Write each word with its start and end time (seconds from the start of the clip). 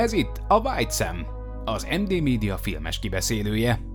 Ez 0.00 0.12
itt 0.12 0.40
a 0.48 0.58
White 0.58 0.90
Sam, 0.90 1.26
az 1.64 1.86
MD 2.00 2.22
Media 2.22 2.56
filmes 2.56 2.98
kibeszélője. 2.98 3.89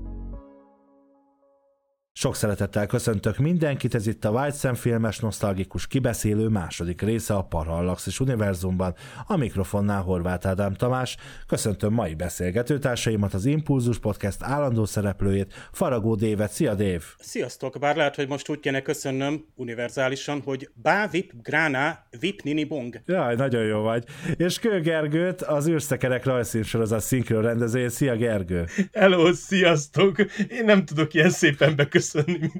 Sok 2.17 2.35
szeretettel 2.35 2.87
köszöntök 2.87 3.37
mindenkit, 3.37 3.95
ez 3.95 4.07
itt 4.07 4.25
a 4.25 4.29
White 4.29 4.73
filmes 4.75 5.19
nosztalgikus 5.19 5.87
kibeszélő 5.87 6.47
második 6.47 7.01
része 7.01 7.33
a 7.33 7.41
Parallaxis 7.43 8.19
univerzumban. 8.19 8.95
A 9.25 9.37
mikrofonnál 9.37 10.01
Horváth 10.01 10.47
Ádám 10.47 10.73
Tamás. 10.73 11.17
Köszöntöm 11.47 11.93
mai 11.93 12.13
beszélgetőtársaimat, 12.13 13.33
az 13.33 13.45
Impulzus 13.45 13.99
Podcast 13.99 14.37
állandó 14.41 14.85
szereplőjét, 14.85 15.69
Faragó 15.71 16.15
Dévet. 16.15 16.51
Szia 16.51 16.73
Dév! 16.73 17.03
Sziasztok! 17.19 17.79
Bár 17.79 17.95
lehet, 17.95 18.15
hogy 18.15 18.27
most 18.27 18.49
úgy 18.49 18.59
kéne 18.59 18.81
köszönnöm 18.81 19.45
univerzálisan, 19.55 20.41
hogy 20.41 20.69
Bá 20.73 21.07
Vip 21.07 21.31
Grána 21.41 21.99
Vip 22.19 22.41
Nini 22.41 22.63
Bong. 22.63 23.01
Jaj, 23.05 23.35
nagyon 23.35 23.63
jó 23.63 23.81
vagy. 23.81 24.03
És 24.37 24.59
Kő 24.59 24.81
Gergőt, 24.81 25.41
az 25.41 25.67
űrszekerek 25.67 26.25
rajzszínsorozat 26.25 27.01
szinkron 27.01 27.41
rendezőjét. 27.41 27.89
Szia 27.89 28.15
Gergő! 28.15 28.65
Hello, 28.93 29.33
sziasztok! 29.33 30.19
Én 30.49 30.65
nem 30.65 30.85
tudok 30.85 31.13
ilyen 31.13 31.29
szépen 31.29 31.75
beköszönni, 31.75 32.03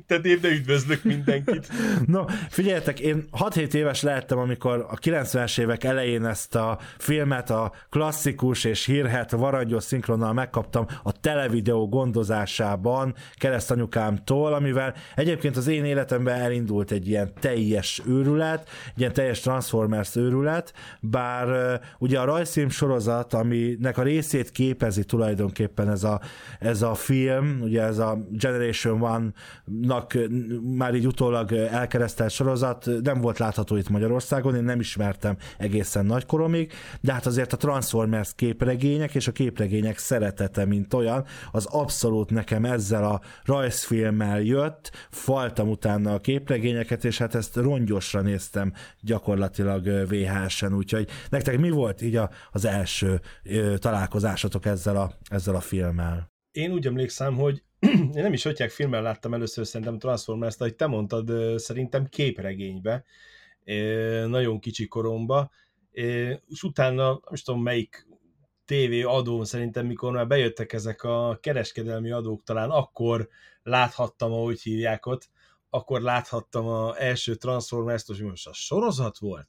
te, 0.07 0.17
Dév, 0.17 0.39
de 0.39 0.49
üdvözlök 0.49 1.03
mindenkit. 1.03 1.67
No, 2.05 2.25
figyeljetek, 2.49 2.99
én 2.99 3.25
6-7 3.31 3.73
éves 3.73 4.01
lehettem, 4.01 4.37
amikor 4.37 4.85
a 4.89 4.95
90-es 4.95 5.59
évek 5.59 5.83
elején 5.83 6.25
ezt 6.25 6.55
a 6.55 6.79
filmet 6.97 7.49
a 7.49 7.71
klasszikus 7.89 8.63
és 8.63 8.85
hírhet 8.85 9.31
varangyos 9.31 9.83
szinkronnal 9.83 10.33
megkaptam 10.33 10.85
a 11.03 11.11
televideó 11.11 11.89
gondozásában 11.89 13.15
keresztanyukámtól, 13.35 14.53
amivel 14.53 14.93
egyébként 15.15 15.57
az 15.57 15.67
én 15.67 15.85
életemben 15.85 16.41
elindult 16.41 16.91
egy 16.91 17.07
ilyen 17.07 17.33
teljes 17.39 18.01
őrület, 18.07 18.69
egy 18.87 18.99
ilyen 18.99 19.13
teljes 19.13 19.39
Transformers 19.39 20.15
őrület, 20.15 20.73
bár 20.99 21.79
ugye 21.97 22.19
a 22.19 22.25
rajzfilm 22.25 22.69
sorozat, 22.69 23.33
aminek 23.33 23.97
a 23.97 24.03
részét 24.03 24.49
képezi 24.49 25.03
tulajdonképpen 25.03 25.89
ez 25.89 26.03
a, 26.03 26.21
ez 26.59 26.81
a 26.81 26.93
film, 26.93 27.59
ugye 27.61 27.81
ez 27.81 27.97
a 27.97 28.17
Generation 28.31 28.99
One-nak 29.85 30.17
már 30.77 30.95
így 30.95 31.07
utólag 31.07 31.51
elkeresztelt 31.51 32.31
sorozat, 32.31 32.89
nem 33.01 33.21
volt 33.21 33.37
látható 33.37 33.75
itt 33.75 33.89
Magyarországon, 33.89 34.55
én 34.55 34.63
nem 34.63 34.79
ismertem 34.79 35.37
egészen 35.57 36.05
nagykoromig, 36.05 36.71
de 37.01 37.13
hát 37.13 37.25
azért 37.25 37.53
a 37.53 37.57
Transformers 37.57 38.35
képregények 38.35 39.15
és 39.15 39.27
a 39.27 39.31
képregények 39.31 39.97
szeretete, 39.97 40.65
mint 40.65 40.93
olyan, 40.93 41.25
az 41.51 41.65
abszolút 41.65 42.29
nekem 42.29 42.65
ezzel 42.65 43.03
a 43.03 43.21
rajzfilmmel 43.43 44.41
jött, 44.41 44.91
faltam 45.09 45.69
utána 45.69 46.13
a 46.13 46.19
képregényeket, 46.19 47.05
és 47.05 47.17
hát 47.17 47.35
ezt 47.35 47.55
rongyosra 47.55 48.21
néztem 48.21 48.73
gyakorlatilag 49.01 50.07
VHS-en, 50.07 50.73
úgyhogy 50.73 51.09
nektek 51.29 51.59
mi 51.59 51.69
volt 51.69 52.01
így 52.01 52.15
a, 52.15 52.29
az 52.51 52.65
első 52.65 53.21
ö, 53.43 53.77
találkozásotok 53.77 54.65
ezzel 54.65 54.95
a, 54.95 55.11
ezzel 55.29 55.55
a 55.55 55.59
filmmel? 55.59 56.33
Én 56.51 56.71
úgy 56.71 56.87
emlékszem, 56.87 57.35
hogy 57.35 57.63
én 57.93 58.09
nem 58.23 58.33
is 58.33 58.45
Ötyek 58.45 58.69
filmmel 58.69 59.01
láttam 59.01 59.33
először 59.33 59.65
szerintem 59.65 59.99
Transformers-t, 59.99 60.61
ahogy 60.61 60.75
te 60.75 60.87
mondtad, 60.87 61.59
szerintem 61.59 62.05
képregénybe, 62.05 63.03
nagyon 64.27 64.59
kicsi 64.59 64.87
koromba, 64.87 65.51
és 65.91 66.63
utána, 66.63 67.03
nem 67.03 67.33
is 67.33 67.41
tudom 67.41 67.61
melyik 67.61 68.07
TV 68.65 69.07
adón 69.07 69.45
szerintem, 69.45 69.85
mikor 69.85 70.11
már 70.11 70.27
bejöttek 70.27 70.73
ezek 70.73 71.03
a 71.03 71.37
kereskedelmi 71.41 72.11
adók, 72.11 72.43
talán 72.43 72.69
akkor 72.69 73.29
láthattam, 73.63 74.31
ahogy 74.31 74.61
hívják 74.61 75.05
ott, 75.05 75.29
akkor 75.69 76.01
láthattam 76.01 76.67
a 76.67 77.01
első 77.01 77.35
Transformers-t, 77.35 78.07
hogy 78.07 78.21
most 78.21 78.47
a 78.47 78.53
sorozat 78.53 79.17
volt, 79.17 79.47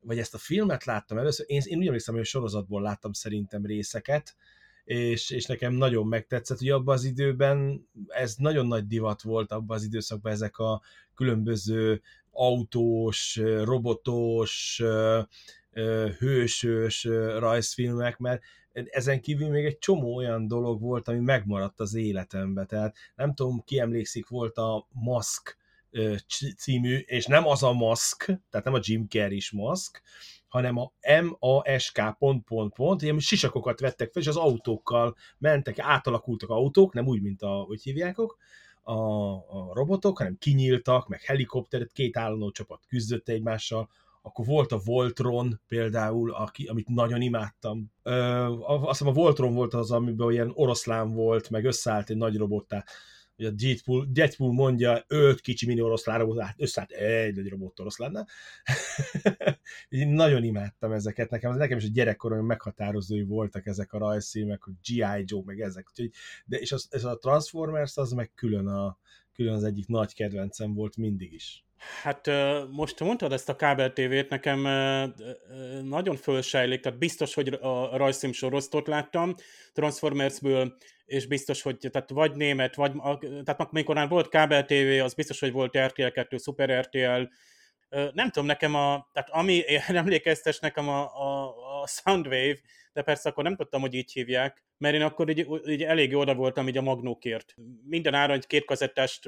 vagy 0.00 0.18
ezt 0.18 0.34
a 0.34 0.38
filmet 0.38 0.84
láttam 0.84 1.18
először, 1.18 1.46
én, 1.48 1.60
én 1.64 1.78
úgy 1.78 1.86
emlékszem, 1.86 2.14
hogy 2.14 2.22
a 2.22 2.26
sorozatból 2.26 2.82
láttam 2.82 3.12
szerintem 3.12 3.66
részeket, 3.66 4.36
és, 4.84 5.30
és 5.30 5.46
nekem 5.46 5.72
nagyon 5.72 6.06
megtetszett, 6.06 6.58
hogy 6.58 6.70
abban 6.70 6.94
az 6.94 7.04
időben 7.04 7.86
ez 8.06 8.34
nagyon 8.36 8.66
nagy 8.66 8.86
divat 8.86 9.22
volt 9.22 9.52
abban 9.52 9.76
az 9.76 9.84
időszakban 9.84 10.32
ezek 10.32 10.58
a 10.58 10.82
különböző 11.14 12.02
autós, 12.30 13.40
robotos, 13.64 14.82
hősös 16.18 17.04
rajzfilmek, 17.38 18.18
mert 18.18 18.42
ezen 18.72 19.20
kívül 19.20 19.48
még 19.48 19.64
egy 19.64 19.78
csomó 19.78 20.14
olyan 20.16 20.46
dolog 20.46 20.80
volt, 20.80 21.08
ami 21.08 21.18
megmaradt 21.18 21.80
az 21.80 21.94
életembe. 21.94 22.64
Tehát 22.64 22.96
nem 23.16 23.34
tudom, 23.34 23.62
ki 23.64 23.78
emlékszik, 23.78 24.28
volt 24.28 24.56
a 24.56 24.86
Mask 24.92 25.56
című, 26.56 26.96
és 26.96 27.26
nem 27.26 27.46
az 27.46 27.62
a 27.62 27.72
Mask, 27.72 28.24
tehát 28.24 28.64
nem 28.64 28.74
a 28.74 28.80
Jim 28.82 29.08
Carrey 29.08 29.36
is 29.36 29.50
Mask, 29.50 30.02
hanem 30.52 30.78
a 30.78 30.92
M-A-S-K 31.22 32.16
pont, 32.18 32.44
pont, 32.44 32.74
pont, 32.74 33.02
ilyen 33.02 33.18
sisakokat 33.18 33.80
vettek 33.80 34.12
fel, 34.12 34.22
és 34.22 34.28
az 34.28 34.36
autókkal 34.36 35.16
mentek, 35.38 35.78
átalakultak 35.78 36.48
autók, 36.50 36.92
nem 36.92 37.06
úgy, 37.06 37.22
mint 37.22 37.42
a, 37.42 37.48
hogy 37.48 37.82
hívjákok, 37.82 38.36
a, 38.82 38.92
a 39.32 39.70
robotok, 39.72 40.18
hanem 40.18 40.36
kinyíltak, 40.38 41.08
meg 41.08 41.22
helikopteret, 41.22 41.92
két 41.92 42.16
állandó 42.16 42.50
csapat 42.50 42.80
küzdött 42.88 43.28
egymással, 43.28 43.88
akkor 44.22 44.46
volt 44.46 44.72
a 44.72 44.80
Voltron 44.84 45.60
például, 45.68 46.32
aki, 46.32 46.66
amit 46.66 46.88
nagyon 46.88 47.20
imádtam. 47.20 47.90
Ö, 48.02 48.12
azt 48.64 48.98
hiszem 48.98 49.06
a 49.06 49.16
Voltron 49.16 49.54
volt 49.54 49.74
az, 49.74 49.90
amiben 49.90 50.30
ilyen 50.30 50.52
oroszlán 50.54 51.12
volt, 51.12 51.50
meg 51.50 51.64
összeállt 51.64 52.10
egy 52.10 52.16
nagy 52.16 52.36
robottá. 52.36 52.84
Ugye 53.42 53.50
a 53.50 53.54
Deadpool, 53.54 54.06
Deadpool 54.10 54.52
mondja, 54.52 55.04
öt 55.06 55.40
kicsi 55.40 55.66
mini 55.66 55.80
oroszlán 55.80 56.38
hát 56.40 56.54
összeállt 56.58 56.90
egy 56.90 57.34
nagy 57.34 57.48
robot 57.48 57.80
oroszlánnal. 57.80 58.26
Én 59.88 60.08
nagyon 60.08 60.44
imádtam 60.44 60.92
ezeket, 60.92 61.30
nekem, 61.30 61.56
nekem 61.56 61.78
is 61.78 61.84
a 61.84 61.90
gyerekkorom 61.92 62.46
meghatározói 62.46 63.22
voltak 63.22 63.66
ezek 63.66 63.92
a 63.92 63.98
rajzszímek, 63.98 64.62
hogy 64.62 64.72
G.I. 64.82 65.24
Joe, 65.24 65.42
meg 65.44 65.60
ezek. 65.60 65.88
De, 66.44 66.56
és 66.56 66.72
az, 66.72 66.86
ez 66.90 67.04
a 67.04 67.18
Transformers 67.18 67.96
az 67.96 68.12
meg 68.12 68.32
külön, 68.34 68.66
a, 68.66 68.98
külön 69.32 69.54
az 69.54 69.64
egyik 69.64 69.86
nagy 69.86 70.14
kedvencem 70.14 70.74
volt 70.74 70.96
mindig 70.96 71.32
is. 71.32 71.64
Hát 72.02 72.30
most 72.70 73.00
mondtad 73.00 73.32
ezt 73.32 73.48
a 73.48 73.56
kábel 73.56 73.92
tévét, 73.92 74.28
nekem 74.28 74.60
nagyon 75.84 76.16
fölsejlik, 76.16 76.80
tehát 76.80 76.98
biztos, 76.98 77.34
hogy 77.34 77.48
a 77.60 77.96
rajzszím 77.96 78.32
sorosztot 78.32 78.86
láttam 78.86 79.34
Transformersből, 79.72 80.76
és 81.12 81.26
biztos, 81.26 81.62
hogy 81.62 81.76
tehát 81.90 82.10
vagy 82.10 82.34
német, 82.34 82.74
vagy, 82.74 82.92
tehát 83.18 83.60
amikor 83.60 83.94
már 83.94 84.08
volt 84.08 84.28
kábel 84.28 84.64
tévé, 84.64 84.98
az 84.98 85.14
biztos, 85.14 85.40
hogy 85.40 85.52
volt 85.52 85.78
RTL 85.78 86.06
2, 86.06 86.36
Super 86.36 86.80
RTL, 86.80 87.22
nem 88.12 88.30
tudom, 88.30 88.46
nekem 88.46 88.74
a, 88.74 89.08
tehát 89.12 89.28
ami 89.30 89.62
emlékeztes 89.88 90.58
nekem 90.58 90.88
a, 90.88 91.00
a, 91.02 91.54
a 91.82 91.86
Soundwave, 91.86 92.58
de 92.92 93.02
persze 93.02 93.28
akkor 93.28 93.44
nem 93.44 93.56
tudtam, 93.56 93.80
hogy 93.80 93.94
így 93.94 94.12
hívják, 94.12 94.64
mert 94.78 94.94
én 94.94 95.02
akkor 95.02 95.28
így, 95.28 95.46
így 95.66 95.82
elég 95.82 96.16
oda 96.16 96.34
voltam 96.34 96.68
így 96.68 96.76
a 96.76 96.82
magnókért. 96.82 97.54
Minden 97.84 98.14
áron 98.14 98.36
egy 98.36 98.46
két 98.46 98.64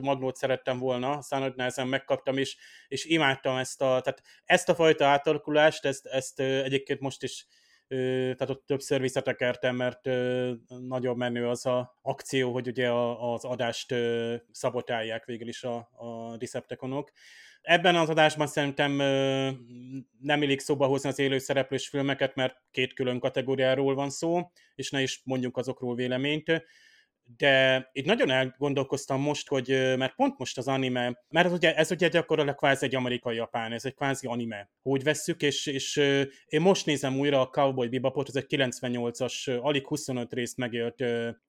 magnót 0.02 0.36
szerettem 0.36 0.78
volna, 0.78 1.10
aztán 1.10 1.42
hogy 1.42 1.54
nehezen 1.54 1.88
megkaptam, 1.88 2.38
és, 2.38 2.56
és 2.88 3.04
imádtam 3.04 3.56
ezt 3.56 3.82
a, 3.82 4.00
tehát 4.00 4.22
ezt 4.44 4.68
a 4.68 4.74
fajta 4.74 5.06
átalakulást, 5.06 5.84
ezt, 5.84 6.06
ezt 6.06 6.40
egyébként 6.40 7.00
most 7.00 7.22
is 7.22 7.46
tehát 7.88 8.50
ott 8.50 8.66
többször 8.66 9.00
visszatekertem, 9.00 9.76
mert 9.76 10.04
nagyon 10.88 11.16
menő 11.16 11.48
az 11.48 11.66
a 11.66 11.98
akció, 12.02 12.52
hogy 12.52 12.68
ugye 12.68 12.90
az 13.18 13.44
adást 13.44 13.94
szabotálják 14.50 15.24
végül 15.24 15.48
is 15.48 15.62
a, 15.62 15.76
a 15.76 16.36
Decepticonok. 16.36 17.10
Ebben 17.62 17.96
az 17.96 18.08
adásban 18.08 18.46
szerintem 18.46 18.92
nem 20.20 20.42
illik 20.42 20.60
szóba 20.60 20.86
hozni 20.86 21.08
az 21.08 21.18
élő 21.18 21.38
szereplős 21.38 21.88
filmeket, 21.88 22.34
mert 22.34 22.56
két 22.70 22.92
külön 22.92 23.18
kategóriáról 23.18 23.94
van 23.94 24.10
szó, 24.10 24.50
és 24.74 24.90
ne 24.90 25.02
is 25.02 25.20
mondjuk 25.24 25.56
azokról 25.56 25.94
véleményt. 25.94 26.62
De 27.36 27.88
itt 27.92 28.04
nagyon 28.04 28.30
elgondolkoztam 28.30 29.20
most, 29.20 29.48
hogy 29.48 29.68
mert 29.96 30.14
pont 30.14 30.38
most 30.38 30.58
az 30.58 30.68
anime, 30.68 31.24
mert 31.28 31.46
ez 31.46 31.52
ugye, 31.52 31.74
ez 31.76 31.90
ugye 31.90 32.08
gyakorlatilag 32.08 32.58
kvázi 32.58 32.84
egy 32.84 32.94
amerikai-japán, 32.94 33.72
ez 33.72 33.84
egy 33.84 33.94
kvázi 33.94 34.26
anime, 34.26 34.70
hogy 34.82 35.02
vesszük, 35.02 35.42
és, 35.42 35.66
és 35.66 35.96
én 36.46 36.60
most 36.60 36.86
nézem 36.86 37.18
újra 37.18 37.40
a 37.40 37.46
Cowboy 37.46 37.88
Bebopot, 37.88 38.28
ez 38.28 38.36
egy 38.36 38.46
98-as, 38.48 39.60
alig 39.60 39.86
25 39.86 40.32
részt 40.32 40.56
megélt. 40.56 41.00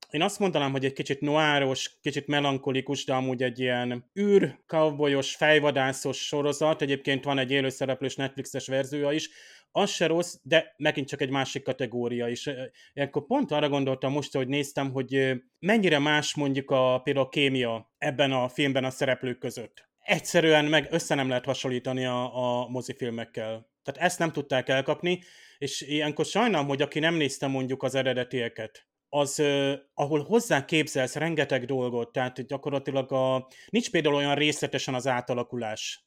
Én 0.09 0.21
azt 0.21 0.39
mondanám, 0.39 0.71
hogy 0.71 0.85
egy 0.85 0.93
kicsit 0.93 1.21
noáros, 1.21 1.97
kicsit 2.01 2.27
melankolikus, 2.27 3.05
de 3.05 3.13
amúgy 3.13 3.43
egy 3.43 3.59
ilyen 3.59 4.11
űr, 4.19 4.59
cowboyos, 4.67 5.35
fejvadászos 5.35 6.17
sorozat, 6.17 6.81
egyébként 6.81 7.23
van 7.23 7.37
egy 7.37 7.51
élőszereplős 7.51 8.15
Netflixes 8.15 8.67
verziója 8.67 9.11
is, 9.11 9.29
az 9.77 9.89
se 9.89 10.05
rossz, 10.05 10.35
de 10.43 10.73
megint 10.77 11.07
csak 11.07 11.21
egy 11.21 11.29
másik 11.29 11.63
kategória 11.63 12.27
is. 12.27 12.49
Ilyenkor 12.93 13.25
pont 13.25 13.51
arra 13.51 13.69
gondoltam 13.69 14.11
most, 14.11 14.33
hogy 14.33 14.47
néztem, 14.47 14.91
hogy 14.91 15.33
mennyire 15.59 15.99
más 15.99 16.35
mondjuk 16.35 16.71
a, 16.71 16.99
például 17.03 17.25
a 17.25 17.29
kémia 17.29 17.93
ebben 17.97 18.31
a 18.31 18.49
filmben 18.49 18.83
a 18.83 18.89
szereplők 18.89 19.37
között. 19.37 19.89
Egyszerűen 19.99 20.65
meg 20.65 20.87
össze 20.91 21.15
nem 21.15 21.27
lehet 21.27 21.45
hasonlítani 21.45 22.05
a, 22.05 22.35
a 22.35 22.67
mozifilmekkel. 22.69 23.69
Tehát 23.83 24.01
ezt 24.01 24.19
nem 24.19 24.31
tudták 24.31 24.69
elkapni, 24.69 25.21
és 25.57 25.81
ilyenkor 25.81 26.25
sajnálom, 26.25 26.67
hogy 26.67 26.81
aki 26.81 26.99
nem 26.99 27.15
nézte 27.15 27.47
mondjuk 27.47 27.83
az 27.83 27.95
eredetieket, 27.95 28.87
az, 29.09 29.39
uh, 29.39 29.73
ahol 29.93 30.23
hozzá 30.23 30.65
képzelsz 30.65 31.15
rengeteg 31.15 31.65
dolgot, 31.65 32.11
tehát 32.11 32.45
gyakorlatilag 32.47 33.11
a, 33.11 33.47
nincs 33.69 33.91
például 33.91 34.15
olyan 34.15 34.35
részletesen 34.35 34.93
az 34.93 35.07
átalakulás 35.07 36.05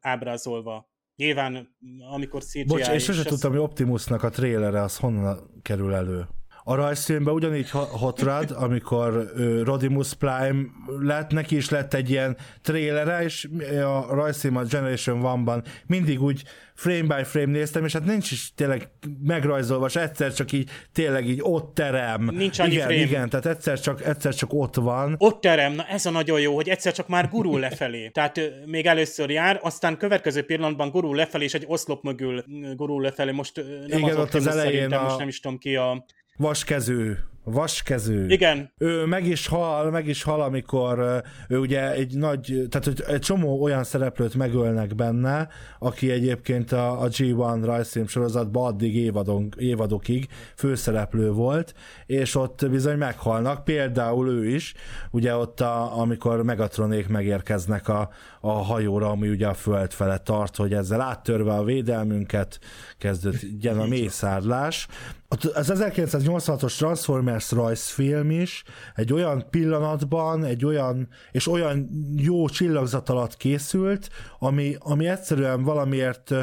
ábrázolva. 0.00 0.89
Nyilván, 1.20 1.68
amikor 2.12 2.44
CGI... 2.44 2.64
Bocs, 2.64 2.88
én 2.88 2.98
sose 2.98 3.20
és 3.20 3.26
tudtam, 3.26 3.50
hogy 3.50 3.60
Optimusnak 3.60 4.22
a 4.22 4.28
trélere 4.28 4.82
az 4.82 4.96
honnan 4.96 5.60
kerül 5.62 5.94
elő. 5.94 6.26
A 6.64 6.74
rajzfilmben 6.74 7.34
ugyanígy 7.34 7.70
Hot 7.70 8.22
Rod, 8.22 8.50
amikor 8.50 9.32
Rodimus 9.64 10.14
Prime 10.14 10.62
lett, 11.00 11.30
neki 11.30 11.56
is 11.56 11.68
lett 11.68 11.94
egy 11.94 12.10
ilyen 12.10 12.36
trélere, 12.62 13.22
és 13.22 13.48
a 13.84 14.14
rajzfilm 14.14 14.56
a 14.56 14.62
Generation 14.62 15.24
One-ban 15.24 15.64
mindig 15.86 16.22
úgy 16.22 16.42
frame 16.74 17.16
by 17.16 17.24
frame 17.24 17.52
néztem, 17.52 17.84
és 17.84 17.92
hát 17.92 18.04
nincs 18.04 18.30
is 18.30 18.54
tényleg 18.54 18.88
megrajzolva, 19.22 19.86
és 19.86 19.96
egyszer 19.96 20.34
csak 20.34 20.52
így 20.52 20.70
tényleg 20.92 21.28
így 21.28 21.40
ott 21.42 21.74
terem. 21.74 22.30
Nincs 22.32 22.58
annyi 22.58 22.72
igen, 22.72 22.86
frame. 22.86 23.00
Igen, 23.00 23.28
tehát 23.28 23.46
egyszer 23.46 23.80
csak, 23.80 24.04
egyszer 24.04 24.34
csak 24.34 24.52
ott 24.52 24.74
van. 24.74 25.14
Ott 25.18 25.40
terem, 25.40 25.72
na 25.72 25.84
ez 25.86 26.06
a 26.06 26.10
nagyon 26.10 26.40
jó, 26.40 26.54
hogy 26.54 26.68
egyszer 26.68 26.92
csak 26.92 27.08
már 27.08 27.28
gurul 27.28 27.60
lefelé. 27.60 28.08
Tehát 28.08 28.40
még 28.66 28.86
először 28.86 29.30
jár, 29.30 29.60
aztán 29.62 29.96
következő 29.96 30.42
pillanatban 30.42 30.90
gurul 30.90 31.16
lefelé, 31.16 31.44
és 31.44 31.54
egy 31.54 31.64
oszlop 31.66 32.02
mögül 32.02 32.44
gurul 32.76 33.02
lefelé. 33.02 33.30
Most 33.30 33.56
nem 33.86 33.98
Igen, 33.98 34.02
az 34.02 34.16
ott 34.16 34.34
az 34.34 34.46
Optimus 34.46 34.46
elején 34.46 34.92
a- 34.92 35.02
most 35.02 35.18
nem 35.18 35.28
is 35.28 35.40
tudom 35.40 35.58
ki 35.58 35.76
a... 35.76 36.04
Vaskező. 36.40 37.18
Vaskező. 37.44 38.26
Igen, 38.28 38.72
ő 38.78 39.06
meg 39.06 39.26
is 39.26 39.46
hal, 39.46 39.90
meg 39.90 40.06
is 40.06 40.22
hal, 40.22 40.40
amikor 40.40 41.22
ő 41.48 41.58
ugye 41.58 41.92
egy 41.92 42.16
nagy, 42.16 42.66
tehát 42.68 42.86
hogy 42.86 43.02
egy 43.06 43.20
csomó 43.20 43.62
olyan 43.62 43.84
szereplőt 43.84 44.34
megölnek 44.34 44.94
benne, 44.94 45.48
aki 45.78 46.10
egyébként 46.10 46.72
a, 46.72 47.02
a 47.02 47.08
G1 47.08 47.60
rajzfilm 47.64 48.06
sorozatban 48.06 48.66
addig 48.66 48.96
évadon, 48.96 49.48
évadokig 49.56 50.28
főszereplő 50.56 51.30
volt, 51.30 51.74
és 52.06 52.34
ott 52.34 52.70
bizony 52.70 52.96
meghalnak, 52.98 53.64
például 53.64 54.28
ő 54.28 54.48
is, 54.48 54.74
ugye 55.10 55.36
ott, 55.36 55.60
a, 55.60 55.98
amikor 55.98 56.42
Megatronék 56.42 57.08
megérkeznek 57.08 57.88
a, 57.88 58.08
a 58.40 58.50
hajóra, 58.50 59.08
ami 59.08 59.28
ugye 59.28 59.46
a 59.46 59.54
föld 59.54 59.92
felett 59.92 60.24
tart, 60.24 60.56
hogy 60.56 60.72
ezzel 60.72 61.00
áttörve 61.00 61.52
a 61.52 61.64
védelmünket 61.64 62.58
kezdődött 62.98 63.42
ilyen 63.60 63.78
a 63.78 63.86
mészárlás. 63.86 64.86
Az 65.28 65.72
1986-os 65.74 66.76
Transformers 66.76 67.50
rajzfilm 67.50 68.30
is 68.30 68.64
egy 68.94 69.12
olyan 69.12 69.46
pillanatban, 69.50 70.44
egy 70.44 70.64
olyan, 70.64 71.08
és 71.32 71.46
olyan 71.46 71.88
jó 72.16 72.48
csillagzat 72.48 73.08
alatt 73.08 73.36
készült, 73.36 74.08
ami, 74.38 74.76
ami 74.78 75.08
egyszerűen 75.08 75.62
valamiért 75.62 76.34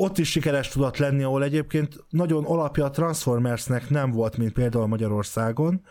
ott 0.00 0.18
is 0.18 0.30
sikeres 0.30 0.68
tudott 0.68 0.96
lenni, 0.96 1.22
ahol 1.22 1.42
egyébként 1.42 2.04
nagyon 2.08 2.44
alapja 2.44 2.84
a 2.84 2.90
Transformersnek 2.90 3.90
nem 3.90 4.10
volt, 4.10 4.36
mint 4.36 4.52
például 4.52 4.86
Magyarországon. 4.86 5.82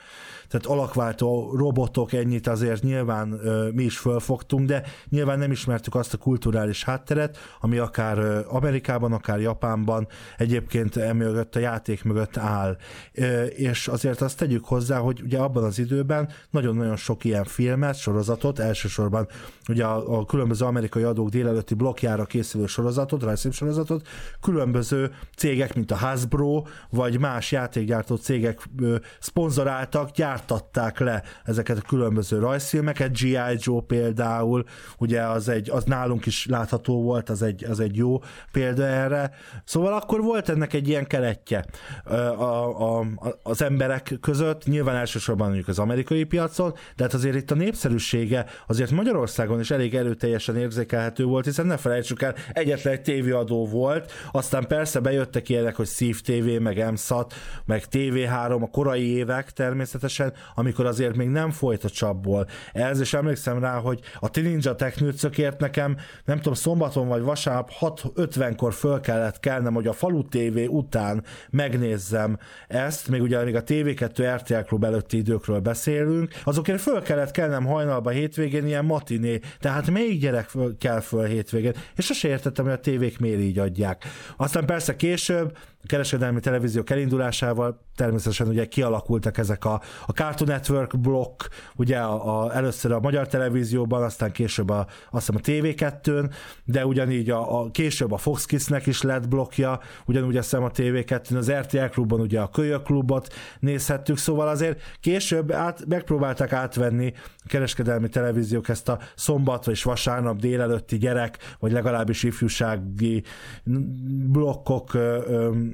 Tehát 0.50 0.66
alakváltó 0.66 1.56
robotok 1.56 2.14
ennyit 2.14 2.48
azért 2.48 2.84
nyilván 2.84 3.32
ö, 3.32 3.70
mi 3.74 3.84
is 3.84 3.98
fölfogtunk, 3.98 4.68
de 4.68 4.84
nyilván 5.10 5.40
nem 5.40 5.52
ismertük 5.52 5.96
azt 5.96 6.14
a 6.14 6.18
kulturális 6.18 6.84
hátteret, 6.84 7.38
ami 7.60 7.78
akár 7.78 8.18
ö, 8.18 8.40
Amerikában, 8.48 9.14
akár 9.14 9.40
Japánban 9.40 10.08
egyébként 10.38 10.98
emögött 10.98 11.56
a 11.56 11.60
játék 11.60 12.04
mögött 12.04 12.38
áll. 12.38 12.78
Ö, 13.14 13.44
és 13.44 13.88
azért 13.88 14.22
azt 14.22 14.38
tegyük 14.38 14.66
hozzá, 14.66 14.98
hogy 14.98 15.22
ugye 15.24 15.38
abban 15.38 15.64
az 15.64 15.80
időben 15.80 16.30
nagyon-nagyon 16.50 16.96
sok 16.96 17.24
ilyen 17.24 17.44
filmet, 17.44 17.96
sorozatot, 17.96 18.60
elsősorban 18.60 19.28
ugye 19.70 19.84
a, 19.86 20.18
a 20.20 20.26
különböző 20.26 20.66
amerikai 20.66 21.04
adók 21.04 21.30
délelőtti 21.30 21.74
blokkjára 21.74 22.26
készülő 22.26 22.66
sorozatot, 22.66 23.24
rajzfilm 23.24 23.54
sorozatot, 23.54 24.08
különböző 24.42 25.12
cégek, 25.36 25.76
mint 25.76 25.92
a 25.92 25.96
Hasbro, 25.96 26.64
vagy 26.90 27.20
más 27.20 27.52
játékgyártó 27.52 28.16
cégek 28.16 28.62
ö, 28.80 28.96
szponzoráltak, 29.20 30.12
gyártatták 30.38 31.00
le 31.00 31.24
ezeket 31.44 31.78
a 31.78 31.82
különböző 31.82 32.40
rajzfilmeket, 32.40 33.12
G.I. 33.12 33.58
Joe 33.58 33.82
például, 33.88 34.64
ugye 34.98 35.22
az, 35.22 35.50
egy, 35.50 35.70
az 35.70 35.84
nálunk 35.84 36.26
is 36.26 36.46
látható 36.46 37.02
volt, 37.02 37.30
az 37.30 37.42
egy, 37.42 37.64
az 37.64 37.80
egy 37.80 37.96
jó 37.96 38.22
példa 38.52 38.86
erre. 38.86 39.32
Szóval 39.66 39.94
akkor 39.94 40.22
volt 40.22 40.50
ennek 40.50 40.74
egy 40.74 40.88
ilyen 40.88 41.08
keretje 41.08 41.66
ö, 42.06 42.16
a, 42.16 43.00
a, 43.00 43.06
az 43.44 43.62
emberek 43.62 44.18
között, 44.22 44.66
nyilván 44.66 44.96
elsősorban 44.96 45.46
mondjuk 45.46 45.68
az 45.68 45.80
amerikai 45.80 46.24
piacon, 46.24 46.74
de 46.96 47.04
hát 47.04 47.14
azért 47.14 47.36
itt 47.36 47.52
a 47.52 47.56
népszerűsége 47.56 48.46
azért 48.68 48.92
Magyarországon 48.92 49.60
is 49.60 49.72
elég 49.72 49.96
erőteljesen 49.96 50.58
érzékelhető 50.58 51.24
volt, 51.24 51.46
hiszen 51.46 51.66
ne 51.66 51.78
felejtsük 51.78 52.22
el, 52.22 52.36
egyetlen 52.54 52.94
egy 52.94 53.02
tévéadó 53.02 53.68
volt, 53.68 54.12
aztán 54.32 54.68
persze 54.68 55.00
bejöttek 55.00 55.50
ilyenek, 55.50 55.76
hogy 55.76 55.86
Szív 55.86 56.22
TV, 56.22 56.62
meg 56.62 56.80
EMSZAT, 56.80 57.34
meg 57.66 57.84
TV3, 57.92 58.62
a 58.62 58.70
korai 58.70 59.16
évek 59.16 59.52
természetesen, 59.52 60.27
amikor 60.56 60.86
azért 60.86 61.16
még 61.16 61.28
nem 61.28 61.52
folyt 61.52 61.84
a 61.84 61.90
csapból. 61.90 62.48
Ez 62.74 63.02
is 63.02 63.14
emlékszem 63.14 63.60
rá, 63.60 63.76
hogy 63.78 64.00
a 64.20 64.40
Ninja 64.40 64.76
Technőcökért 64.76 65.60
nekem, 65.60 65.98
nem 66.26 66.38
tudom, 66.38 66.54
szombaton 66.54 67.08
vagy 67.08 67.22
vasárnap 67.22 67.72
6.50-kor 67.80 68.74
föl 68.74 69.00
kellett 69.00 69.40
kelnem, 69.40 69.74
hogy 69.74 69.88
a 69.88 69.94
Falu 69.94 70.24
TV 70.28 70.58
után 70.68 71.24
megnézzem 71.50 72.38
ezt, 72.68 73.08
még 73.08 73.22
ugye 73.22 73.44
még 73.44 73.56
a 73.56 73.64
TV2 73.64 74.36
RTL 74.36 74.68
Klub 74.68 74.84
előtti 74.84 75.18
időkről 75.18 75.60
beszélünk, 75.60 76.34
azokért 76.44 76.82
föl 76.82 77.02
kellett 77.02 77.32
kelnem 77.32 77.66
hajnalba 77.66 78.10
hétvégén 78.10 78.68
ilyen 78.68 78.86
matiné, 78.86 79.40
tehát 79.60 79.90
még 79.90 80.20
gyerek 80.20 80.50
föl, 80.50 80.78
kell 80.78 81.00
föl 81.00 81.26
hétvégén, 81.26 81.74
és 81.96 82.06
sose 82.06 82.28
értettem, 82.28 82.66
hogy 82.66 82.74
a 82.74 82.80
tévék 82.80 83.20
miért 83.20 83.40
így 83.40 83.60
adják. 83.60 84.06
Aztán 84.38 84.66
persze 84.66 84.96
később, 84.96 85.58
kereskedelmi 85.88 86.40
televíziók 86.40 86.90
elindulásával 86.90 87.86
természetesen 87.96 88.48
ugye 88.48 88.66
kialakultak 88.66 89.38
ezek 89.38 89.66
a, 89.66 89.82
a 90.06 90.12
Cartoon 90.12 90.50
Network 90.50 91.00
blokk, 91.00 91.44
ugye 91.76 91.98
a, 91.98 92.44
a, 92.44 92.56
először 92.56 92.92
a 92.92 93.00
magyar 93.00 93.28
televízióban, 93.28 94.04
aztán 94.04 94.32
később 94.32 94.70
a, 94.70 94.88
azt 95.12 95.32
hiszem 95.34 95.36
a 95.36 95.68
TV2-n, 95.68 96.34
de 96.64 96.86
ugyanígy 96.86 97.30
a, 97.30 97.62
a 97.62 97.72
később 97.72 98.12
a 98.12 98.18
Fox 98.18 98.46
Kids-nek 98.46 98.86
is 98.86 99.02
lett 99.02 99.28
blokja, 99.28 99.80
ugyanúgy 100.06 100.38
azt 100.38 100.50
hiszem 100.50 100.66
a 100.66 100.72
TV2-n, 100.72 101.38
az 101.38 101.52
RTL 101.52 101.86
klubban 101.86 102.20
ugye 102.20 102.40
a 102.40 102.50
Kölyök 102.50 102.84
klubot 102.84 103.34
nézhettük, 103.60 104.18
szóval 104.18 104.48
azért 104.48 104.82
később 105.00 105.52
át, 105.52 105.86
megpróbálták 105.88 106.54
átvenni 106.54 107.14
a 107.16 107.48
kereskedelmi 107.48 108.10
televíziók 108.10 108.70
ezt 108.70 108.90
a 108.90 109.00
szombat 109.16 109.68
és 109.68 109.84
vasárnap 109.84 110.40
délelőtti 110.40 110.98
gyerek, 110.98 111.38
vagy 111.60 111.72
legalábbis 111.72 112.24
ifjúsági 112.24 113.24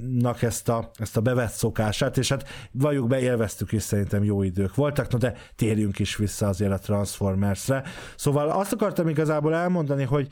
blokkoknak 0.03 0.41
ezt 0.41 0.69
a, 0.69 0.91
ezt 0.95 1.17
a 1.17 1.21
bevett 1.21 1.51
szokását, 1.51 2.17
és 2.17 2.29
hát 2.29 2.47
valljuk 2.71 3.07
be, 3.07 3.19
élveztük 3.19 3.71
is 3.71 3.81
szerintem 3.81 4.23
jó 4.23 4.43
idők 4.43 4.75
voltak, 4.75 5.11
no 5.11 5.17
de 5.17 5.33
térjünk 5.55 5.99
is 5.99 6.15
vissza 6.15 6.47
azért 6.47 6.71
a 6.71 6.77
Transformersre. 6.77 7.83
Szóval 8.15 8.49
azt 8.49 8.73
akartam 8.73 9.07
igazából 9.07 9.55
elmondani, 9.55 10.03
hogy 10.03 10.27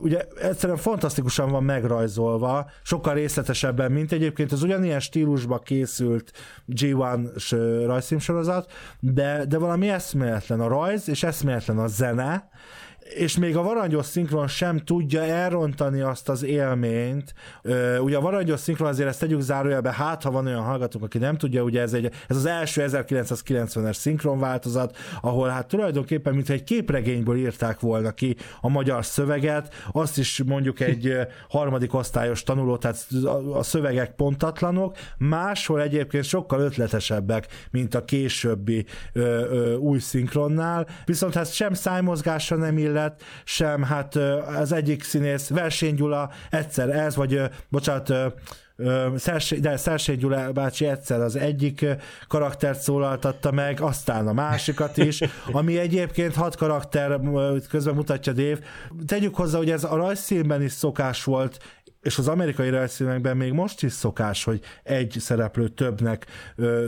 ugye 0.00 0.26
egyszerűen 0.40 0.78
fantasztikusan 0.78 1.50
van 1.50 1.64
megrajzolva, 1.64 2.70
sokkal 2.82 3.14
részletesebben, 3.14 3.92
mint 3.92 4.12
egyébként 4.12 4.52
az 4.52 4.62
ugyanilyen 4.62 5.00
stílusba 5.00 5.58
készült 5.58 6.32
G1-s 6.68 7.52
ö, 7.52 7.84
rajzfilmsorozat, 7.86 8.72
de, 9.00 9.44
de 9.48 9.58
valami 9.58 9.88
eszméletlen 9.88 10.60
a 10.60 10.68
rajz, 10.68 11.08
és 11.08 11.22
eszméletlen 11.22 11.78
a 11.78 11.86
zene, 11.86 12.48
és 13.04 13.38
még 13.38 13.56
a 13.56 13.62
varangyos 13.62 14.06
szinkron 14.06 14.48
sem 14.48 14.78
tudja 14.78 15.22
elrontani 15.22 16.00
azt 16.00 16.28
az 16.28 16.42
élményt. 16.42 17.34
Ugye 18.00 18.16
a 18.16 18.20
varangyos 18.20 18.60
szinkron 18.60 18.88
azért 18.88 19.08
ezt 19.08 19.20
tegyük 19.20 19.40
zárójelbe, 19.40 19.92
hát 19.92 20.22
ha 20.22 20.30
van 20.30 20.46
olyan 20.46 20.62
hallgatók, 20.62 21.02
aki 21.02 21.18
nem 21.18 21.36
tudja, 21.36 21.62
ugye 21.62 21.80
ez, 21.80 21.92
egy, 21.92 22.10
ez 22.28 22.36
az 22.36 22.44
első 22.46 22.84
1990-es 22.86 23.94
szinkron 23.94 24.38
változat, 24.38 24.96
ahol 25.20 25.48
hát 25.48 25.68
tulajdonképpen, 25.68 26.34
mintha 26.34 26.52
egy 26.52 26.64
képregényből 26.64 27.36
írták 27.36 27.80
volna 27.80 28.10
ki 28.10 28.36
a 28.60 28.68
magyar 28.68 29.04
szöveget, 29.04 29.74
azt 29.92 30.18
is 30.18 30.42
mondjuk 30.46 30.80
egy 30.80 31.16
harmadik 31.48 31.94
osztályos 31.94 32.42
tanuló, 32.42 32.76
tehát 32.76 33.06
a, 33.52 33.62
szövegek 33.62 34.14
pontatlanok, 34.14 34.96
máshol 35.18 35.82
egyébként 35.82 36.24
sokkal 36.24 36.60
ötletesebbek, 36.60 37.46
mint 37.70 37.94
a 37.94 38.04
későbbi 38.04 38.84
ö, 39.12 39.20
ö, 39.20 39.74
új 39.74 39.98
szinkronnál, 39.98 40.86
viszont 41.04 41.34
hát 41.34 41.52
sem 41.52 41.72
szájmozgásra 41.72 42.56
nem 42.56 42.78
illet, 42.94 43.22
sem 43.44 43.82
hát 43.82 44.14
az 44.60 44.72
egyik 44.72 45.02
színész, 45.02 45.48
Verseny 45.48 45.94
Gyula 45.94 46.30
egyszer 46.50 46.88
ez, 46.88 47.16
vagy 47.16 47.40
bocsánat, 47.68 48.12
de 49.60 49.76
Szersé 49.76 50.14
Gyula 50.14 50.52
bácsi 50.52 50.86
egyszer 50.86 51.20
az 51.20 51.36
egyik 51.36 51.86
karaktert 52.28 52.80
szólaltatta 52.80 53.52
meg, 53.52 53.80
aztán 53.80 54.26
a 54.28 54.32
másikat 54.32 54.96
is, 54.96 55.20
ami 55.52 55.78
egyébként 55.78 56.34
hat 56.34 56.56
karakter 56.56 57.20
közben 57.68 57.94
mutatja 57.94 58.32
Dév. 58.32 58.58
Tegyük 59.06 59.34
hozzá, 59.34 59.58
hogy 59.58 59.70
ez 59.70 59.84
a 59.84 59.96
rajzszínben 59.96 60.62
is 60.62 60.72
szokás 60.72 61.24
volt, 61.24 61.58
és 62.04 62.18
az 62.18 62.28
amerikai 62.28 62.68
rajzfilmekben 62.68 63.36
még 63.36 63.52
most 63.52 63.82
is 63.82 63.92
szokás, 63.92 64.44
hogy 64.44 64.60
egy 64.82 65.16
szereplő 65.18 65.68
többnek, 65.68 66.26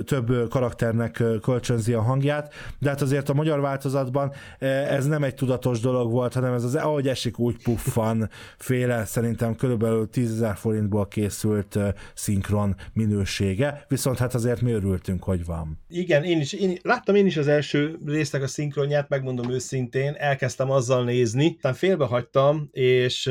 több 0.05 0.49
karakternek 0.49 1.23
kölcsönzi 1.43 1.93
a 1.93 2.03
hangját, 2.03 2.55
de 2.79 2.89
hát 2.89 3.03
azért 3.03 3.29
a 3.29 3.35
magyar 3.35 3.61
változatban 3.61 4.33
ö, 4.59 4.67
ez 4.67 5.07
nem 5.07 5.25
egy 5.25 5.35
tudatos 5.35 5.81
dolog 5.81 6.11
volt, 6.11 6.35
hanem 6.35 6.53
ez 6.53 6.65
az 6.65 6.75
ahogy 6.75 7.09
esik 7.09 7.39
úgy 7.39 7.63
puffan 7.63 8.31
féle, 8.59 9.05
szerintem 9.05 9.55
körülbelül 9.55 10.11
10 10.11 10.33
ezer 10.33 10.57
forintból 10.57 11.09
készült 11.09 11.79
szinkron 12.15 12.77
minősége, 12.93 13.85
viszont 13.89 14.19
hát 14.19 14.35
azért 14.35 14.61
mi 14.61 14.73
örültünk, 14.73 15.25
hogy 15.25 15.45
van. 15.45 15.79
Igen, 15.89 16.25
én 16.25 16.41
is, 16.41 16.53
én, 16.53 16.79
láttam 16.83 17.15
én 17.15 17.27
is 17.27 17.37
az 17.37 17.49
első 17.49 17.99
résznek 18.07 18.43
a 18.43 18.47
szinkronját, 18.47 19.09
megmondom 19.09 19.51
őszintén, 19.51 20.15
elkezdtem 20.19 20.71
azzal 20.71 21.05
nézni, 21.05 21.55
aztán 21.57 21.75
félbehagytam, 21.75 22.69
és 22.73 23.27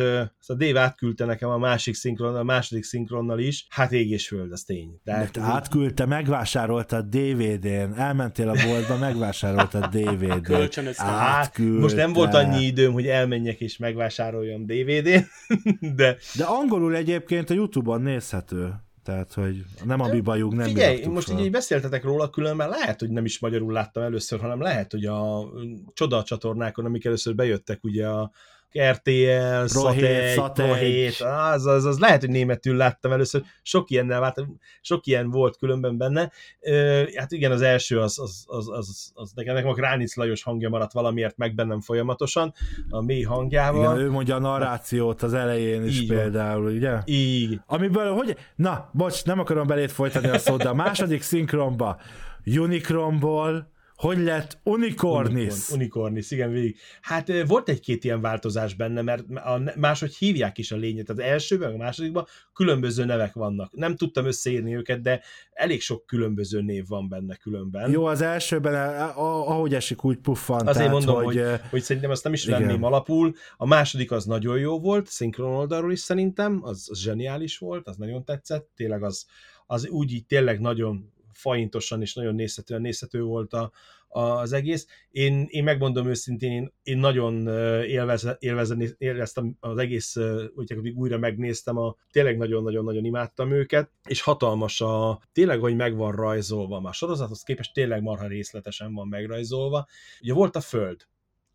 a 0.48 0.54
Dave 0.54 0.80
átküldte 0.80 1.26
nekem 1.26 1.50
a 1.50 1.58
másik 1.76 1.96
szinkron, 1.96 2.36
a 2.36 2.44
második 2.44 2.84
szinkronnal 2.84 3.40
is, 3.40 3.66
hát 3.70 3.92
ég 3.92 4.10
és 4.10 4.28
föld, 4.28 4.52
az 4.52 4.64
tény. 4.64 5.00
De 5.04 5.30
te 5.32 5.42
átküldte, 5.42 6.06
megvásároltad 6.06 7.06
DVD-n, 7.06 7.94
elmentél 7.98 8.50
a 8.50 8.56
boltba, 8.66 8.98
megvásároltad 8.98 9.86
DVD-n. 9.86 10.42
Kölcsönöztem. 10.42 11.08
Hát, 11.08 11.58
most 11.58 11.96
nem 11.96 12.14
volt 12.14 12.34
annyi 12.34 12.66
időm, 12.66 12.94
hogy 12.94 13.08
elmenjek 13.08 13.60
és 13.60 13.78
megvásároljam 13.78 14.66
DVD-n, 14.66 15.26
de... 16.00 16.18
De 16.36 16.44
angolul 16.44 16.96
egyébként 16.96 17.50
a 17.50 17.54
Youtube-on 17.54 18.02
nézhető. 18.02 18.74
Tehát, 19.04 19.34
hogy 19.34 19.64
nem 19.84 20.02
a 20.02 20.10
bibajuk, 20.10 20.56
nem 20.56 20.68
Figyelj, 20.68 21.06
most 21.06 21.30
fel. 21.30 21.40
így, 21.40 21.52
beszéltetek 21.52 22.04
róla, 22.04 22.30
különben 22.30 22.70
lehet, 22.70 23.00
hogy 23.00 23.10
nem 23.10 23.26
is 23.26 23.40
magyarul 23.40 23.74
láttam 23.74 24.04
először, 24.04 24.40
hanem 24.40 24.62
lehet, 24.62 24.92
hogy 24.92 25.06
a 25.06 25.50
csoda 25.94 26.24
csatornákon, 26.24 26.86
amik 26.86 27.06
először 27.06 27.36
bejöttek, 27.36 27.84
ugye 27.84 28.08
a 28.08 28.32
RTL, 28.80 29.66
Sat1, 29.66 30.34
Sat1. 30.36 30.52
Pro7, 30.56 31.52
az, 31.54 31.66
az, 31.66 31.86
az 31.86 32.00
lehet, 32.00 32.20
hogy 32.20 32.30
németül 32.30 32.76
láttam 32.76 33.12
először, 33.12 33.42
sok 33.62 33.90
ilyennel 33.90 34.20
váltam, 34.20 34.60
sok 34.82 35.06
ilyen 35.06 35.30
volt 35.30 35.58
különben 35.58 35.98
benne. 35.98 36.32
Ö, 36.60 37.04
hát 37.16 37.32
igen, 37.32 37.52
az 37.52 37.62
első 37.62 38.00
az, 38.00 38.20
az, 38.20 38.44
az, 38.48 38.70
az, 38.70 39.12
az 39.14 39.32
nekem, 39.36 39.54
nekem 39.54 39.70
a 39.70 39.74
Gránic 39.74 40.16
Lajos 40.16 40.44
hangja 40.44 40.70
maradt 40.70 40.94
valamiért 40.94 41.38
meg 41.38 41.56
bennem 41.56 41.82
folyamatosan, 41.82 42.54
a 42.90 43.02
mély 43.02 43.24
hangjával. 43.24 43.94
Igen, 43.94 44.06
ő 44.06 44.12
mondja 44.12 44.36
a 44.36 44.40
narrációt 44.40 45.24
az 45.24 45.34
elején 45.34 45.84
is 45.86 46.00
Így 46.00 46.08
van. 46.08 46.18
például, 46.18 46.72
ugye? 46.72 47.00
Így. 47.06 47.60
Amiből, 47.66 48.14
hogy... 48.14 48.38
Na, 48.56 48.90
bocs, 48.94 49.26
nem 49.26 49.40
akarom 49.40 49.68
belét 49.68 49.92
folytani 49.92 50.28
a 50.28 50.38
szót, 50.38 50.64
de 50.64 50.70
a 50.70 50.74
második 50.74 51.22
szinkronba 51.22 51.98
Unicronból 52.46 53.74
hogy 53.96 54.18
lett 54.18 54.58
Unicornis? 54.64 55.44
Unicorn, 55.44 55.74
Unicornis, 55.74 56.32
igen, 56.32 56.52
végig. 56.52 56.78
Hát 57.02 57.46
volt 57.48 57.70
egy-két 57.70 58.04
ilyen 58.04 58.22
változás 58.22 58.74
benne, 58.74 59.02
mert 59.02 59.24
a, 59.30 59.62
máshogy 59.76 60.16
hívják 60.16 60.58
is 60.58 60.72
a 60.72 60.76
lényet. 60.76 61.10
Az 61.10 61.20
elsőben, 61.20 61.74
a 61.74 61.78
másodikban 61.78 62.26
különböző 62.54 63.06
nevek 63.06 63.34
vannak. 63.34 63.76
Nem 63.76 63.96
tudtam 63.96 64.26
összeírni 64.26 64.76
őket, 64.76 65.02
de 65.02 65.22
elég 65.54 65.82
sok 65.82 66.06
különböző 66.06 66.62
név 66.62 66.88
van 66.88 67.10
benne 67.10 67.36
különben. 67.36 67.92
Jó, 67.92 68.06
az 68.06 68.22
elsőben, 68.22 69.00
ahogy 69.16 69.74
esik, 69.74 70.04
úgy 70.04 70.18
puffant. 70.18 70.62
Azért 70.62 70.76
tehát, 70.76 70.92
mondom, 70.92 71.24
hogy, 71.24 71.36
hogy, 71.36 71.60
hogy 71.70 71.82
szerintem 71.82 72.12
azt 72.12 72.24
nem 72.24 72.34
is 72.34 72.46
igen. 72.46 72.62
venném 72.62 72.84
alapul. 72.84 73.34
A 73.58 73.66
második 73.66 74.12
az 74.12 74.26
nagyon 74.26 74.60
jó 74.60 74.80
volt, 74.80 75.08
szinkron 75.08 75.54
oldalról 75.54 75.92
is 75.92 76.00
szerintem, 76.00 76.60
az, 76.64 76.88
az 76.92 77.00
zseniális 77.00 77.58
volt, 77.58 77.88
az 77.88 77.98
nagyon 77.98 78.26
tetszett, 78.26 78.70
tényleg 78.76 79.04
az, 79.04 79.26
az 79.66 79.88
úgy 79.88 80.14
így 80.14 80.26
tényleg 80.26 80.60
nagyon 80.60 81.14
faintosan 81.36 82.02
és 82.02 82.14
nagyon 82.14 82.36
nézhetően 82.36 82.82
nézhető 82.82 83.22
volt 83.22 83.54
a, 83.54 83.72
az 84.08 84.52
egész. 84.52 84.88
Én, 85.12 85.46
én 85.50 85.64
megmondom 85.64 86.08
őszintén, 86.08 86.52
én, 86.52 86.74
én 86.84 86.98
nagyon 86.98 87.46
ö, 87.46 87.84
élveze, 87.84 88.36
élvezni, 88.40 88.90
élveztem 88.98 89.58
az 89.60 89.78
egész, 89.78 90.16
ö, 90.16 90.46
úgy 90.56 90.72
hogy 90.72 90.90
újra 90.90 91.18
megnéztem, 91.18 91.78
a, 91.78 91.96
tényleg 92.12 92.38
nagyon-nagyon-nagyon 92.38 93.06
imádtam 93.06 93.52
őket, 93.52 93.92
és 94.08 94.22
hatalmas 94.22 94.82
a, 94.82 95.22
tényleg, 95.32 95.60
hogy 95.60 95.76
meg 95.76 95.96
van 95.96 96.12
rajzolva, 96.12 96.80
már 96.80 96.94
sorozathoz 96.94 97.44
képest 97.44 97.74
tényleg 97.74 98.02
marha 98.02 98.28
részletesen 98.28 98.94
van 98.94 99.08
megrajzolva. 99.08 99.88
Ugye 100.22 100.34
volt 100.34 100.56
a 100.56 100.62
föld, 100.62 101.08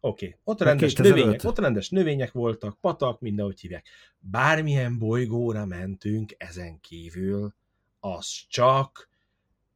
Oké, 0.02 0.26
okay. 0.26 0.38
ott 0.44 0.60
rendes 0.60 0.94
2005. 0.94 1.14
növények, 1.14 1.44
ott 1.44 1.58
rendes 1.58 1.88
növények 1.88 2.32
voltak, 2.32 2.80
patak, 2.80 3.20
mindenhogy 3.20 3.60
hívják. 3.60 3.86
Bármilyen 4.18 4.98
bolygóra 4.98 5.66
mentünk 5.66 6.34
ezen 6.36 6.80
kívül, 6.80 7.54
az 8.00 8.26
csak 8.48 9.09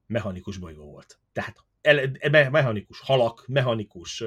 mechanikus 0.06 0.56
bolygó 0.56 0.84
volt. 0.84 1.18
Tehát 1.32 1.56
ele- 1.80 2.30
me- 2.30 2.50
mechanikus 2.50 3.00
halak, 3.00 3.44
mechanikus 3.46 4.24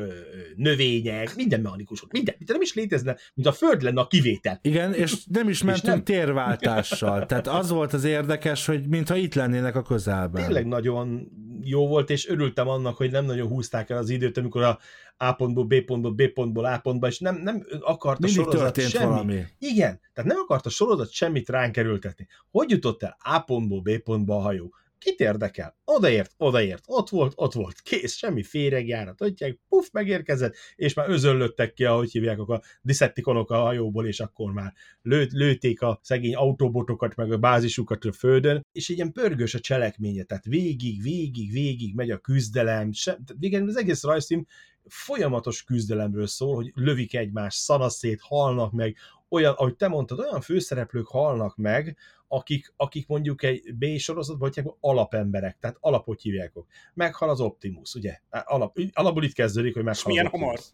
növények, 0.56 1.36
minden 1.36 1.62
mechanikus 1.62 2.00
volt, 2.00 2.12
minden, 2.12 2.36
minden 2.38 2.56
nem 2.56 2.66
is 2.66 2.74
létezne, 2.74 3.18
mint 3.34 3.48
a 3.48 3.52
Föld 3.52 3.82
lenne 3.82 4.02
a 4.02 4.08
kivétel. 4.08 4.60
igen, 4.62 4.94
és 4.94 5.26
nem 5.26 5.50
is 5.50 5.64
mentünk 5.64 5.94
nem. 5.96 6.04
térváltással. 6.04 7.26
Tehát 7.26 7.48
az 7.48 7.70
volt 7.70 7.94
az 7.94 8.04
érdekes, 8.04 8.66
hogy 8.66 8.88
mintha 8.88 9.16
itt 9.16 9.34
lennének 9.34 9.76
a 9.76 9.82
közelben. 9.82 10.44
Tényleg 10.44 10.68
nagyon 10.68 11.32
jó 11.62 11.88
volt, 11.88 12.10
és 12.10 12.28
örültem 12.30 12.68
annak, 12.68 12.98
hogy 12.98 13.12
nem 13.12 13.26
nagyon 13.26 13.48
húzták 13.48 13.90
el 13.90 13.98
az 13.98 14.10
időt, 14.10 14.38
amikor 14.38 14.62
a 14.64 14.80
A 15.18 15.32
pontból 15.34 15.66
B 15.66 15.82
pontból 15.82 16.12
B 16.12 16.28
pontból 16.34 16.66
A 16.66 16.78
pontba, 16.78 17.08
és 17.08 17.20
nem, 17.20 17.36
nem 17.36 17.66
akart 17.80 18.24
a 18.24 18.28
sorozat 18.28 18.82
semmi. 18.82 19.06
valami. 19.06 19.44
Igen, 19.60 20.00
tehát 20.14 20.30
nem 20.32 20.40
akart 20.40 20.66
a 20.66 20.70
sorozat 20.70 21.12
semmit 21.12 21.50
ránk 21.50 21.78
erőltetni. 21.78 22.28
Hogy 22.52 22.70
jutott 22.70 23.04
el 23.04 23.18
A 23.24 23.40
pontból 23.40 23.82
B 23.82 23.98
pontba 23.98 24.36
a 24.36 24.40
hajó? 24.42 24.74
Kit 25.00 25.20
érdekel? 25.20 25.78
Odaért, 25.86 26.34
odaért, 26.38 26.84
ott 26.88 27.10
volt, 27.10 27.34
ott 27.36 27.54
volt, 27.54 27.82
kész, 27.82 28.16
semmi 28.16 28.44
féregjárat, 28.44 29.16
tudják, 29.16 29.60
puff, 29.70 29.88
megérkezett, 29.92 30.56
és 30.76 30.94
már 30.94 31.10
özöllöttek 31.10 31.74
ki, 31.74 31.84
ahogy 31.84 32.12
hívják 32.12 32.40
a 32.40 32.62
Decepticonok 32.82 33.52
a 33.52 33.60
hajóból, 33.60 34.08
és 34.08 34.20
akkor 34.20 34.52
már 34.52 34.74
lő, 35.02 35.28
lőtték 35.32 35.82
a 35.82 36.00
szegény 36.04 36.36
autóbotokat, 36.36 37.16
meg 37.16 37.32
a 37.32 37.38
bázisukat 37.38 38.06
a 38.06 38.12
földön, 38.12 38.66
és 38.72 38.90
ilyen 38.90 39.12
pörgős 39.12 39.54
a 39.54 39.60
cselekménye, 39.60 40.24
tehát 40.24 40.46
végig, 40.46 41.02
végig, 41.02 41.52
végig 41.52 41.96
megy 41.96 42.12
a 42.12 42.18
küzdelem, 42.18 42.92
se, 42.92 43.20
végén 43.40 43.68
az 43.68 43.78
egész 43.78 44.04
rajzfilm 44.04 44.46
folyamatos 44.90 45.64
küzdelemről 45.64 46.28
szól, 46.28 46.56
hogy 46.56 46.72
lövik 46.76 47.16
egymást, 47.16 47.58
szanaszét, 47.58 48.22
halnak 48.22 48.72
meg, 48.72 48.96
olyan, 49.30 49.54
ahogy 49.54 49.76
te 49.76 49.88
mondtad, 49.88 50.20
olyan 50.20 50.42
főszereplők 50.42 51.08
halnak 51.08 51.56
meg, 51.56 51.98
akik, 52.28 52.74
akik 52.76 53.08
mondjuk 53.08 53.44
egy 53.44 53.76
B 53.76 53.98
sorozatban 53.98 54.52
hogy 54.54 54.72
alapemberek, 54.80 55.58
tehát 55.60 55.78
alapot 55.80 56.22
hívják. 56.22 56.54
Meghal 56.94 57.30
az 57.30 57.40
Optimus, 57.40 57.94
ugye? 57.94 58.20
Alap, 58.30 58.78
alapból 58.94 59.24
itt 59.24 59.34
kezdődik, 59.34 59.74
hogy 59.74 59.84
meghal 59.84 60.04
milyen 60.06 60.26
az 60.26 60.32
Optimus. 60.32 60.56
hamar? 60.56 60.66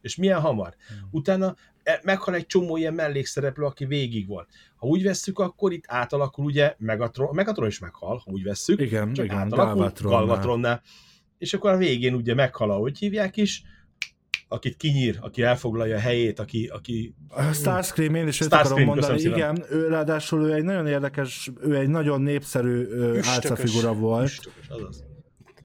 És 0.00 0.16
milyen 0.16 0.40
hamar. 0.40 0.74
Utána 1.10 1.54
e, 1.82 2.00
meghal 2.02 2.34
egy 2.34 2.46
csomó 2.46 2.76
ilyen 2.76 2.94
mellékszereplő, 2.94 3.64
aki 3.64 3.84
végig 3.84 4.26
volt. 4.26 4.48
Ha 4.76 4.86
úgy 4.86 5.02
vesszük, 5.02 5.38
akkor 5.38 5.72
itt 5.72 5.84
átalakul 5.86 6.44
ugye 6.44 6.74
Megatron, 6.78 7.34
Megatron 7.34 7.68
is 7.68 7.78
meghal, 7.78 8.22
ha 8.24 8.30
úgy 8.30 8.42
vesszük. 8.42 8.80
Igen, 8.80 9.12
csak 9.12 9.24
igen, 9.24 9.36
átalakul 9.36 9.74
Galvatronnál. 9.74 10.18
Galvatronnál. 10.18 10.82
És 11.38 11.54
akkor 11.54 11.70
a 11.70 11.76
végén 11.76 12.14
ugye 12.14 12.34
meghal, 12.34 12.70
ahogy 12.70 12.98
hívják 12.98 13.36
is, 13.36 13.62
akit 14.52 14.76
kinyír, 14.76 15.18
aki 15.20 15.42
elfoglalja 15.42 15.96
a 15.96 16.00
helyét, 16.00 16.38
aki, 16.38 16.66
aki 16.66 17.14
A 17.28 17.52
Starscream, 17.52 18.14
én 18.14 18.26
is 18.26 18.40
őt 18.40 18.46
Starscream, 18.46 18.66
akarom 18.66 18.84
mondani. 18.84 19.12
köszönöm 19.12 19.38
Igen, 19.38 19.64
ő, 19.70 19.88
ráadásul 19.88 20.46
ő 20.46 20.52
egy 20.52 20.64
nagyon 20.64 20.86
érdekes, 20.86 21.50
ő 21.62 21.76
egy 21.76 21.88
nagyon 21.88 22.20
népszerű 22.20 22.86
álcafigura 23.22 23.94
volt. 23.94 24.24
Üstökös, 24.24 24.68
azaz. 24.68 25.04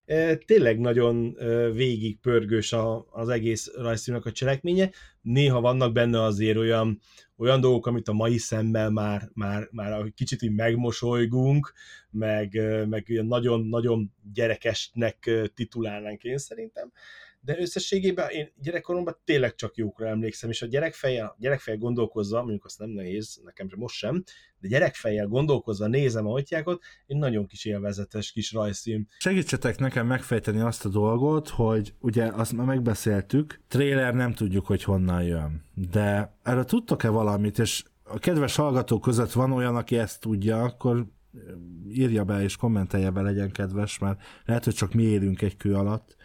E, 0.05 0.35
Tényleg 0.35 0.79
nagyon 0.79 1.35
e, 1.39 1.45
végig 1.69 2.19
pörgős 2.19 2.73
a, 2.73 3.05
az 3.09 3.29
egész 3.29 3.71
rajzfilmnek 3.75 4.25
a 4.25 4.31
cselekménye. 4.31 4.91
Néha 5.21 5.61
vannak 5.61 5.93
benne 5.93 6.23
azért 6.23 6.57
olyan, 6.57 6.99
olyan 7.37 7.61
dolgok, 7.61 7.85
amit 7.85 8.07
a 8.07 8.13
mai 8.13 8.37
szemmel 8.37 8.89
már, 8.89 9.29
már, 9.33 9.67
már 9.71 10.11
kicsit 10.15 10.41
így 10.41 10.53
megmosolygunk, 10.53 11.73
meg, 12.09 12.61
meg 12.89 13.21
nagyon-nagyon 13.23 14.13
gyerekesnek 14.33 15.29
titulálnánk 15.55 16.23
én 16.23 16.37
szerintem. 16.37 16.91
De 17.39 17.59
összességében 17.59 18.29
én 18.29 18.51
gyerekkoromban 18.61 19.17
tényleg 19.23 19.55
csak 19.55 19.75
jókra 19.75 20.07
emlékszem, 20.07 20.49
és 20.49 20.61
a 20.61 20.65
gyerekfejjel, 20.65 21.35
gyerekfejjel 21.39 21.81
gondolkozva, 21.81 22.41
mondjuk 22.41 22.65
azt 22.65 22.79
nem 22.79 22.89
nehéz, 22.89 23.39
nekem 23.43 23.67
most 23.75 23.95
sem, 23.95 24.23
de 24.59 24.67
gyerekfejjel 24.67 25.27
gondolkozva 25.27 25.87
nézem 25.87 26.27
a 26.27 26.33
atyákat, 26.33 26.81
egy 27.07 27.17
nagyon 27.17 27.45
kis 27.45 27.65
élvezetes 27.65 28.31
kis 28.31 28.51
rajzfilm. 28.51 29.07
Segítsetek 29.17 29.79
nekem 29.79 30.07
megfejteni 30.07 30.59
azt 30.59 30.85
a 30.85 30.89
dolgot, 30.89 31.49
hogy 31.49 31.93
ugye 31.99 32.25
azt 32.25 32.53
már 32.53 32.65
megbeszéltük, 32.65 33.61
trailer 33.67 34.13
nem 34.13 34.33
tudjuk, 34.33 34.65
hogy 34.65 34.83
honnan 34.83 35.23
jön, 35.23 35.63
de 35.91 36.37
erről 36.43 36.65
tudtok-e 36.65 37.09
valamit, 37.09 37.59
és 37.59 37.83
a 38.03 38.19
kedves 38.19 38.55
hallgatók 38.55 39.01
között 39.01 39.31
van 39.31 39.51
olyan, 39.51 39.75
aki 39.75 39.97
ezt 39.97 40.21
tudja, 40.21 40.63
akkor 40.63 41.05
írja 41.89 42.23
be 42.23 42.43
és 42.43 42.55
kommentelje 42.55 43.09
be, 43.09 43.21
legyen 43.21 43.51
kedves, 43.51 43.99
mert 43.99 44.21
lehet, 44.45 44.63
hogy 44.63 44.73
csak 44.73 44.93
mi 44.93 45.03
élünk 45.03 45.41
egy 45.41 45.57
kő 45.57 45.75
alatt, 45.75 46.15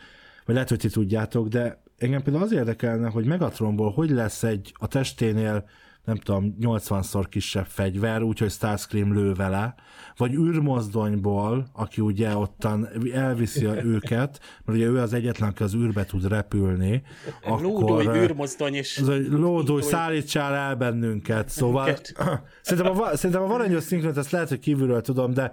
vagy 0.53 0.61
lehet, 0.61 0.83
hogy 0.83 0.91
ti 0.91 1.01
tudjátok, 1.01 1.49
de 1.49 1.83
engem 1.99 2.23
például 2.23 2.45
az 2.45 2.53
érdekelne, 2.53 3.09
hogy 3.09 3.25
Megatronból 3.25 3.91
hogy 3.91 4.11
lesz 4.11 4.43
egy 4.43 4.75
a 4.79 4.87
testénél 4.87 5.69
nem 6.05 6.17
tudom, 6.17 6.57
80-szor 6.61 7.25
kisebb 7.29 7.67
fegyver, 7.67 8.23
úgyhogy 8.23 8.51
Starscream 8.51 9.15
lő 9.15 9.33
vele, 9.33 9.75
vagy 10.17 10.35
űrmozdonyból, 10.35 11.67
aki 11.73 12.01
ugye 12.01 12.37
ottan 12.37 12.89
elviszi 13.13 13.67
őket, 13.67 14.41
mert 14.65 14.79
ugye 14.79 14.87
ő 14.87 14.99
az 14.99 15.13
egyetlen, 15.13 15.49
aki 15.49 15.63
az 15.63 15.75
űrbe 15.75 16.05
tud 16.05 16.29
repülni, 16.29 17.03
Lódulj, 17.45 18.07
akkor... 18.07 18.17
űrmozdony 18.17 18.81
hogy 19.05 19.27
lódulj, 19.29 19.83
szállítsál 19.83 20.55
el 20.55 20.75
bennünket, 20.75 21.49
szóval 21.49 21.97
szerintem 22.63 23.01
a, 23.01 23.17
szerintem 23.17 23.43
a 23.43 23.47
varanyos 23.47 23.83
szinkront, 23.83 24.17
ezt 24.17 24.31
lehet, 24.31 24.49
hogy 24.49 24.59
kívülről 24.59 25.01
tudom, 25.01 25.33
de 25.33 25.53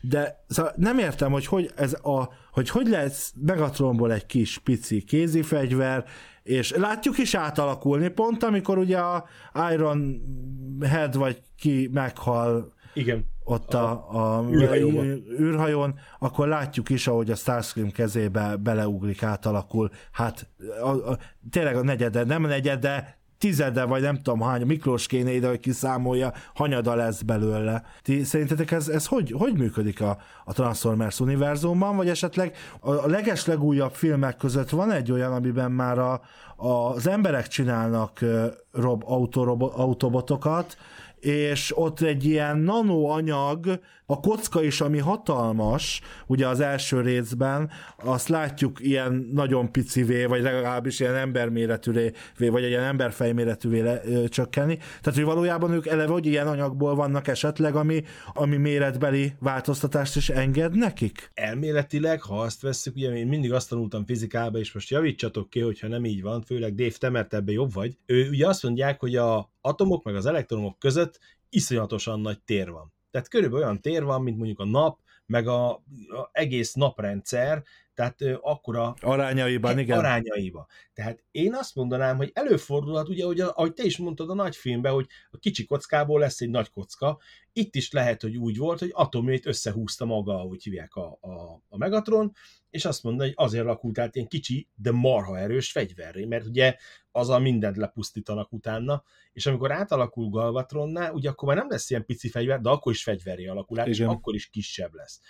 de 0.00 0.44
szóval 0.48 0.72
nem 0.76 0.98
értem, 0.98 1.32
hogy 1.32 1.46
hogy, 1.46 1.70
ez 1.76 1.92
a, 2.02 2.32
hogy, 2.52 2.68
hogy 2.68 2.88
lesz 2.88 3.32
Megatronból 3.46 4.12
egy 4.12 4.26
kis 4.26 4.58
pici 4.58 5.02
kézifegyver, 5.02 6.04
és 6.50 6.72
látjuk 6.76 7.18
is 7.18 7.34
átalakulni, 7.34 8.08
pont 8.08 8.42
amikor 8.42 8.78
ugye 8.78 8.98
a 8.98 9.24
Iron 9.72 10.20
Head 10.80 11.16
vagy 11.16 11.42
ki 11.56 11.90
meghal 11.92 12.72
igen. 12.94 13.24
ott 13.44 13.74
a, 13.74 14.10
a, 14.10 14.38
a 14.38 14.50
űrhajón. 14.50 15.04
űrhajón, 15.40 15.98
akkor 16.18 16.48
látjuk 16.48 16.88
is, 16.88 17.06
ahogy 17.06 17.30
a 17.30 17.34
Starscream 17.34 17.90
kezébe 17.90 18.56
beleugrik, 18.56 19.22
átalakul. 19.22 19.90
Hát 20.12 20.48
a, 20.82 20.88
a, 20.88 21.18
tényleg 21.50 21.76
a 21.76 21.82
negyede, 21.82 22.24
nem 22.24 22.44
a 22.44 22.46
negyede, 22.46 23.19
tizede, 23.40 23.84
vagy 23.84 24.02
nem 24.02 24.16
tudom 24.16 24.40
hány, 24.40 24.66
Miklós 24.66 25.06
kéne 25.06 25.32
ide, 25.32 25.48
hogy 25.48 25.60
kiszámolja, 25.60 26.32
hanyada 26.54 26.94
lesz 26.94 27.22
belőle. 27.22 27.82
Ti 28.02 28.24
szerintetek 28.24 28.70
ez, 28.70 28.88
ez 28.88 29.06
hogy, 29.06 29.34
hogy 29.38 29.56
működik 29.56 30.00
a, 30.00 30.18
a 30.44 30.52
Transformers 30.52 31.20
univerzumban, 31.20 31.96
vagy 31.96 32.08
esetleg 32.08 32.56
a, 32.80 32.90
a 32.90 33.06
leges 33.06 33.46
filmek 33.92 34.36
között 34.36 34.70
van 34.70 34.90
egy 34.90 35.12
olyan, 35.12 35.32
amiben 35.32 35.72
már 35.72 35.98
a, 35.98 36.20
a, 36.56 36.68
az 36.68 37.06
emberek 37.06 37.46
csinálnak 37.46 38.24
rob, 38.72 39.04
autobotokat, 39.74 40.76
és 41.20 41.72
ott 41.76 42.00
egy 42.00 42.24
ilyen 42.24 42.58
nanoanyag, 42.58 43.80
a 44.10 44.20
kocka 44.20 44.62
is, 44.62 44.80
ami 44.80 44.98
hatalmas, 44.98 46.00
ugye 46.26 46.48
az 46.48 46.60
első 46.60 47.00
részben, 47.00 47.70
azt 47.96 48.28
látjuk 48.28 48.80
ilyen 48.80 49.28
nagyon 49.32 49.72
picivé, 49.72 50.24
vagy 50.24 50.42
legalábbis 50.42 51.00
ilyen 51.00 51.14
emberméretűvé, 51.14 52.12
vagy 52.38 52.62
ilyen 52.62 52.82
emberfejméretűvé 52.82 53.80
le, 53.80 54.00
ö, 54.04 54.28
csökkenni. 54.28 54.76
Tehát, 54.76 55.14
hogy 55.14 55.24
valójában 55.24 55.72
ők 55.72 55.86
eleve, 55.86 56.12
hogy 56.12 56.26
ilyen 56.26 56.48
anyagból 56.48 56.94
vannak 56.94 57.28
esetleg, 57.28 57.74
ami, 57.74 58.02
ami 58.32 58.56
méretbeli 58.56 59.32
változtatást 59.38 60.16
is 60.16 60.28
enged 60.28 60.76
nekik? 60.76 61.30
Elméletileg, 61.34 62.22
ha 62.22 62.40
azt 62.40 62.62
vesszük, 62.62 62.96
ugye 62.96 63.16
én 63.16 63.26
mindig 63.26 63.52
azt 63.52 63.68
tanultam 63.68 64.06
fizikába, 64.06 64.58
és 64.58 64.72
most 64.72 64.90
javítsatok 64.90 65.50
ki, 65.50 65.60
hogyha 65.60 65.88
nem 65.88 66.04
így 66.04 66.22
van, 66.22 66.42
főleg 66.42 66.74
Dave, 66.74 67.26
te 67.28 67.36
ebbe 67.36 67.52
jobb 67.52 67.72
vagy. 67.72 67.96
Ő 68.06 68.28
ugye 68.28 68.46
azt 68.46 68.62
mondják, 68.62 69.00
hogy 69.00 69.16
a 69.16 69.52
atomok 69.60 70.04
meg 70.04 70.14
az 70.14 70.26
elektronok 70.26 70.78
között 70.78 71.18
iszonyatosan 71.48 72.20
nagy 72.20 72.40
tér 72.40 72.70
van. 72.70 72.92
Tehát 73.10 73.28
körülbelül 73.28 73.64
olyan 73.64 73.80
tér 73.80 74.04
van, 74.04 74.22
mint 74.22 74.36
mondjuk 74.36 74.58
a 74.58 74.64
nap, 74.64 74.98
meg 75.26 75.46
a, 75.46 75.70
a 75.70 75.82
egész 76.32 76.74
naprendszer, 76.74 77.62
tehát 78.00 78.38
akkora 78.40 78.94
arányaiban, 79.00 79.78
igen. 79.78 79.98
Arányaiban. 79.98 80.66
Tehát 80.92 81.24
én 81.30 81.54
azt 81.54 81.74
mondanám, 81.74 82.16
hogy 82.16 82.30
előfordulhat, 82.34 83.08
ugye, 83.08 83.24
hogy 83.24 83.40
ahogy 83.40 83.72
te 83.72 83.84
is 83.84 83.96
mondtad 83.96 84.30
a 84.30 84.34
nagy 84.34 84.56
filmben, 84.56 84.92
hogy 84.92 85.06
a 85.30 85.38
kicsi 85.38 85.66
kockából 85.66 86.20
lesz 86.20 86.40
egy 86.40 86.50
nagy 86.50 86.70
kocka, 86.70 87.18
itt 87.52 87.74
is 87.74 87.92
lehet, 87.92 88.22
hogy 88.22 88.36
úgy 88.36 88.56
volt, 88.56 88.78
hogy 88.78 88.90
atomét 88.92 89.46
összehúzta 89.46 90.04
maga, 90.04 90.34
ahogy 90.34 90.62
hívják 90.62 90.94
a, 90.94 91.18
a, 91.20 91.62
a 91.68 91.76
Megatron, 91.76 92.32
és 92.70 92.84
azt 92.84 93.02
mondta, 93.02 93.24
hogy 93.24 93.32
azért 93.36 93.64
alakult 93.64 93.98
át 93.98 94.16
ilyen 94.16 94.28
kicsi, 94.28 94.68
de 94.74 94.90
marha 94.90 95.38
erős 95.38 95.70
fegyverré, 95.70 96.24
mert 96.24 96.46
ugye 96.46 96.76
azzal 97.12 97.38
mindent 97.38 97.76
lepusztítanak 97.76 98.52
utána, 98.52 99.02
és 99.32 99.46
amikor 99.46 99.72
átalakul 99.72 100.28
Galvatronnál, 100.28 101.12
ugye 101.12 101.28
akkor 101.28 101.48
már 101.48 101.56
nem 101.56 101.70
lesz 101.70 101.90
ilyen 101.90 102.04
pici 102.04 102.28
fegyver, 102.28 102.60
de 102.60 102.68
akkor 102.68 102.92
is 102.92 103.02
fegyverré 103.02 103.46
alakul 103.46 103.80
át, 103.80 103.86
Igen. 103.86 104.08
és 104.08 104.14
akkor 104.14 104.34
is 104.34 104.50
kisebb 104.50 104.94
lesz. 104.94 105.20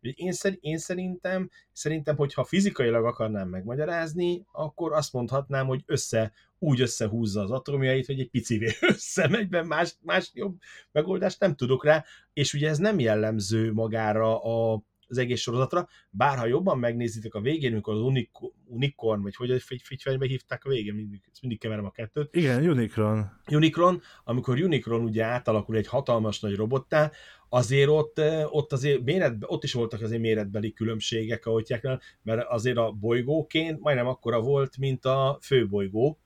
Én, 0.00 0.32
szer, 0.32 0.56
én 0.60 0.78
szerintem, 0.78 1.50
szerintem, 1.72 2.16
hogyha 2.16 2.44
fizikailag 2.44 3.04
akarnám 3.04 3.48
megmagyarázni, 3.48 4.46
akkor 4.52 4.92
azt 4.92 5.12
mondhatnám, 5.12 5.66
hogy 5.66 5.82
össze, 5.86 6.32
úgy 6.58 6.80
összehúzza 6.80 7.40
az 7.42 7.50
atomjait, 7.50 8.06
hogy 8.06 8.20
egy 8.20 8.30
picivé 8.30 8.72
összemegy, 8.94 9.50
mert 9.50 9.66
más, 9.66 9.96
más 10.00 10.30
jobb 10.34 10.58
megoldást 10.92 11.40
nem 11.40 11.54
tudok 11.54 11.84
rá, 11.84 12.04
és 12.32 12.54
ugye 12.54 12.68
ez 12.68 12.78
nem 12.78 12.98
jellemző 12.98 13.72
magára 13.72 14.42
a, 14.42 14.82
az 15.08 15.18
egész 15.18 15.40
sorozatra, 15.40 15.88
bár 16.10 16.38
ha 16.38 16.46
jobban 16.46 16.78
megnézitek 16.78 17.34
a 17.34 17.40
végén, 17.40 17.72
amikor 17.72 17.94
az 17.94 18.24
Unicorn, 18.64 19.22
vagy 19.22 19.34
hogy 19.34 19.50
egy 19.50 19.62
fegyverbe 19.82 20.26
hívták 20.26 20.64
a 20.64 20.68
végén, 20.68 20.94
mindig, 20.94 21.20
mindig 21.40 21.58
keverem 21.58 21.84
a 21.84 21.90
kettőt. 21.90 22.34
Igen, 22.34 22.68
Unicron. 22.68 23.40
Unicron, 23.50 24.02
amikor 24.24 24.60
Unicron 24.60 25.04
ugye 25.04 25.24
átalakul 25.24 25.76
egy 25.76 25.86
hatalmas 25.86 26.40
nagy 26.40 26.54
robottá, 26.54 27.10
azért 27.48 27.88
ott, 27.88 28.20
ott 28.46 28.72
azért 28.72 29.04
méretbe, 29.04 29.46
ott 29.48 29.64
is 29.64 29.72
voltak 29.72 30.02
azért 30.02 30.20
méretbeli 30.20 30.72
különbségek 30.72 31.46
a 31.46 31.50
otyáknál, 31.50 32.00
mert 32.22 32.48
azért 32.48 32.76
a 32.76 32.92
bolygóként 32.92 33.80
majdnem 33.80 34.06
akkora 34.06 34.40
volt, 34.40 34.76
mint 34.76 35.04
a 35.04 35.38
főbolygó, 35.42 36.18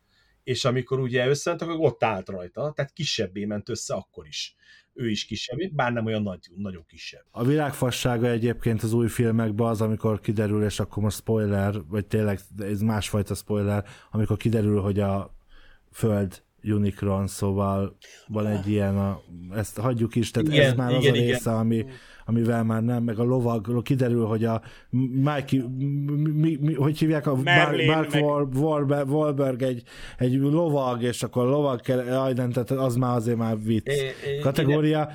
és 0.43 0.65
amikor 0.65 1.01
ugye 1.01 1.29
összementek, 1.29 1.69
akkor 1.69 1.87
ott 1.87 2.05
állt 2.05 2.29
rajta, 2.29 2.73
tehát 2.73 2.93
kisebbé 2.93 3.45
ment 3.45 3.69
össze 3.69 3.95
akkor 3.95 4.27
is 4.27 4.55
ő 4.95 5.11
is 5.11 5.25
kisebb, 5.25 5.59
bár 5.73 5.93
nem 5.93 6.07
olyan 6.07 6.23
nagy, 6.23 6.51
nagyon 6.57 6.85
kisebb. 6.87 7.25
A 7.31 7.45
világfassága 7.45 8.29
egyébként 8.29 8.83
az 8.83 8.93
új 8.93 9.09
filmekben 9.09 9.67
az, 9.67 9.81
amikor 9.81 10.21
kiderül, 10.21 10.65
és 10.65 10.81
akkor 10.81 11.03
most 11.03 11.17
spoiler, 11.17 11.75
vagy 11.89 12.07
tényleg 12.07 12.39
ez 12.59 12.81
másfajta 12.81 13.35
spoiler, 13.35 13.85
amikor 14.11 14.37
kiderül, 14.37 14.81
hogy 14.81 15.01
a 15.01 15.35
Föld 15.91 16.43
Unicron, 16.65 17.27
szóval 17.27 17.97
van 18.27 18.47
egy 18.47 18.69
ilyen, 18.69 18.99
a, 18.99 19.23
ezt 19.55 19.79
hagyjuk 19.79 20.15
is, 20.15 20.31
tehát 20.31 20.49
igen, 20.49 20.65
ez 20.65 20.75
már 20.75 20.91
igen, 20.91 21.01
az 21.01 21.07
a 21.07 21.13
része, 21.13 21.51
igen. 21.51 21.55
ami, 21.61 21.87
amivel 22.27 22.65
már 22.65 22.83
nem, 22.83 23.03
meg 23.03 23.19
a 23.19 23.25
lovagról 23.25 23.83
kiderül, 23.83 24.25
hogy 24.25 24.45
a 24.45 24.63
Mikey, 24.91 25.61
mi, 26.33 26.57
mi, 26.61 26.75
hogy 26.75 26.99
hívják 26.99 27.27
a 27.27 27.37
Merlin, 27.37 27.91
Mark 27.91 28.13
meg... 28.13 28.23
Wahlberg, 28.55 29.11
Wahlberg 29.11 29.63
egy, 29.63 29.83
egy 30.19 30.35
lovag, 30.35 31.03
és 31.03 31.23
akkor 31.23 31.47
a 31.47 31.51
lovag 31.51 31.81
kell, 31.81 32.05
jaj, 32.05 32.33
nem, 32.33 32.51
tehát 32.51 32.71
az 32.71 32.97
már 32.97 33.17
azért 33.17 33.37
már 33.37 33.63
vicc 33.63 33.87
é, 33.87 34.13
é, 34.27 34.39
kategória. 34.39 35.09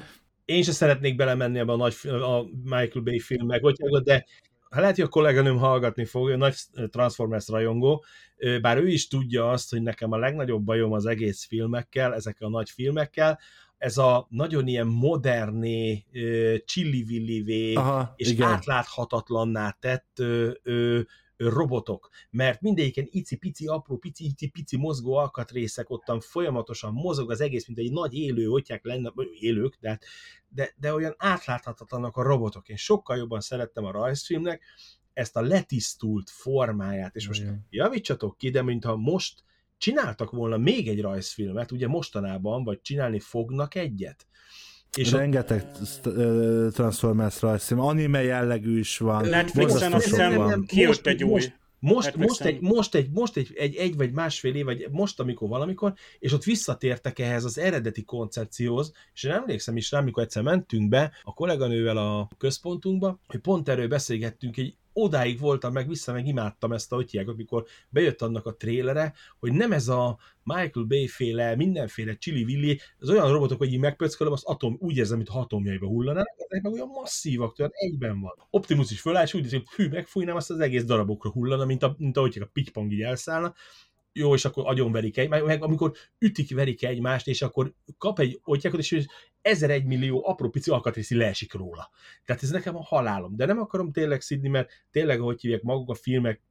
Én, 0.46 0.56
én 0.56 0.63
sem 0.63 0.74
szeretnék 0.74 1.15
belemenni 1.15 1.60
ebbe 1.60 1.72
a 1.72 1.76
nagy 1.76 1.96
a 2.04 2.43
Michael 2.63 3.04
Bay 3.04 3.20
filmek, 3.20 3.62
de 4.04 4.26
hát 4.70 4.82
lehet, 4.82 4.96
hogy 4.96 5.06
a 5.06 5.10
kolléganőm 5.10 5.58
hallgatni 5.58 6.06
fog, 6.06 6.30
ő 6.30 6.36
nagy 6.36 6.56
Transformers 6.89 7.48
rajongó, 7.48 8.04
bár 8.62 8.78
ő 8.78 8.88
is 8.88 9.08
tudja 9.08 9.50
azt, 9.50 9.70
hogy 9.70 9.82
nekem 9.82 10.12
a 10.12 10.17
legnagyobb 10.17 10.63
bajom 10.63 10.91
az 10.91 11.06
egész 11.06 11.46
filmekkel, 11.46 12.13
ezekkel 12.13 12.48
a 12.48 12.52
nagy 12.52 12.70
filmekkel, 12.70 13.39
ez 13.78 13.98
a 13.98 14.28
nagyon 14.30 14.68
ilyen 14.68 14.88
moderné, 14.88 16.06
csillivillivé 16.66 17.74
és 18.16 18.30
igen. 18.30 18.48
átláthatatlanná 18.48 19.72
tett 19.80 20.20
ö, 20.20 20.52
ö, 20.63 21.02
robotok, 21.38 22.10
mert 22.30 22.62
mindegyiken 22.62 23.08
icipici, 23.10 23.68
apró, 23.68 23.98
pici, 23.98 24.26
icipici 24.26 24.78
mozgó 24.78 25.16
alkatrészek 25.16 25.90
ottan 25.90 26.20
folyamatosan 26.20 26.94
mozog 26.94 27.32
az 27.32 27.42
egész, 27.42 27.68
mint 27.68 27.80
egy 27.80 27.92
nagy 27.92 28.13
élő 28.13 28.50
otyák 28.50 28.84
lenne, 28.86 29.13
élők, 29.40 29.78
de, 29.80 30.00
de, 30.50 30.74
de 30.76 30.94
olyan 30.94 31.16
átláthatatlanak 31.18 32.16
a 32.16 32.22
robotok. 32.22 32.70
Én 32.70 32.76
sokkal 32.76 33.18
jobban 33.18 33.40
szerettem 33.40 33.86
a 33.86 33.92
rajzfilmnek 33.92 34.63
ezt 35.13 35.36
a 35.36 35.42
letisztult 35.42 36.30
formáját, 36.30 37.16
és 37.16 37.28
most 37.28 37.42
Igen. 37.42 37.66
javítsatok 37.70 38.38
ki, 38.38 38.50
de 38.50 38.62
mintha 38.62 38.96
most 38.96 39.44
csináltak 39.78 40.32
volna 40.32 40.58
még 40.58 40.88
egy 40.88 41.02
rajzfilmet, 41.02 41.72
ugye 41.72 41.88
mostanában, 41.88 42.63
vagy 42.63 42.82
csinálni 42.82 43.20
fognak 43.20 43.76
egyet. 43.76 44.28
És 44.96 45.12
Rengeteg 45.12 45.66
a... 46.04 46.10
Transformers 46.72 47.42
rajzfilm, 47.42 47.80
anime 47.80 48.24
jellegű 48.24 48.80
is 48.80 48.98
van. 48.98 49.28
Netflixen 49.28 49.94
azt 49.94 50.06
hiszem 50.06 50.63
kijött 50.66 51.08
egy 51.08 51.24
új. 51.24 51.42
Most, 51.80 52.16
most, 52.16 52.16
most, 52.16 52.42
egy, 52.42 52.62
most, 52.62 52.96
egy, 52.96 53.10
most 53.12 53.38
egy, 53.38 53.54
egy, 53.56 53.76
egy 53.76 53.96
vagy 53.96 54.12
másfél 54.12 54.56
év, 54.56 54.66
vagy 54.66 54.88
most, 54.92 55.20
amikor 55.20 55.50
valamikor, 55.50 55.94
és 56.20 56.34
ott 56.34 56.44
visszatértek 56.44 57.20
ehhez 57.20 57.44
az 57.44 57.58
eredeti 57.58 58.04
koncepcióhoz, 58.04 58.92
és 59.13 59.24
én 59.24 59.32
emlékszem 59.32 59.78
is 59.78 59.92
rá, 59.92 60.00
amikor 60.00 60.24
egyszer 60.24 60.44
mentünk 60.44 60.90
be 60.90 61.12
a 61.24 61.34
kolléganővel 61.34 61.98
a 61.98 62.30
központunkba, 62.38 63.20
hogy 63.28 63.40
pont 63.40 63.70
erről 63.70 63.88
beszélgettünk, 63.88 64.58
egy 64.58 64.76
odáig 64.98 65.40
voltam, 65.40 65.74
meg 65.74 65.88
vissza 65.88 66.14
meg 66.14 66.28
imádtam 66.28 66.72
ezt 66.72 66.92
a 66.92 66.98
hívják, 66.98 67.28
amikor 67.28 67.66
bejött 67.90 68.22
annak 68.22 68.46
a 68.46 68.56
trélere, 68.56 69.14
hogy 69.40 69.54
nem 69.54 69.72
ez 69.72 69.88
a 69.88 70.18
Michael 70.44 70.86
Bay 70.86 71.08
féle, 71.08 71.56
mindenféle 71.56 72.16
chili 72.16 72.44
villi, 72.44 72.80
az 73.00 73.10
olyan 73.10 73.32
robotok, 73.32 73.58
hogy 73.58 73.74
így 73.74 73.80
megpöckölöm, 73.80 74.34
az 74.34 74.44
atom, 74.44 74.78
úgy 74.80 74.98
érzem, 74.98 75.18
mint 75.18 75.30
atomjaiba 75.30 75.88
hullanának, 75.88 76.36
ezek 76.38 76.62
meg 76.62 76.74
olyan 76.74 76.88
masszívak, 76.88 77.60
olyan 77.60 77.72
egyben 77.74 78.20
van. 78.20 78.34
Optimus 78.50 78.92
is 78.92 79.02
föláll, 79.02 79.24
és 79.24 79.34
úgy 79.34 79.44
érzi, 79.44 79.56
hogy 79.56 79.68
hű, 79.76 79.88
megfújnám, 79.88 80.36
azt 80.36 80.50
az 80.50 80.60
egész 80.60 80.84
darabokra 80.84 81.30
hullana, 81.30 81.66
mint, 81.66 81.84
a, 81.84 81.96
mint 81.98 82.18
ahogy 82.18 82.38
a 82.42 82.50
pitypang 82.54 82.92
így 82.92 83.02
elszállna, 83.02 83.54
jó, 84.17 84.34
és 84.34 84.45
akkor 84.45 84.63
agyonverik 84.67 85.17
egy, 85.17 85.30
meg 85.30 85.63
amikor 85.63 85.91
ütik, 86.19 86.53
verik 86.53 86.84
egymást, 86.84 87.27
és 87.27 87.41
akkor 87.41 87.73
kap 87.97 88.19
egy 88.19 88.39
otyákot, 88.43 88.80
és 88.80 89.06
ezer 89.41 89.69
egy 89.69 89.86
millió 89.86 90.27
apró 90.27 90.49
pici 90.49 90.71
alkatrészi 90.71 91.15
leesik 91.15 91.53
róla. 91.53 91.89
Tehát 92.25 92.43
ez 92.43 92.49
nekem 92.49 92.75
a 92.75 92.84
halálom. 92.84 93.36
De 93.36 93.45
nem 93.45 93.60
akarom 93.60 93.91
tényleg 93.91 94.21
szidni, 94.21 94.47
mert 94.47 94.69
tényleg, 94.91 95.21
ahogy 95.21 95.41
hívják 95.41 95.62
maguk 95.62 95.89
a 95.89 95.95
filmek, 95.95 96.41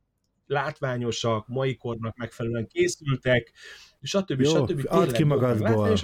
látványosak, 0.46 1.48
mai 1.48 1.76
kornak 1.76 2.16
megfelelően 2.16 2.66
készültek, 2.66 3.52
stb. 4.02 4.40
Jó, 4.40 4.66
stb. 4.66 4.86
add 4.88 5.12
ki 5.12 5.24
magadból. 5.24 5.98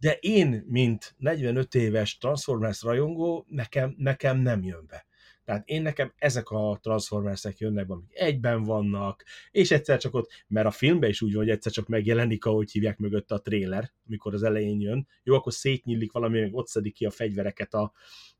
De 0.00 0.16
én, 0.20 0.64
mint 0.68 1.14
45 1.18 1.74
éves 1.74 2.18
Transformers 2.18 2.82
rajongó, 2.82 3.46
nekem, 3.48 3.94
nekem 3.96 4.38
nem 4.38 4.62
jön 4.62 4.84
be. 4.86 5.06
Tehát 5.44 5.68
én 5.68 5.82
nekem 5.82 6.12
ezek 6.16 6.50
a 6.50 6.78
Transformersek 6.82 7.58
jönnek 7.58 7.90
amik 7.90 8.18
egyben 8.18 8.62
vannak, 8.62 9.24
és 9.50 9.70
egyszer 9.70 9.98
csak 9.98 10.14
ott, 10.14 10.30
mert 10.46 10.66
a 10.66 10.70
filmben 10.70 11.10
is 11.10 11.22
úgy 11.22 11.32
van, 11.32 11.42
hogy 11.42 11.52
egyszer 11.52 11.72
csak 11.72 11.88
megjelenik, 11.88 12.44
ahogy 12.44 12.70
hívják 12.70 12.98
mögött 12.98 13.30
a 13.30 13.40
trailer, 13.40 13.92
amikor 14.06 14.34
az 14.34 14.42
elején 14.42 14.80
jön. 14.80 15.08
Jó, 15.22 15.34
akkor 15.34 15.52
szétnyílik 15.52 16.12
valami, 16.12 16.40
meg 16.40 16.54
ott 16.54 16.68
szedik 16.68 16.94
ki 16.94 17.04
a 17.04 17.10
fegyvereket, 17.10 17.74
a, 17.74 17.92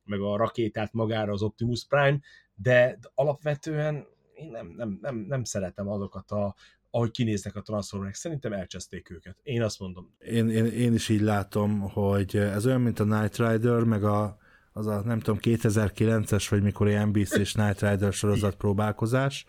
meg 0.04 0.20
a 0.20 0.36
rakétát 0.36 0.92
magára 0.92 1.32
az 1.32 1.42
Optimus 1.42 1.86
Prime, 1.86 2.20
de, 2.54 2.98
alapvetően 3.14 4.06
én 4.34 4.50
nem, 4.50 4.72
nem, 4.76 4.98
nem, 5.00 5.16
nem 5.16 5.44
szeretem 5.44 5.88
azokat 5.88 6.30
a, 6.30 6.54
ahogy 6.90 7.10
kinéznek 7.10 7.56
a 7.56 7.62
Transformers, 7.62 8.18
szerintem 8.18 8.52
elcseszték 8.52 9.10
őket. 9.10 9.38
Én 9.42 9.62
azt 9.62 9.80
mondom. 9.80 10.14
Én, 10.18 10.48
én, 10.48 10.64
én 10.64 10.94
is 10.94 11.08
így 11.08 11.20
látom, 11.20 11.80
hogy 11.80 12.36
ez 12.36 12.66
olyan, 12.66 12.80
mint 12.80 13.00
a 13.00 13.04
Knight 13.04 13.36
Rider, 13.36 13.82
meg 13.84 14.04
a 14.04 14.38
az 14.72 14.86
a 14.86 15.02
nem 15.04 15.20
tudom 15.20 15.38
2009-es, 15.42 16.46
vagy 16.50 16.62
mikor 16.62 16.88
ilyen 16.88 17.08
NBC 17.08 17.36
és 17.36 17.54
Night 17.54 17.80
Rider 17.80 18.12
sorozat 18.12 18.54
próbálkozás, 18.54 19.44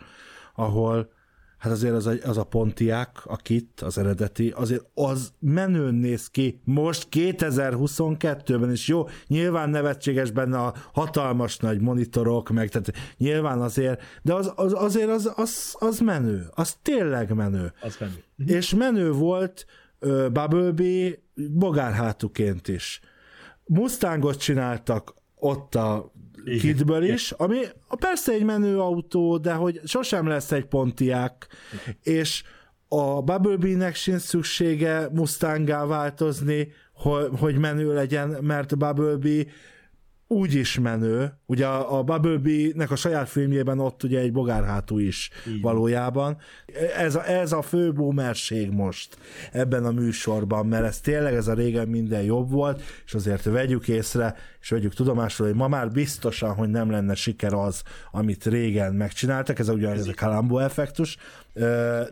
ahol 0.56 1.10
hát 1.58 1.72
azért 1.72 1.94
az 1.94 2.08
a, 2.08 2.14
az 2.24 2.38
a 2.38 2.44
Pontiac, 2.44 3.22
a 3.26 3.36
kit, 3.36 3.82
az 3.82 3.98
eredeti, 3.98 4.50
azért 4.56 4.86
az 4.94 5.34
menőn 5.40 5.94
néz 5.94 6.28
ki 6.28 6.62
most 6.64 7.08
2022-ben 7.12 8.72
is 8.72 8.88
jó, 8.88 9.08
nyilván 9.28 9.70
nevetséges 9.70 10.32
benne 10.32 10.58
a 10.58 10.74
hatalmas 10.94 11.58
nagy 11.58 11.82
monitorok, 11.82 12.50
meg 12.50 12.70
tehát 12.70 12.94
nyilván 13.18 13.62
azért, 13.62 14.02
de 14.22 14.34
az, 14.34 14.52
az 14.56 14.74
azért 14.74 15.10
az, 15.10 15.32
az, 15.36 15.76
az 15.80 16.00
menő, 16.00 16.46
az 16.54 16.76
tényleg 16.82 17.34
menő. 17.34 17.74
Az 17.82 17.98
menő. 18.00 18.24
És 18.46 18.74
menő 18.74 19.12
volt 19.12 19.66
Bumblebee 20.32 21.14
bogárhátuként 21.36 22.68
is 22.68 23.00
Mustangot 23.66 24.38
csináltak 24.38 25.14
ott 25.36 25.76
a 25.76 26.12
Kidből 26.60 27.04
is, 27.04 27.32
ami 27.32 27.60
persze 28.00 28.32
egy 28.32 28.44
menő 28.44 28.80
autó, 28.80 29.38
de 29.38 29.54
hogy 29.54 29.82
sosem 29.86 30.28
lesz 30.28 30.52
egy 30.52 30.66
pontiák, 30.66 31.48
és 32.02 32.44
a 32.88 33.22
Bumblebee-nek 33.22 33.96
sincs 33.96 34.22
szüksége 34.22 35.10
Mustangá 35.14 35.86
változni, 35.86 36.72
hogy, 36.94 37.30
hogy 37.40 37.58
menő 37.58 37.94
legyen, 37.94 38.38
mert 38.42 38.78
Bumblebee 38.78 39.46
úgy 40.34 40.54
is 40.54 40.80
menő. 40.80 41.34
Ugye 41.46 41.66
a, 41.66 41.98
a 41.98 42.04
Bumblebee-nek 42.04 42.92
a 42.92 42.96
saját 42.96 43.30
filmjében 43.30 43.80
ott 43.80 44.04
ugye 44.04 44.20
egy 44.20 44.32
bogárhátú 44.32 45.00
is 45.00 45.30
Igen. 45.46 45.62
valójában. 45.62 46.38
Ez 46.98 47.16
a, 47.16 47.30
ez 47.30 47.52
a 47.52 47.62
fő 47.62 47.92
boomerség 47.92 48.72
most 48.72 49.18
ebben 49.52 49.86
a 49.86 49.92
műsorban, 49.92 50.66
mert 50.66 50.86
ez 50.86 51.00
tényleg 51.00 51.34
ez 51.34 51.48
a 51.48 51.54
régen 51.54 51.88
minden 51.88 52.24
jobb 52.24 52.52
volt, 52.52 52.82
és 53.06 53.14
azért 53.14 53.44
vegyük 53.44 53.88
észre, 53.88 54.36
és 54.64 54.70
vegyük 54.70 54.94
tudomásul, 54.94 55.46
hogy 55.46 55.56
ma 55.56 55.68
már 55.68 55.92
biztosan, 55.92 56.54
hogy 56.54 56.70
nem 56.70 56.92
lenne 56.92 57.16
siker 57.16 57.54
az, 57.54 57.84
amit 58.12 58.46
régen 58.46 58.94
megcsináltak, 58.94 59.60
ez 59.60 59.70
ugyan 59.70 59.92
ez 59.92 60.08
a 60.08 60.14
Columbo 60.16 60.58
effektus, 60.58 61.18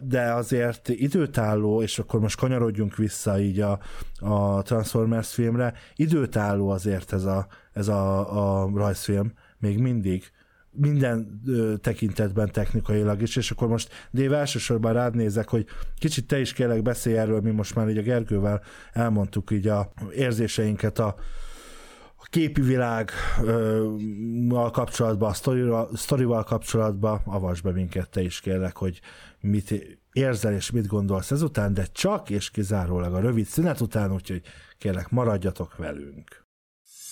de 0.01 0.33
azért 0.33 0.89
időtálló, 0.89 1.81
és 1.81 1.99
akkor 1.99 2.19
most 2.19 2.37
kanyarodjunk 2.37 2.95
vissza 2.95 3.39
így 3.39 3.59
a, 3.59 3.79
a 4.19 4.61
Transformers 4.61 5.33
filmre, 5.33 5.73
időtálló 5.95 6.69
azért 6.69 7.13
ez 7.13 7.23
a, 7.23 7.47
ez 7.73 7.87
a, 7.87 8.63
a 8.63 8.71
rajzfilm, 8.75 9.33
még 9.59 9.79
mindig, 9.79 10.31
minden 10.71 11.41
tekintetben 11.81 12.51
technikailag 12.51 13.21
is, 13.21 13.35
és 13.35 13.51
akkor 13.51 13.67
most 13.67 13.89
Dév 14.11 14.33
elsősorban 14.33 14.93
rád 14.93 15.15
nézek, 15.15 15.49
hogy 15.49 15.65
kicsit 15.97 16.27
te 16.27 16.39
is 16.39 16.53
kérlek 16.53 16.81
beszélj 16.81 17.17
erről, 17.17 17.41
mi 17.41 17.51
most 17.51 17.75
már 17.75 17.89
így 17.89 17.97
a 17.97 18.01
Gergővel 18.01 18.61
elmondtuk 18.93 19.51
így 19.51 19.67
a 19.67 19.91
érzéseinket 20.15 20.99
a, 20.99 21.15
a 22.23 22.27
képi 22.29 22.61
világgal 22.61 23.11
kapcsolatban, 24.71 25.29
a 25.29 25.33
sztorival, 25.33 25.89
sztorival 25.93 26.43
kapcsolatban, 26.43 27.21
avasd 27.25 27.63
be 27.63 27.71
minket 27.71 28.09
te 28.09 28.21
is 28.21 28.39
kérlek, 28.39 28.77
hogy 28.77 29.01
mit 29.39 29.99
érzel 30.13 30.53
és 30.53 30.71
mit 30.71 30.87
gondolsz 30.87 31.31
ezután, 31.31 31.73
de 31.73 31.85
csak 31.85 32.29
és 32.29 32.51
kizárólag 32.51 33.13
a 33.13 33.19
rövid 33.19 33.45
szünet 33.45 33.81
után, 33.81 34.13
úgyhogy 34.13 34.41
kérlek 34.77 35.09
maradjatok 35.09 35.77
velünk. 35.77 36.45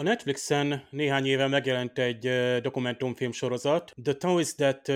A 0.00 0.02
Netflixen 0.02 0.86
néhány 0.90 1.26
éve 1.26 1.46
megjelent 1.46 1.98
egy 1.98 2.30
dokumentumfilm 2.62 3.32
sorozat, 3.32 3.94
The 4.02 4.12
Toys 4.12 4.54
That 4.54 4.88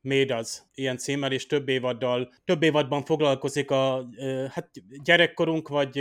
Made 0.00 0.38
Us, 0.40 0.62
ilyen 0.74 0.96
címmel, 0.96 1.32
és 1.32 1.46
több 1.46 1.68
évaddal, 1.68 2.32
több 2.44 2.62
évadban 2.62 3.04
foglalkozik 3.04 3.70
a 3.70 4.08
hát 4.50 4.70
gyerekkorunk, 5.04 5.68
vagy 5.68 6.00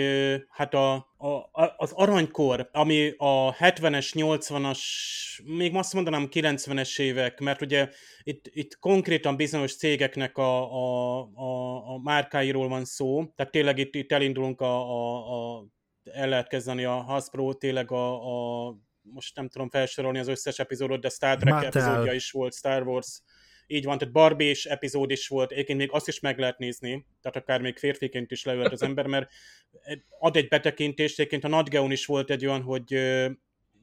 hát 0.49 0.73
a, 0.73 0.93
a, 1.17 1.73
az 1.77 1.91
aranykor, 1.91 2.69
ami 2.71 3.13
a 3.17 3.53
70-es, 3.53 4.11
80-as, 4.13 4.79
még 5.43 5.75
azt 5.75 5.93
mondanám 5.93 6.27
90-es 6.31 6.99
évek, 6.99 7.39
mert 7.39 7.61
ugye 7.61 7.89
itt, 8.23 8.49
itt 8.53 8.79
konkrétan 8.79 9.35
bizonyos 9.35 9.75
cégeknek 9.75 10.37
a, 10.37 10.73
a, 10.73 11.19
a, 11.33 11.77
a 11.93 11.99
márkáiról 12.03 12.67
van 12.67 12.85
szó, 12.85 13.25
tehát 13.35 13.51
tényleg 13.51 13.77
itt, 13.77 13.95
itt 13.95 14.11
elindulunk 14.11 14.61
a, 14.61 14.89
a, 14.89 15.55
a 15.55 15.65
el 16.13 16.29
lehet 16.29 16.47
kezdeni 16.47 16.85
a 16.85 16.91
Hasbro, 16.91 17.53
tényleg 17.53 17.91
a, 17.91 18.67
a 18.67 18.75
most 19.01 19.35
nem 19.35 19.47
tudom 19.47 19.69
felsorolni 19.69 20.19
az 20.19 20.27
összes 20.27 20.59
epizódot, 20.59 21.01
de 21.01 21.09
Star 21.09 21.37
Trek 21.37 21.53
Mattel. 21.53 21.81
epizódja 21.81 22.13
is 22.13 22.31
volt, 22.31 22.53
Star 22.53 22.87
Wars, 22.87 23.21
így 23.67 23.85
van, 23.85 23.97
tehát 23.97 24.13
Barbie 24.13 24.49
és 24.49 24.65
epizód 24.65 25.11
is 25.11 25.27
volt, 25.27 25.51
egyébként 25.51 25.77
még 25.77 25.91
azt 25.91 26.07
is 26.07 26.19
meg 26.19 26.39
lehet 26.39 26.57
nézni, 26.57 27.05
tehát 27.21 27.37
akár 27.37 27.61
még 27.61 27.77
férfiként 27.77 28.31
is 28.31 28.43
leült 28.43 28.71
az 28.71 28.81
ember, 28.81 29.05
mert 29.05 29.29
ad 30.19 30.35
egy 30.35 30.47
betekintést, 30.47 31.19
egyébként 31.19 31.43
a 31.43 31.47
Nat 31.47 31.73
is 31.91 32.05
volt 32.05 32.29
egy 32.29 32.45
olyan, 32.45 32.61
hogy 32.61 32.93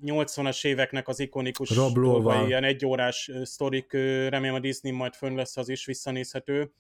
80-as 0.02 0.64
éveknek 0.64 1.08
az 1.08 1.18
ikonikus 1.20 1.68
dolgai, 1.68 2.46
ilyen 2.46 2.64
egyórás 2.64 3.30
sztorik, 3.42 3.92
remélem 4.28 4.54
a 4.54 4.58
Disney 4.58 4.92
majd 4.92 5.14
fönn 5.14 5.36
lesz, 5.36 5.56
az 5.56 5.68
is 5.68 5.84
visszanézhető. 5.84 6.72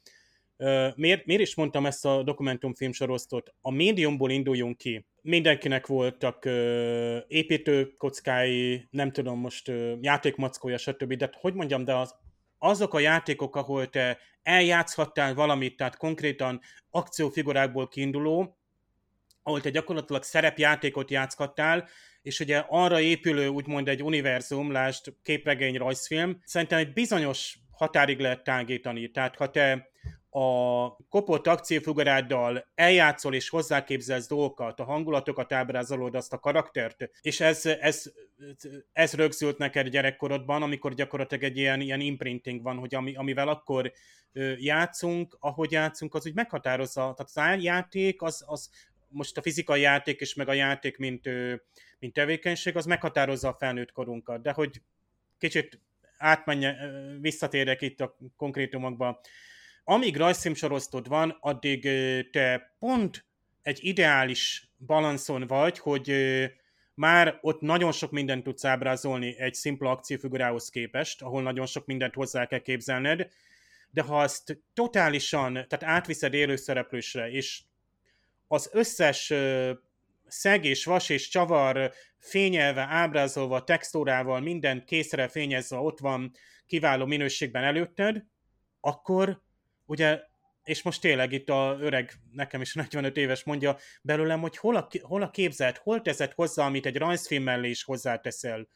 Miért, 0.94 1.26
miért 1.26 1.40
is 1.42 1.54
mondtam 1.54 1.86
ezt 1.86 2.04
a 2.04 2.22
dokumentumfilm 2.22 2.92
sorosztot? 2.92 3.54
A 3.60 3.70
médiumból 3.70 4.30
induljunk 4.30 4.76
ki. 4.76 5.06
Mindenkinek 5.22 5.86
voltak 5.86 6.44
uh, 6.44 7.16
építőkockái, 7.28 8.86
nem 8.90 9.12
tudom 9.12 9.38
most 9.38 9.68
uh, 9.68 9.92
játékmackója, 10.00 10.78
stb. 10.78 11.14
De 11.14 11.30
hogy 11.40 11.54
mondjam, 11.54 11.84
de 11.84 11.94
az, 11.94 12.14
azok 12.58 12.94
a 12.94 12.98
játékok, 12.98 13.56
ahol 13.56 13.88
te 13.88 14.18
eljátszhattál 14.42 15.34
valamit, 15.34 15.76
tehát 15.76 15.96
konkrétan 15.96 16.60
akciófigurákból 16.90 17.88
kiinduló, 17.88 18.58
ahol 19.42 19.60
te 19.60 19.70
gyakorlatilag 19.70 20.22
szerepjátékot 20.22 21.10
játszhattál, 21.10 21.88
és 22.22 22.40
ugye 22.40 22.64
arra 22.68 23.00
épülő 23.00 23.48
úgymond 23.48 23.88
egy 23.88 24.02
univerzum, 24.02 24.72
lásd 24.72 25.14
képregény, 25.22 25.76
rajzfilm, 25.76 26.40
szerintem 26.44 26.78
egy 26.78 26.92
bizonyos 26.92 27.58
határig 27.70 28.20
lehet 28.20 28.44
tágítani. 28.44 29.10
Tehát 29.10 29.36
ha 29.36 29.50
te 29.50 29.90
a 30.36 30.96
kopott 31.08 31.46
akciófiguráddal 31.46 32.66
eljátszol 32.74 33.34
és 33.34 33.48
hozzáképzelsz 33.48 34.28
dolgokat, 34.28 34.80
a 34.80 34.84
hangulatokat 34.84 35.52
ábrázolod, 35.52 36.14
azt 36.14 36.32
a 36.32 36.38
karaktert, 36.38 37.10
és 37.20 37.40
ez, 37.40 37.66
ez, 37.66 38.12
ez 38.92 39.12
rögzült 39.12 39.58
neked 39.58 39.88
gyerekkorodban, 39.88 40.62
amikor 40.62 40.94
gyakorlatilag 40.94 41.44
egy 41.44 41.56
ilyen, 41.56 41.80
ilyen 41.80 42.00
imprinting 42.00 42.62
van, 42.62 42.78
hogy 42.78 42.94
ami, 42.94 43.14
amivel 43.14 43.48
akkor 43.48 43.92
játszunk, 44.56 45.36
ahogy 45.40 45.72
játszunk, 45.72 46.14
az 46.14 46.26
úgy 46.26 46.34
meghatározza, 46.34 47.14
tehát 47.16 47.54
az 47.56 47.62
játék, 47.62 48.22
az, 48.22 48.44
az 48.46 48.70
most 49.08 49.36
a 49.36 49.42
fizikai 49.42 49.80
játék 49.80 50.20
és 50.20 50.34
meg 50.34 50.48
a 50.48 50.52
játék, 50.52 50.96
mint, 50.96 51.28
mint 51.98 52.12
tevékenység, 52.12 52.76
az 52.76 52.86
meghatározza 52.86 53.48
a 53.48 53.56
felnőtt 53.58 53.92
korunkat, 53.92 54.42
de 54.42 54.52
hogy 54.52 54.82
kicsit 55.38 55.80
átmenje, 56.18 56.76
visszatérek 57.20 57.82
itt 57.82 58.00
a 58.00 58.16
konkrétumokba, 58.36 59.20
amíg 59.84 60.16
rajzfilmsorosztod 60.16 61.08
van, 61.08 61.36
addig 61.40 61.88
te 62.30 62.74
pont 62.78 63.26
egy 63.62 63.78
ideális 63.82 64.68
balanszon 64.86 65.46
vagy, 65.46 65.78
hogy 65.78 66.12
már 66.94 67.38
ott 67.40 67.60
nagyon 67.60 67.92
sok 67.92 68.10
mindent 68.10 68.42
tudsz 68.44 68.64
ábrázolni 68.64 69.38
egy 69.38 69.54
szimpla 69.54 69.90
akciófigurához 69.90 70.68
képest, 70.68 71.22
ahol 71.22 71.42
nagyon 71.42 71.66
sok 71.66 71.86
mindent 71.86 72.14
hozzá 72.14 72.46
kell 72.46 72.58
képzelned, 72.58 73.28
de 73.90 74.02
ha 74.02 74.20
azt 74.20 74.62
totálisan, 74.74 75.52
tehát 75.52 75.82
átviszed 75.82 76.34
élőszereplősre, 76.34 77.30
és 77.30 77.62
az 78.48 78.70
összes 78.72 79.32
szeg 80.26 80.64
és 80.64 80.84
vas 80.84 81.08
és 81.08 81.28
csavar 81.28 81.92
fényelve, 82.18 82.86
ábrázolva, 82.90 83.64
textúrával, 83.64 84.40
minden 84.40 84.84
készre 84.84 85.28
fényezve 85.28 85.76
ott 85.76 85.98
van 85.98 86.32
kiváló 86.66 87.06
minőségben 87.06 87.64
előtted, 87.64 88.24
akkor 88.80 89.42
ugye, 89.86 90.20
és 90.64 90.82
most 90.82 91.00
tényleg 91.00 91.32
itt 91.32 91.48
a 91.48 91.76
öreg, 91.80 92.12
nekem 92.32 92.60
is 92.60 92.74
45 92.92 93.16
éves 93.16 93.44
mondja 93.44 93.76
belőlem, 94.02 94.40
hogy 94.40 94.56
hol 94.56 94.76
a, 94.76 94.88
hol 95.02 95.22
a 95.22 95.30
képzelt, 95.30 95.78
hol 95.78 96.02
teszed 96.02 96.32
hozzá, 96.32 96.66
amit 96.66 96.86
egy 96.86 96.96
rajzfilm 96.96 97.42
mellé 97.42 97.68
is 97.68 97.84
hozzáteszel, 97.84 98.68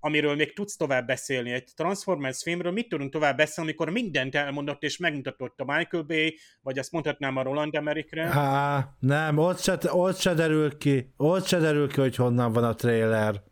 amiről 0.00 0.34
még 0.34 0.54
tudsz 0.54 0.76
tovább 0.76 1.06
beszélni. 1.06 1.52
Egy 1.52 1.68
Transformers 1.76 2.42
filmről 2.42 2.72
mit 2.72 2.88
tudunk 2.88 3.12
tovább 3.12 3.36
beszélni, 3.36 3.70
amikor 3.70 3.90
mindent 3.90 4.34
elmondott 4.34 4.82
és 4.82 4.96
megmutatott 4.96 5.60
a 5.60 5.64
Michael 5.64 6.02
Bay, 6.02 6.38
vagy 6.62 6.78
azt 6.78 6.92
mondhatnám 6.92 7.36
a 7.36 7.42
Roland 7.42 7.74
Emmerichre? 7.74 8.26
Há, 8.26 8.88
nem, 8.98 9.38
ott 9.38 9.60
se, 9.60 9.78
ott 9.90 10.18
se 10.18 10.34
derül 10.34 10.78
ki, 10.78 11.12
ott 11.16 11.46
se 11.46 11.58
derül 11.58 11.88
ki, 11.88 12.00
hogy 12.00 12.16
honnan 12.16 12.52
van 12.52 12.64
a 12.64 12.74
trailer. 12.74 13.42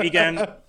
Igen. 0.00 0.38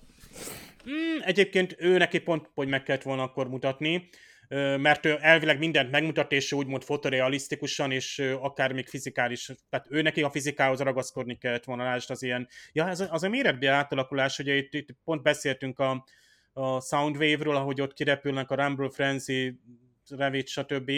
Hmm, 0.84 1.22
egyébként 1.24 1.76
ő 1.78 1.96
neki 1.96 2.18
pont, 2.18 2.50
hogy 2.54 2.68
meg 2.68 2.82
kellett 2.82 3.02
volna 3.02 3.22
akkor 3.22 3.48
mutatni 3.48 4.08
mert 4.48 5.06
ő 5.06 5.18
elvileg 5.20 5.58
mindent 5.58 5.90
megmutat, 5.90 6.32
és 6.32 6.52
úgymond 6.52 6.84
fotorealisztikusan, 6.84 7.90
és 7.90 8.18
akár 8.40 8.72
még 8.72 8.86
fizikális, 8.86 9.50
tehát 9.70 9.86
ő 9.90 10.02
neki 10.02 10.22
a 10.22 10.30
fizikához 10.30 10.80
ragaszkodni 10.80 11.38
kellett 11.38 11.64
volna, 11.64 11.84
lásd 11.84 12.10
az 12.10 12.22
ilyen, 12.22 12.48
ja, 12.72 12.88
ez 12.88 13.04
az 13.10 13.22
a 13.22 13.28
méretbi 13.28 13.66
átalakulás, 13.66 14.38
ugye 14.38 14.54
itt, 14.54 14.74
itt 14.74 14.88
pont 15.04 15.22
beszéltünk 15.22 15.78
a, 15.78 16.04
a 16.52 16.80
Soundwave-ről, 16.80 17.56
ahogy 17.56 17.80
ott 17.80 17.92
kirepülnek 17.92 18.50
a 18.50 18.54
Rumble 18.54 18.90
Frenzy, 18.90 19.60
Revit, 20.08 20.48
stb. 20.48 20.92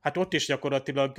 Hát 0.00 0.16
ott 0.16 0.32
is 0.32 0.46
gyakorlatilag 0.46 1.18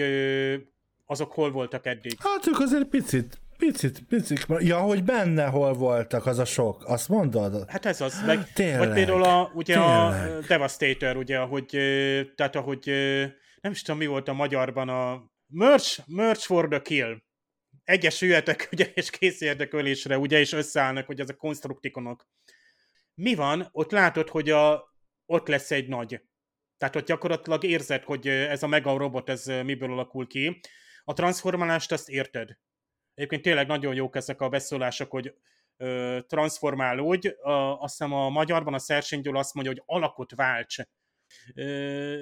azok 1.06 1.34
hol 1.34 1.52
voltak 1.52 1.86
eddig? 1.86 2.14
Hát 2.20 2.48
ők 2.48 2.60
azért 2.60 2.86
picit 2.86 3.42
Picit, 3.58 4.00
picit. 4.00 4.46
Ja, 4.60 4.80
hogy 4.80 5.04
benne 5.04 5.46
hol 5.46 5.74
voltak, 5.74 6.26
az 6.26 6.40
a 6.40 6.46
sok. 6.46 6.84
Azt 6.86 7.10
mondod? 7.10 7.70
Hát 7.70 7.86
ez 7.86 8.02
az. 8.02 8.26
Meg, 8.26 8.54
Tényleg. 8.54 8.80
Vagy 8.80 8.94
például 8.94 9.24
a, 9.24 9.52
ugye 9.54 9.74
Tényleg. 9.74 10.32
a 10.32 10.40
Devastator, 10.48 11.18
ugye, 11.18 11.38
ahogy, 11.40 11.68
tehát 12.36 12.56
ahogy, 12.56 12.86
nem 13.62 13.72
is 13.72 13.82
tudom, 13.82 14.00
mi 14.00 14.06
volt 14.06 14.28
a 14.28 14.34
magyarban 14.34 14.90
a 14.90 15.32
Merch, 15.48 16.00
Merch 16.08 16.46
for 16.46 16.68
the 16.68 16.82
Kill. 16.82 17.18
Egyesüljetek, 17.84 18.70
ugye, 18.72 18.92
és 18.94 19.10
készüljetek 19.10 19.74
ölésre, 19.74 20.18
ugye, 20.18 20.40
és 20.40 20.52
összeállnak, 20.52 21.06
hogy 21.06 21.20
ezek 21.20 21.36
konstruktikonok. 21.36 22.28
Mi 23.14 23.36
van? 23.36 23.70
Ott 23.72 23.92
látod, 23.92 24.30
hogy 24.30 24.50
a, 24.50 24.94
ott 25.26 25.48
lesz 25.48 25.72
egy 25.72 25.88
nagy. 25.88 26.22
Tehát 26.78 26.96
ott 26.96 27.06
gyakorlatilag 27.06 27.64
érzed, 27.64 28.04
hogy 28.04 28.28
ez 28.28 28.64
a 28.64 28.68
mega 28.68 28.98
robot, 28.98 29.30
ez 29.30 29.46
miből 29.46 29.92
alakul 29.92 30.28
ki. 30.28 30.60
A 31.04 31.14
transformálást 31.14 31.92
azt 31.92 32.10
érted 32.10 32.58
Egyébként 33.18 33.42
tényleg 33.42 33.68
nagyon 33.68 33.96
jók 33.96 34.16
ezek 34.16 34.42
a 34.42 34.50
beszólások, 34.50 35.12
hogy 35.12 35.34
ö, 35.78 36.20
transformálódj. 36.28 37.28
A, 37.28 37.82
azt 37.82 37.98
hiszem 37.98 38.14
a 38.14 38.30
magyarban 38.30 38.74
a 38.74 38.80
Szersény 38.80 39.22
Gyula 39.22 39.40
azt 39.40 39.54
mondja, 39.54 39.74
hogy 39.74 39.84
alakot 39.86 40.36
válts. 40.36 40.78
Ö, 41.56 41.64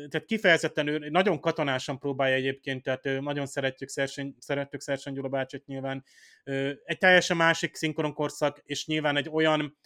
tehát 0.09 0.25
kifejezetten 0.25 0.87
ő 0.87 1.09
nagyon 1.09 1.39
katonásan 1.39 1.99
próbálja 1.99 2.35
egyébként, 2.35 2.83
tehát 2.83 3.05
ö, 3.05 3.19
nagyon 3.19 3.45
szeretjük 3.45 3.89
Szersény, 3.89 4.35
szeretjük 4.39 4.81
Szersény 4.81 5.13
Gyula 5.13 5.27
bácsit 5.27 5.65
nyilván. 5.65 6.03
Ö, 6.43 6.71
egy 6.83 6.97
teljesen 6.97 7.37
másik 7.37 7.75
szinkronkorszak, 7.75 8.61
és 8.63 8.85
nyilván 8.85 9.17
egy 9.17 9.29
olyan 9.29 9.77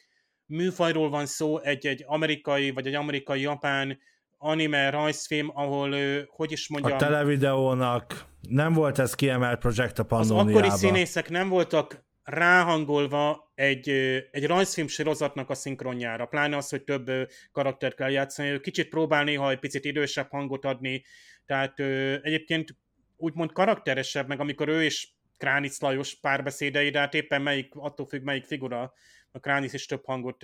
műfajról 0.46 1.10
van 1.10 1.26
szó, 1.26 1.60
egy, 1.60 1.88
egy 1.88 2.04
amerikai, 2.08 2.72
vagy 2.72 2.88
egy 2.88 2.96
amerikai-japán 2.96 4.00
anime 4.38 4.90
rajzfilm, 4.90 5.52
ahol, 5.54 5.96
hogy 6.28 6.52
is 6.52 6.70
mondjam... 6.70 6.94
A 6.94 7.00
televideónak 7.00 8.29
nem 8.42 8.74
volt 8.74 9.00
ez 9.00 9.16
kiemelt 9.16 9.60
projekt 9.60 10.00
a 10.00 10.04
Pannoniába. 10.04 10.50
Az 10.50 10.56
akkori 10.56 10.70
színészek 10.78 11.30
nem 11.30 11.50
voltak 11.50 12.04
ráhangolva 12.24 13.52
egy, 13.56 13.90
egy 14.32 14.46
rajzfilm 14.46 14.88
sorozatnak 14.88 15.50
a 15.50 15.54
szinkronjára, 15.54 16.26
pláne 16.26 16.58
az, 16.58 16.70
hogy 16.70 16.84
több 16.84 17.12
karaktert 17.52 17.96
kell 17.96 18.10
játszani. 18.10 18.60
Kicsit 18.60 18.90
próbál 18.90 19.24
néha 19.24 19.50
egy 19.50 19.60
picit 19.60 19.86
idősebb 19.86 20.30
hangot 20.30 20.66
adni, 20.66 21.04
tehát 21.46 21.80
egyébként 22.22 22.76
úgymond 23.18 23.52
karakteresebb, 23.52 24.28
meg 24.28 24.40
amikor 24.40 24.68
ő 24.68 24.84
is 24.84 25.18
Kránic 25.38 25.82
Lajos 25.82 26.16
párbeszédei, 26.16 26.90
de 26.90 27.00
hát 27.00 27.14
éppen 27.14 27.42
melyik, 27.42 27.76
attól 27.76 28.06
függ 28.06 28.24
melyik 28.24 28.46
figura 28.46 28.94
a 29.32 29.40
Kránisz 29.40 29.74
is 29.74 29.86
több 29.86 30.06
hangot, 30.06 30.38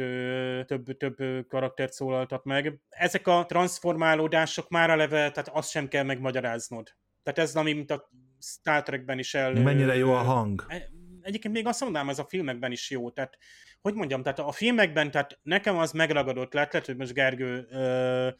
több, 0.65 0.97
több 0.97 1.47
karaktert 1.47 1.93
szólaltat 1.93 2.43
meg. 2.43 2.79
Ezek 2.89 3.27
a 3.27 3.45
transformálódások 3.47 4.69
már 4.69 4.89
eleve, 4.89 5.31
tehát 5.31 5.49
azt 5.53 5.69
sem 5.69 5.87
kell 5.87 6.03
megmagyaráznod. 6.03 6.95
Tehát 7.25 7.49
ez 7.49 7.55
ami, 7.55 7.73
mint 7.73 7.91
a 7.91 8.09
Star 8.39 8.83
Trekben 8.83 9.19
is 9.19 9.33
el... 9.33 9.53
Mennyire 9.53 9.95
jó 9.95 10.13
a 10.13 10.21
hang. 10.21 10.65
E, 10.67 10.89
egyébként 11.21 11.53
még 11.53 11.67
azt 11.67 11.81
mondanám, 11.81 12.09
ez 12.09 12.19
a 12.19 12.25
filmekben 12.25 12.71
is 12.71 12.89
jó. 12.89 13.11
Tehát, 13.11 13.37
hogy 13.81 13.93
mondjam, 13.93 14.23
tehát 14.23 14.39
a 14.39 14.51
filmekben, 14.51 15.11
tehát 15.11 15.39
nekem 15.43 15.77
az 15.77 15.91
megragadott 15.91 16.53
lett, 16.53 16.71
lehet, 16.71 16.87
hogy 16.87 16.97
most 16.97 17.13
Gergő 17.13 17.67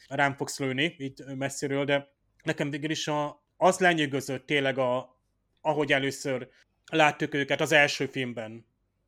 rám 0.08 0.36
fogsz 0.36 0.60
lőni 0.60 0.95
itt 0.98 1.36
messziről, 1.36 1.86
de 1.86 2.08
nekem 2.43 2.69
végül 2.69 2.89
is 2.89 3.08
a, 3.08 3.43
az 3.58 3.80
lenyűgözött 3.80 4.45
tényleg, 4.45 4.78
a, 4.78 5.17
ahogy 5.62 5.91
először 5.91 6.48
láttuk 6.91 7.34
őket 7.34 7.62
az 7.62 7.71
első 7.71 8.06
filmben 8.06 8.65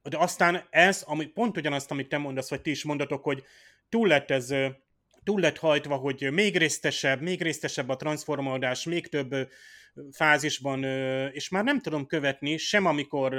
de 0.10 0.18
aztán 0.18 0.68
ez, 0.70 1.04
ami 1.08 1.26
pont 1.26 1.58
ugyanazt, 1.58 1.92
amit 1.92 2.10
te 2.10 2.18
mondasz, 2.18 2.50
vagy 2.50 2.62
ti 2.62 2.70
is 2.70 2.84
mondatok, 2.84 3.24
hogy 3.24 3.44
túl 3.90 4.08
lett 4.08 4.32
ez 4.32 4.54
túl 5.28 5.40
lett 5.40 5.58
hajtva, 5.58 5.96
hogy 5.96 6.32
még 6.32 6.58
résztesebb, 6.58 7.22
még 7.22 7.42
résztesebb 7.42 7.90
a 7.90 7.96
transformálódás, 7.96 8.84
még 8.84 9.08
több 9.08 9.50
fázisban, 10.12 10.84
és 11.34 11.50
már 11.50 11.64
nem 11.64 11.82
tudom 11.82 12.06
követni, 12.06 12.58
sem 12.58 12.86
amikor 12.86 13.34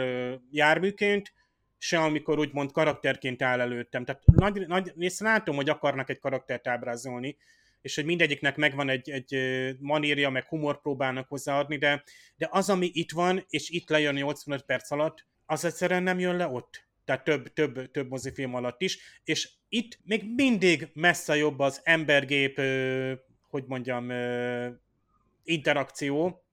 járműként, 0.51 1.33
sem 1.79 2.03
amikor 2.03 2.39
úgymond 2.39 2.73
karakterként 2.73 3.43
áll 3.43 3.61
előttem. 3.61 4.05
Tehát 4.05 4.23
nagy, 4.25 4.67
nagy 4.67 4.93
és 4.97 5.19
látom, 5.19 5.57
hogy 5.57 5.69
akarnak 5.69 6.11
egy 6.11 6.19
karaktert 6.19 6.69
ábrázolni, 6.69 7.37
és 7.81 7.95
hogy 7.95 8.05
mindegyiknek 8.05 8.57
megvan 8.57 8.89
egy, 8.89 9.11
egy 9.11 9.37
manírja, 9.79 10.31
meg 10.31 10.47
humor 10.47 10.81
próbálnak 10.81 11.29
hozzáadni, 11.29 11.77
de, 11.77 12.03
de 12.37 12.49
az, 12.51 12.71
ami 12.71 12.91
itt 12.93 13.13
van, 13.13 13.45
és 13.49 13.71
itt 13.71 13.89
lejön 13.89 14.15
85 14.15 14.63
perc 14.63 14.91
alatt, 14.91 15.27
az 15.47 15.65
egyszerűen 15.65 16.03
nem 16.03 16.19
jön 16.19 16.37
le 16.37 16.49
ott. 16.49 16.88
Tehát 17.09 17.25
több, 17.25 17.53
több, 17.53 17.91
több 17.91 18.09
mozifilm 18.09 18.55
alatt 18.55 18.81
is, 18.83 19.21
és 19.25 19.51
itt 19.69 19.99
még 20.05 20.35
mindig 20.35 20.89
messze 20.95 21.37
jobb 21.37 21.59
az 21.59 21.81
embergép, 21.85 22.61
hogy 23.49 23.65
mondjam, 23.67 24.11
interakció, 25.45 26.45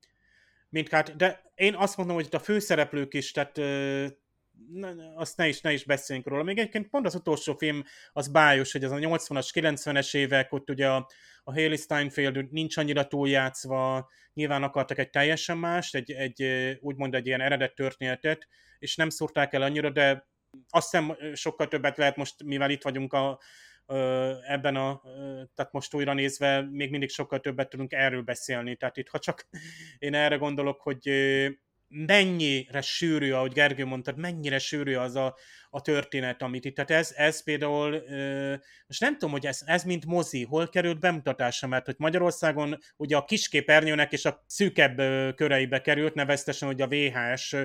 mint 0.69 0.89
hát, 0.89 1.15
de 1.15 1.51
én 1.55 1.75
azt 1.75 1.97
mondom, 1.97 2.15
hogy 2.15 2.25
itt 2.25 2.33
a 2.33 2.39
főszereplők 2.39 3.13
is, 3.13 3.31
tehát 3.31 3.57
azt 5.15 5.37
ne 5.37 5.47
is, 5.47 5.61
ne 5.61 5.73
is 5.73 5.83
beszéljünk 5.83 6.27
róla. 6.27 6.43
Még 6.43 6.57
egyébként 6.57 6.89
pont 6.89 7.05
az 7.05 7.15
utolsó 7.15 7.55
film 7.55 7.83
az 8.13 8.27
bájos, 8.27 8.71
hogy 8.71 8.83
az 8.83 8.91
a 8.91 8.97
80-as, 8.97 9.49
90-es 9.53 10.15
évek, 10.15 10.53
ott 10.53 10.69
ugye 10.69 10.89
a, 10.89 11.09
a 11.43 11.53
Haley 11.53 11.75
Steinfeld 11.77 12.51
nincs 12.51 12.77
annyira 12.77 13.07
túljátszva, 13.07 14.09
nyilván 14.33 14.63
akartak 14.63 14.97
egy 14.97 15.09
teljesen 15.09 15.57
mást, 15.57 15.95
egy, 15.95 16.11
egy 16.11 16.43
úgymond 16.81 17.15
egy 17.15 17.27
ilyen 17.27 17.41
eredet 17.41 17.75
történetet, 17.75 18.47
és 18.79 18.95
nem 18.95 19.09
szúrták 19.09 19.53
el 19.53 19.61
annyira, 19.61 19.89
de 19.89 20.33
azt 20.69 20.91
hiszem 20.91 21.17
sokkal 21.33 21.67
többet 21.67 21.97
lehet 21.97 22.15
most, 22.15 22.43
mivel 22.43 22.69
itt 22.69 22.83
vagyunk 22.83 23.13
a, 23.13 23.39
ebben 24.47 24.75
a, 24.75 25.01
tehát 25.55 25.71
most 25.71 25.93
újra 25.93 26.13
nézve 26.13 26.61
még 26.71 26.89
mindig 26.89 27.09
sokkal 27.09 27.39
többet 27.39 27.69
tudunk 27.69 27.93
erről 27.93 28.21
beszélni. 28.21 28.75
Tehát 28.75 28.97
itt, 28.97 29.09
ha 29.09 29.19
csak 29.19 29.47
én 29.97 30.13
erre 30.13 30.35
gondolok, 30.35 30.81
hogy 30.81 31.09
mennyire 31.87 32.81
sűrű, 32.81 33.31
ahogy 33.31 33.51
Gergő 33.51 33.85
mondtad, 33.85 34.17
mennyire 34.17 34.59
sűrű 34.59 34.95
az 34.95 35.15
a, 35.15 35.35
a 35.69 35.81
történet, 35.81 36.41
amit 36.41 36.65
itt. 36.65 36.75
Tehát 36.75 36.91
ez, 36.91 37.11
ez 37.15 37.43
például, 37.43 38.03
most 38.87 38.99
nem 39.01 39.13
tudom, 39.13 39.31
hogy 39.31 39.45
ez, 39.45 39.61
ez 39.65 39.83
mint 39.83 40.05
mozi, 40.05 40.43
hol 40.43 40.69
került 40.69 40.99
bemutatásra, 40.99 41.67
mert 41.67 41.85
hogy 41.85 41.95
Magyarországon 41.97 42.77
ugye 42.97 43.17
a 43.17 43.25
kisképernyőnek 43.25 44.11
és 44.11 44.25
a 44.25 44.43
szűkebb 44.47 44.97
köreibe 45.35 45.81
került, 45.81 46.13
neveztesen 46.13 46.67
hogy 46.67 46.81
a 46.81 46.87
VHS 46.87 47.55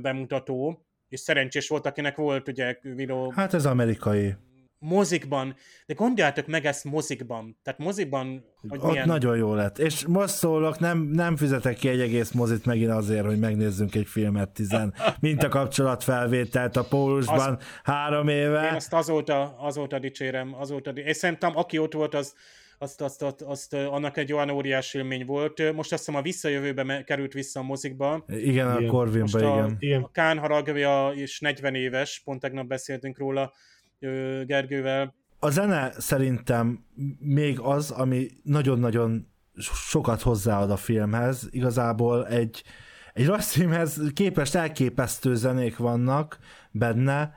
bemutató, 0.00 0.86
és 1.10 1.20
szerencsés 1.20 1.68
volt, 1.68 1.86
akinek 1.86 2.16
volt 2.16 2.48
ugye 2.48 2.78
videó... 2.82 3.32
Hát 3.36 3.54
ez 3.54 3.66
amerikai 3.66 4.34
mozikban, 4.78 5.54
de 5.86 5.94
gondoljátok 5.94 6.46
meg 6.46 6.64
ezt 6.64 6.84
mozikban. 6.84 7.58
Tehát 7.62 7.80
mozikban, 7.80 8.44
hogy 8.68 8.78
Ott 8.78 8.90
milyen... 8.90 9.06
nagyon 9.06 9.36
jó 9.36 9.54
lett. 9.54 9.78
És 9.78 10.06
most 10.06 10.34
szólok, 10.34 10.78
nem, 10.78 10.98
nem 10.98 11.36
fizetek 11.36 11.76
ki 11.76 11.88
egy 11.88 12.00
egész 12.00 12.30
mozit 12.30 12.64
megint 12.64 12.90
azért, 12.90 13.26
hogy 13.26 13.38
megnézzünk 13.38 13.94
egy 13.94 14.06
filmet 14.06 14.48
tizen, 14.48 14.94
mint 15.20 15.42
a 15.42 15.48
kapcsolatfelvételt 15.48 16.76
a 16.76 16.84
Pólusban 16.84 17.54
az... 17.54 17.64
három 17.82 18.28
éve. 18.28 18.68
Én 18.68 18.74
azt 18.74 18.92
azóta, 18.92 19.56
azóta 19.58 19.98
dicsérem, 19.98 20.54
azóta 20.54 20.90
dicsérem. 20.90 21.10
És 21.10 21.16
szerintem 21.16 21.56
aki 21.56 21.78
ott 21.78 21.92
volt, 21.92 22.14
az, 22.14 22.34
azt, 22.82 23.00
azt, 23.00 23.22
azt, 23.22 23.42
azt, 23.42 23.74
annak 23.74 24.16
egy 24.16 24.32
olyan 24.32 24.50
óriási 24.50 24.98
élmény 24.98 25.26
volt. 25.26 25.72
Most 25.72 25.92
azt 25.92 26.04
hiszem 26.04 26.20
a 26.20 26.22
visszajövőbe 26.22 27.04
került 27.04 27.32
vissza 27.32 27.60
a 27.60 27.62
mozikba. 27.62 28.24
Igen, 28.26 28.68
a 28.68 28.86
Corvinba, 28.86 29.38
igen. 29.38 29.76
igen. 29.78 30.02
A 30.02 30.10
Kán 30.10 30.38
haragja 30.38 31.12
is 31.14 31.40
40 31.40 31.74
éves, 31.74 32.20
pont 32.24 32.40
tegnap 32.40 32.66
beszéltünk 32.66 33.18
róla, 33.18 33.52
Gergővel. 34.44 35.14
A 35.38 35.50
zene 35.50 35.92
szerintem 35.98 36.84
még 37.18 37.60
az, 37.60 37.90
ami 37.90 38.28
nagyon-nagyon 38.42 39.28
sokat 39.88 40.20
hozzáad 40.20 40.70
a 40.70 40.76
filmhez. 40.76 41.48
Igazából 41.50 42.26
egy, 42.26 42.62
egy 43.12 43.26
rasszimhez 43.26 44.00
képest 44.14 44.54
elképesztő 44.54 45.34
zenék 45.34 45.76
vannak 45.76 46.38
benne, 46.70 47.34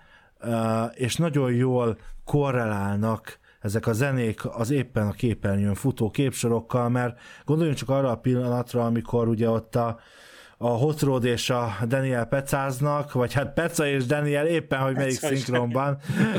és 0.93 1.15
nagyon 1.15 1.53
jól 1.53 1.97
korrelálnak 2.23 3.41
ezek 3.63 3.88
a 3.88 3.93
zenék 3.93 4.45
az 4.45 4.71
éppen 4.71 5.08
a 5.08 5.12
képernyőn 5.12 5.73
futó 5.73 6.10
képsorokkal, 6.10 6.89
mert 6.89 7.19
gondoljunk 7.45 7.78
csak 7.78 7.89
arra 7.89 8.12
a 8.12 8.17
pillanatra, 8.17 8.86
amikor 8.86 9.28
ugye 9.28 9.49
ott 9.49 9.76
a, 9.76 9.99
a 10.58 10.67
Hot 10.67 11.02
Rod 11.02 11.23
és 11.23 11.49
a 11.49 11.76
Daniel 11.88 12.26
pecáznak, 12.26 13.12
vagy 13.12 13.34
hát 13.34 13.54
Peca 13.54 13.86
és 13.86 14.06
Daniel 14.06 14.47
éppen, 14.47 14.80
hogy 14.80 14.95
melyik 14.95 15.19
Peca 15.19 15.36
szinkronban, 15.36 15.97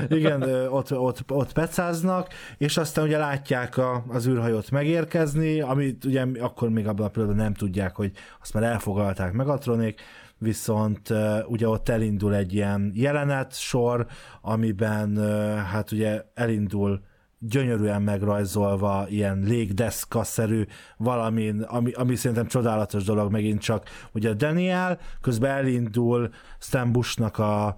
igen, 0.08 0.42
ott, 0.68 0.92
ott, 0.92 1.24
ott 1.28 1.52
pecáznak, 1.52 2.28
és 2.58 2.76
aztán 2.76 3.04
ugye 3.04 3.18
látják 3.18 3.76
a, 3.76 4.04
az 4.08 4.26
űrhajót 4.26 4.70
megérkezni, 4.70 5.60
amit 5.60 6.04
ugye 6.04 6.26
akkor 6.40 6.68
még 6.68 6.86
abban 6.86 7.06
a 7.06 7.08
pillanatban 7.08 7.44
nem 7.44 7.54
tudják, 7.54 7.96
hogy 7.96 8.12
azt 8.40 8.54
már 8.54 8.62
elfoglalták 8.62 9.32
Megatronik, 9.32 10.00
viszont 10.38 11.12
ugye 11.46 11.68
ott 11.68 11.88
elindul 11.88 12.34
egy 12.34 12.54
ilyen 12.54 12.92
jelenet 12.94 13.58
sor, 13.58 14.06
amiben 14.40 15.16
hát 15.64 15.92
ugye 15.92 16.22
elindul 16.34 17.00
gyönyörűen 17.48 18.02
megrajzolva, 18.02 19.06
ilyen 19.08 19.38
légdeszkaszerű 19.38 20.64
valamin, 20.96 21.60
ami, 21.60 21.92
ami 21.92 22.14
szerintem 22.16 22.46
csodálatos 22.46 23.04
dolog 23.04 23.30
megint 23.32 23.60
csak. 23.60 23.88
Ugye 24.12 24.34
Daniel 24.34 24.98
közben 25.20 25.50
elindul 25.50 26.30
Stan 26.58 26.92
Bushnak 26.92 27.38
a 27.38 27.76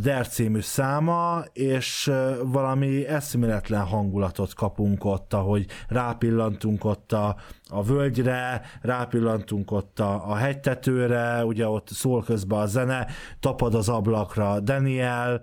Der 0.00 0.28
című 0.28 0.60
száma, 0.60 1.42
és 1.52 2.12
valami 2.44 3.06
eszméletlen 3.06 3.84
hangulatot 3.84 4.54
kapunk 4.54 5.04
ott, 5.04 5.32
ahogy 5.32 5.66
rápillantunk 5.88 6.84
ott 6.84 7.12
a, 7.12 7.36
a 7.68 7.82
völgyre, 7.82 8.62
rápillantunk 8.82 9.70
ott 9.70 10.00
a, 10.00 10.30
a 10.30 10.34
hegytetőre, 10.34 11.44
ugye 11.44 11.68
ott 11.68 11.88
szól 11.88 12.22
közben 12.22 12.58
a 12.58 12.66
zene, 12.66 13.06
tapad 13.40 13.74
az 13.74 13.88
ablakra 13.88 14.60
Daniel, 14.60 15.42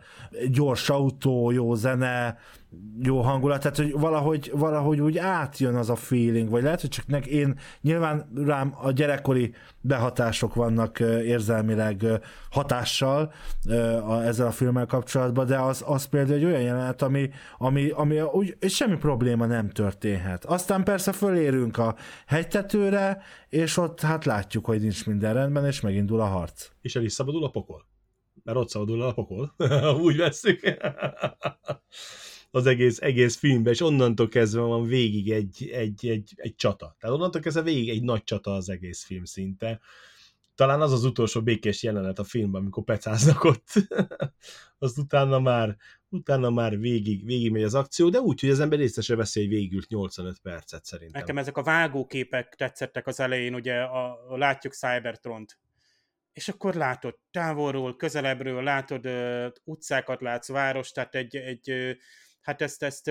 gyors 0.51 0.89
autó, 0.89 1.51
jó 1.51 1.75
zene, 1.75 2.37
jó 3.01 3.21
hangulat, 3.21 3.61
tehát 3.61 3.77
hogy 3.77 3.91
valahogy, 3.91 4.51
valahogy 4.55 5.01
úgy 5.01 5.17
átjön 5.17 5.75
az 5.75 5.89
a 5.89 5.95
feeling, 5.95 6.49
vagy 6.49 6.63
lehet, 6.63 6.81
hogy 6.81 6.89
csak 6.89 7.07
nek 7.07 7.25
én, 7.25 7.59
nyilván 7.81 8.31
rám 8.35 8.75
a 8.81 8.91
gyerekkori 8.91 9.53
behatások 9.81 10.53
vannak 10.53 10.99
érzelmileg 10.99 12.05
hatással 12.49 13.33
ezzel 14.23 14.47
a 14.47 14.51
filmmel 14.51 14.85
kapcsolatban, 14.85 15.45
de 15.45 15.59
az, 15.59 15.83
az 15.85 16.05
például 16.05 16.35
egy 16.35 16.45
olyan 16.45 16.61
jelenet, 16.61 17.01
ami, 17.01 17.29
ami, 17.57 17.89
ami 17.89 18.21
úgy, 18.21 18.57
semmi 18.67 18.97
probléma 18.97 19.45
nem 19.45 19.69
történhet. 19.69 20.45
Aztán 20.45 20.83
persze 20.83 21.11
fölérünk 21.11 21.77
a 21.77 21.95
hegytetőre, 22.25 23.21
és 23.49 23.77
ott 23.77 24.01
hát 24.01 24.25
látjuk, 24.25 24.65
hogy 24.65 24.81
nincs 24.81 25.05
minden 25.05 25.33
rendben, 25.33 25.65
és 25.65 25.81
megindul 25.81 26.19
a 26.19 26.25
harc. 26.25 26.69
És 26.81 26.95
el 26.95 27.03
is 27.03 27.13
szabadul 27.13 27.43
a 27.43 27.49
pokol? 27.49 27.85
Mert 28.43 28.57
ott 28.57 28.69
szabadul 28.69 29.01
a 29.01 29.13
pokol. 29.13 29.55
Úgy 30.05 30.17
veszük 30.17 30.59
az 32.51 32.65
egész, 32.65 33.01
egész 33.01 33.35
filmben, 33.35 33.73
és 33.73 33.81
onnantól 33.81 34.27
kezdve 34.27 34.61
van 34.61 34.83
végig 34.83 35.31
egy, 35.31 35.69
egy, 35.73 36.07
egy, 36.07 36.33
egy 36.35 36.55
csata. 36.55 36.95
Tehát 36.99 37.15
onnantól 37.15 37.41
kezdve 37.41 37.61
végig 37.61 37.89
egy 37.89 38.03
nagy 38.03 38.23
csata 38.23 38.53
az 38.53 38.69
egész 38.69 39.03
film 39.03 39.23
szinte. 39.23 39.79
Talán 40.55 40.81
az 40.81 40.91
az 40.91 41.05
utolsó 41.05 41.41
békés 41.41 41.83
jelenet 41.83 42.19
a 42.19 42.23
filmben, 42.23 42.61
amikor 42.61 42.83
pecáznak 42.83 43.43
ott. 43.43 43.67
azt 44.79 44.97
utána 44.97 45.39
már, 45.39 45.77
utána 46.09 46.49
már 46.49 46.79
végig, 46.79 47.25
végig 47.25 47.51
megy 47.51 47.63
az 47.63 47.73
akció, 47.73 48.09
de 48.09 48.19
úgy, 48.19 48.39
hogy 48.39 48.49
az 48.49 48.59
ember 48.59 48.79
észre 48.79 49.01
se 49.01 49.15
veszi, 49.15 49.39
hogy 49.39 49.49
végült 49.49 49.87
85 49.87 50.39
percet 50.41 50.85
szerintem. 50.85 51.19
Nekem 51.21 51.37
ezek 51.37 51.57
a 51.57 51.63
vágóképek 51.63 52.55
tetszettek 52.55 53.07
az 53.07 53.19
elején, 53.19 53.53
ugye 53.53 53.81
a, 53.81 54.29
a 54.29 54.37
látjuk 54.37 54.73
Cybertront, 54.73 55.57
és 56.33 56.47
akkor 56.47 56.73
látod 56.73 57.17
távolról, 57.31 57.95
közelebbről, 57.95 58.63
látod 58.63 59.05
uh, 59.05 59.45
utcákat, 59.63 60.21
látsz 60.21 60.47
város, 60.47 60.91
tehát 60.91 61.15
egy, 61.15 61.35
egy 61.35 61.71
uh, 61.71 61.91
hát 62.41 62.61
ezt, 62.61 62.83
ezt, 62.83 63.07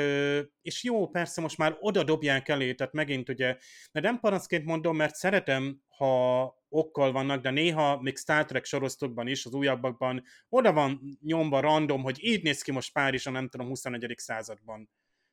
és 0.62 0.82
jó, 0.84 1.08
persze 1.08 1.40
most 1.40 1.58
már 1.58 1.76
oda 1.80 2.02
dobják 2.02 2.48
elé, 2.48 2.74
tehát 2.74 2.92
megint 2.92 3.28
ugye, 3.28 3.56
de 3.92 4.00
nem 4.00 4.20
panaszként 4.20 4.64
mondom, 4.64 4.96
mert 4.96 5.14
szeretem, 5.14 5.80
ha 5.88 6.54
okkal 6.68 7.12
vannak, 7.12 7.42
de 7.42 7.50
néha 7.50 8.00
még 8.00 8.16
Star 8.16 8.44
Trek 8.44 8.64
sorosztokban 8.64 9.26
is, 9.26 9.44
az 9.44 9.52
újabbakban, 9.52 10.24
oda 10.48 10.72
van 10.72 11.18
nyomva 11.22 11.60
random, 11.60 12.02
hogy 12.02 12.24
így 12.24 12.42
néz 12.42 12.62
ki 12.62 12.72
most 12.72 12.92
Párizs 12.92 13.26
a 13.26 13.30
nem 13.30 13.48
tudom 13.48 13.66
21. 13.66 14.14
században. 14.16 14.90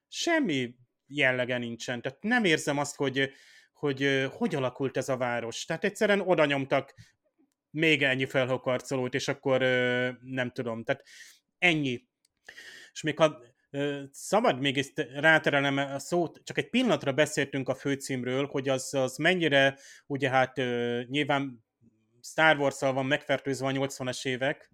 Semmi 0.08 0.76
jellege 1.08 1.58
nincsen, 1.58 2.02
tehát 2.02 2.24
nem 2.24 2.44
érzem 2.44 2.78
azt, 2.78 2.96
hogy 2.96 3.32
hogy 3.74 4.28
hogy 4.32 4.56
alakult 4.56 4.98
ez 4.98 5.10
a 5.10 5.18
város. 5.18 5.66
Tehát 5.66 5.84
egyszerűen 5.84 6.22
oda 6.22 6.46
nyomtak 6.46 6.94
még 7.70 8.04
ennyi 8.04 8.26
felhokarcolót, 8.26 9.14
és 9.14 9.28
akkor 9.28 9.60
nem 10.22 10.52
tudom, 10.54 10.84
tehát 10.84 11.04
ennyi. 11.58 12.08
És 12.92 13.02
még 13.02 13.18
ha 13.18 13.44
szabad 14.12 14.60
még 14.60 14.78
ezt 14.78 15.08
ráterelem 15.14 15.78
a 15.78 16.00
szót, 16.00 16.42
csak 16.44 16.58
egy 16.58 16.70
pillanatra 16.70 17.14
beszéltünk 17.14 17.70
a 17.70 17.76
főcímről, 17.76 18.46
hogy 18.46 18.70
az, 18.70 18.94
az 18.94 19.18
mennyire, 19.18 19.78
ugye 20.08 20.30
hát 20.30 20.56
nyilván 21.08 21.66
Star 22.22 22.58
wars 22.58 22.80
van 22.80 23.06
megfertőzve 23.06 23.68
a 23.68 23.72
80-as 23.72 24.26
évek, 24.26 24.72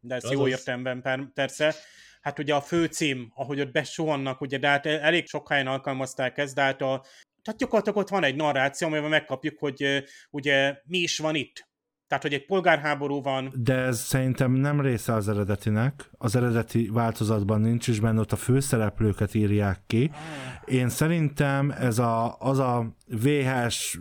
de 0.00 0.14
ez 0.14 0.30
jó 0.30 0.48
értelemben 0.48 1.30
persze, 1.34 1.74
hát 2.20 2.38
ugye 2.38 2.54
a 2.54 2.60
főcím, 2.60 3.32
ahogy 3.34 3.60
ott 3.60 3.72
besuhannak, 3.72 4.40
ugye, 4.40 4.58
de 4.58 4.68
hát 4.68 4.86
elég 4.86 5.26
sok 5.26 5.48
helyen 5.48 5.66
alkalmazták 5.66 6.38
ezt, 6.38 6.54
de 6.54 6.62
hát 6.62 6.82
a, 6.82 7.04
tehát 7.42 7.60
gyakorlatilag 7.60 7.98
ott 7.98 8.08
van 8.08 8.24
egy 8.24 8.36
narráció, 8.36 8.88
amiben 8.88 9.08
megkapjuk, 9.08 9.58
hogy 9.58 10.04
ugye 10.30 10.76
mi 10.84 10.98
is 10.98 11.18
van 11.18 11.34
itt. 11.34 11.68
Tehát, 12.08 12.22
hogy 12.22 12.32
egy 12.32 12.46
polgárháború 12.46 13.22
van. 13.22 13.52
De 13.54 13.74
ez 13.74 14.00
szerintem 14.00 14.52
nem 14.52 14.80
része 14.80 15.12
az 15.12 15.28
eredetinek. 15.28 16.10
Az 16.18 16.36
eredeti 16.36 16.90
változatban 16.92 17.60
nincs 17.60 17.88
is 17.88 18.00
benne, 18.00 18.20
ott 18.20 18.32
a 18.32 18.36
főszereplőket 18.36 19.34
írják 19.34 19.80
ki. 19.86 20.10
Ah. 20.12 20.74
Én 20.74 20.88
szerintem 20.88 21.70
ez 21.70 21.98
a, 21.98 22.36
az 22.38 22.58
a 22.58 22.96
VHS 23.06 23.98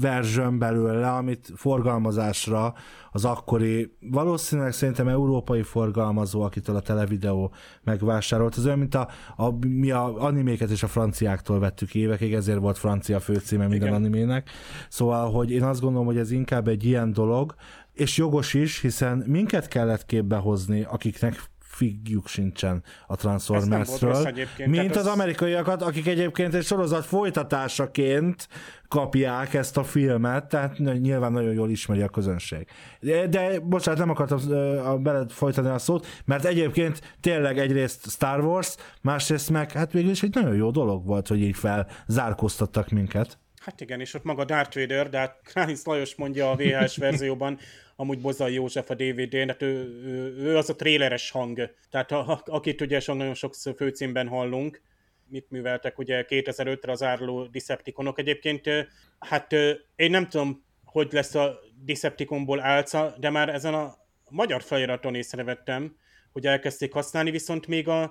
version 0.00 0.58
belőle, 0.58 1.10
amit 1.10 1.52
forgalmazásra 1.54 2.74
az 3.12 3.24
akkori, 3.24 3.96
valószínűleg 4.00 4.72
szerintem 4.72 5.08
európai 5.08 5.62
forgalmazó, 5.62 6.42
akitől 6.42 6.76
a 6.76 6.80
televideó 6.80 7.52
megvásárolt, 7.82 8.54
az 8.54 8.66
olyan, 8.66 8.78
mint 8.78 8.94
a, 8.94 9.08
a 9.36 9.66
mi 9.66 9.90
a 9.90 10.22
animéket 10.22 10.70
és 10.70 10.82
a 10.82 10.86
franciáktól 10.86 11.58
vettük 11.58 11.94
évekig, 11.94 12.34
ezért 12.34 12.60
volt 12.60 12.78
francia 12.78 13.20
főcíme 13.20 13.66
minden 13.66 13.88
Igen. 13.88 14.00
animének. 14.00 14.50
Szóval, 14.88 15.30
hogy 15.30 15.50
én 15.50 15.62
azt 15.62 15.80
gondolom, 15.80 16.06
hogy 16.06 16.18
ez 16.18 16.30
inkább 16.30 16.68
egy 16.68 16.84
ilyen 16.84 17.12
dolog, 17.12 17.54
és 17.92 18.16
jogos 18.16 18.54
is, 18.54 18.80
hiszen 18.80 19.24
minket 19.26 19.68
kellett 19.68 20.06
képbe 20.06 20.36
hozni, 20.36 20.82
akiknek 20.82 21.42
figjuk 21.80 22.26
sincsen 22.26 22.82
a 23.06 23.16
Transformersről, 23.16 24.32
mint 24.66 24.96
az, 24.96 25.06
amerikaiakat, 25.06 25.82
akik 25.82 26.06
egyébként 26.06 26.54
egy 26.54 26.64
sorozat 26.64 27.04
folytatásaként 27.04 28.48
kapják 28.88 29.54
ezt 29.54 29.76
a 29.76 29.84
filmet, 29.84 30.48
tehát 30.48 30.78
nyilván 30.78 31.32
nagyon 31.32 31.52
jól 31.52 31.70
ismeri 31.70 32.02
a 32.02 32.08
közönség. 32.08 32.66
De, 33.00 33.26
de 33.26 33.60
bocsánat, 33.60 34.00
nem 34.00 34.10
akartam 34.10 34.38
uh, 34.38 35.00
beled 35.00 35.30
folytani 35.30 35.68
a 35.68 35.78
szót, 35.78 36.06
mert 36.24 36.44
egyébként 36.44 37.16
tényleg 37.20 37.58
egyrészt 37.58 38.10
Star 38.10 38.44
Wars, 38.44 38.74
másrészt 39.00 39.50
meg 39.50 39.72
hát 39.72 39.92
végül 39.92 40.10
is 40.10 40.22
egy 40.22 40.34
nagyon 40.34 40.54
jó 40.54 40.70
dolog 40.70 41.06
volt, 41.06 41.28
hogy 41.28 41.40
így 41.40 41.56
felzárkóztattak 41.56 42.88
minket. 42.88 43.38
Hát 43.60 43.80
igen, 43.80 44.00
és 44.00 44.14
ott 44.14 44.24
maga 44.24 44.44
Darth 44.44 44.78
Vader, 44.78 45.08
de 45.08 45.18
hát 45.18 45.40
Kránic 45.42 45.84
Lajos 45.84 46.14
mondja 46.14 46.50
a 46.50 46.56
VHS 46.56 46.96
verzióban, 46.96 47.58
amúgy 47.96 48.20
Bozai 48.20 48.54
József 48.54 48.90
a 48.90 48.94
DVD-n, 48.94 49.48
hát 49.48 49.62
ő, 49.62 50.00
ő, 50.04 50.36
ő, 50.36 50.56
az 50.56 50.70
a 50.70 50.76
tréleres 50.76 51.30
hang. 51.30 51.74
Tehát 51.90 52.12
a, 52.12 52.42
akit 52.46 52.80
ugye 52.80 53.00
nagyon 53.06 53.34
sok 53.34 53.54
főcímben 53.76 54.28
hallunk, 54.28 54.80
mit 55.28 55.50
műveltek 55.50 55.98
ugye 55.98 56.24
2005-re 56.28 56.92
az 56.92 57.02
áruló 57.02 57.44
Decepticonok. 57.44 58.18
Egyébként 58.18 58.68
hát 59.18 59.52
én 59.96 60.10
nem 60.10 60.28
tudom, 60.28 60.64
hogy 60.84 61.12
lesz 61.12 61.34
a 61.34 61.58
Decepticonból 61.84 62.60
álca, 62.60 63.14
de 63.18 63.30
már 63.30 63.48
ezen 63.48 63.74
a 63.74 63.94
magyar 64.28 64.62
feliraton 64.62 65.14
észrevettem, 65.14 65.96
hogy 66.32 66.46
elkezdték 66.46 66.92
használni, 66.92 67.30
viszont 67.30 67.66
még 67.66 67.88
a, 67.88 68.02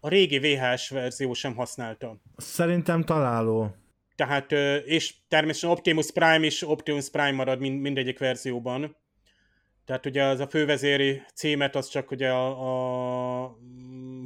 a 0.00 0.08
régi 0.08 0.38
VHS 0.38 0.88
verzió 0.88 1.32
sem 1.32 1.54
használta. 1.54 2.16
Szerintem 2.36 3.04
találó. 3.04 3.74
Tehát, 4.16 4.52
és 4.84 5.14
természetesen 5.28 5.70
Optimus 5.70 6.12
Prime 6.12 6.46
is 6.46 6.62
Optimus 6.62 7.10
Prime 7.10 7.32
marad 7.32 7.60
mind, 7.60 7.80
mindegyik 7.80 8.18
verzióban. 8.18 8.96
Tehát 9.84 10.06
ugye 10.06 10.24
az 10.24 10.40
a 10.40 10.46
fővezéri 10.46 11.22
címet, 11.34 11.76
az 11.76 11.88
csak 11.88 12.10
ugye 12.10 12.28
a, 12.30 13.44
a 13.44 13.56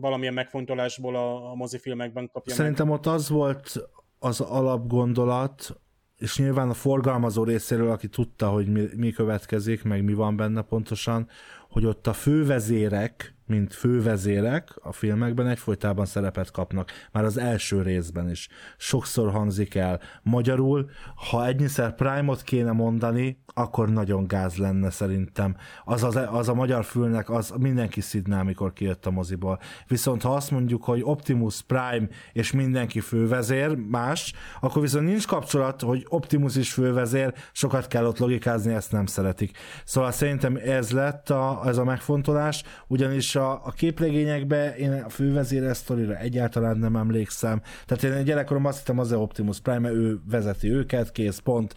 valamilyen 0.01 0.35
megfontolásból 0.35 1.17
a, 1.17 1.51
a 1.51 1.55
mozifilmekben 1.55 2.31
kapja 2.33 2.55
Szerintem 2.55 2.87
meg. 2.87 2.95
ott 2.95 3.07
az 3.07 3.29
volt 3.29 3.89
az 4.19 4.41
alapgondolat, 4.41 5.81
és 6.19 6.39
nyilván 6.39 6.69
a 6.69 6.75
forgalmazó 6.75 7.45
részéről, 7.45 7.91
aki 7.91 8.09
tudta, 8.09 8.49
hogy 8.49 8.69
mi, 8.69 8.89
mi 8.97 9.11
következik, 9.11 9.83
meg 9.83 10.05
mi 10.05 10.15
van 10.15 10.37
benne 10.37 10.63
pontosan, 10.63 11.29
hogy 11.69 11.85
ott 11.85 12.07
a 12.07 12.13
fővezérek, 12.13 13.38
mint 13.49 13.75
fővezérek 13.75 14.77
a 14.83 14.93
filmekben 14.93 15.47
egyfolytában 15.47 16.07
szerepet 16.07 16.51
kapnak, 16.51 16.91
már 17.13 17.25
az 17.25 17.37
első 17.37 17.83
részben 17.83 18.31
is. 18.31 18.49
Sokszor 18.77 19.31
hangzik 19.31 19.75
el. 19.75 20.01
Magyarul, 20.23 20.91
ha 21.31 21.47
egyszer 21.47 21.95
Prime-ot 21.95 22.43
kéne 22.43 22.73
mondani, 22.73 23.43
akkor 23.55 23.89
nagyon 23.89 24.27
gáz 24.27 24.57
lenne 24.57 24.91
szerintem. 24.91 25.57
Az, 25.85 26.05
az, 26.05 26.19
az 26.31 26.49
a 26.49 26.55
magyar 26.55 26.85
fülnek, 26.85 27.31
az 27.31 27.55
mindenki 27.59 28.01
szidná, 28.01 28.41
amikor 28.41 28.73
kijött 28.73 29.07
a 29.07 29.11
moziból. 29.11 29.59
Viszont 29.87 30.23
ha 30.23 30.35
azt 30.35 30.51
mondjuk, 30.51 30.85
hogy 30.85 31.01
Optimus 31.03 31.63
Prime 31.63 32.09
és 32.33 32.53
mindenki 32.53 33.01
fővezér, 33.01 33.75
más, 33.75 34.33
akkor 34.61 34.83
viszont 34.83 35.07
nincs 35.07 35.27
kapcsolat, 35.27 35.81
hogy 35.81 36.07
Optimus 36.09 36.57
is 36.57 36.73
fővezér, 36.73 37.35
sokat 37.53 37.87
kell 37.87 38.07
ott 38.07 38.19
logikázni, 38.19 38.73
ezt 38.73 38.93
nem 38.93 39.07
szeretik. 39.07 39.59
Szóval 39.85 40.11
szerintem 40.11 40.57
ez 40.65 40.91
lett 40.91 41.31
a, 41.31 41.63
ez 41.65 41.77
a 41.77 41.85
megfontolás, 41.85 42.63
ugyanis 42.87 43.37
a, 43.39 43.61
a 43.65 43.71
képregényekben 43.71 44.75
én 44.75 44.93
a 44.93 45.09
fővezére 45.09 45.75
sztorira 45.75 46.17
egyáltalán 46.17 46.79
nem 46.79 46.97
emlékszem. 46.97 47.63
Tehát 47.87 48.17
én 48.17 48.25
gyerekkorom 48.25 48.65
azt 48.65 48.79
hittem 48.79 48.99
az 48.99 49.13
Optimus 49.13 49.61
Prime, 49.61 49.79
mert 49.79 49.95
ő 49.95 50.21
vezeti 50.31 50.71
őket, 50.71 51.13
kész, 51.13 51.39
pont, 51.39 51.75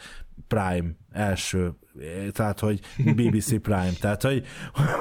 Prime 0.47 0.89
első, 1.11 1.73
tehát 2.31 2.59
hogy 2.59 2.79
BBC 2.97 3.59
Prime, 3.67 3.91
tehát 3.99 4.21
hogy, 4.21 4.45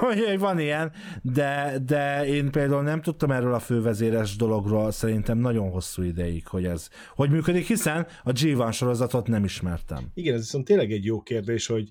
hogy 0.00 0.38
van 0.38 0.58
ilyen, 0.58 0.92
de, 1.22 1.78
de 1.86 2.26
én 2.26 2.50
például 2.50 2.82
nem 2.82 3.02
tudtam 3.02 3.30
erről 3.30 3.54
a 3.54 3.58
fővezéres 3.58 4.36
dologról 4.36 4.90
szerintem 4.90 5.38
nagyon 5.38 5.70
hosszú 5.70 6.02
ideig, 6.02 6.46
hogy 6.46 6.64
ez 6.64 6.88
hogy 7.14 7.30
működik, 7.30 7.66
hiszen 7.66 8.06
a 8.22 8.30
G1 8.30 8.72
sorozatot 8.72 9.26
nem 9.26 9.44
ismertem. 9.44 10.10
Igen, 10.14 10.34
ez 10.34 10.40
viszont 10.40 10.64
tényleg 10.64 10.92
egy 10.92 11.04
jó 11.04 11.20
kérdés, 11.20 11.66
hogy 11.66 11.90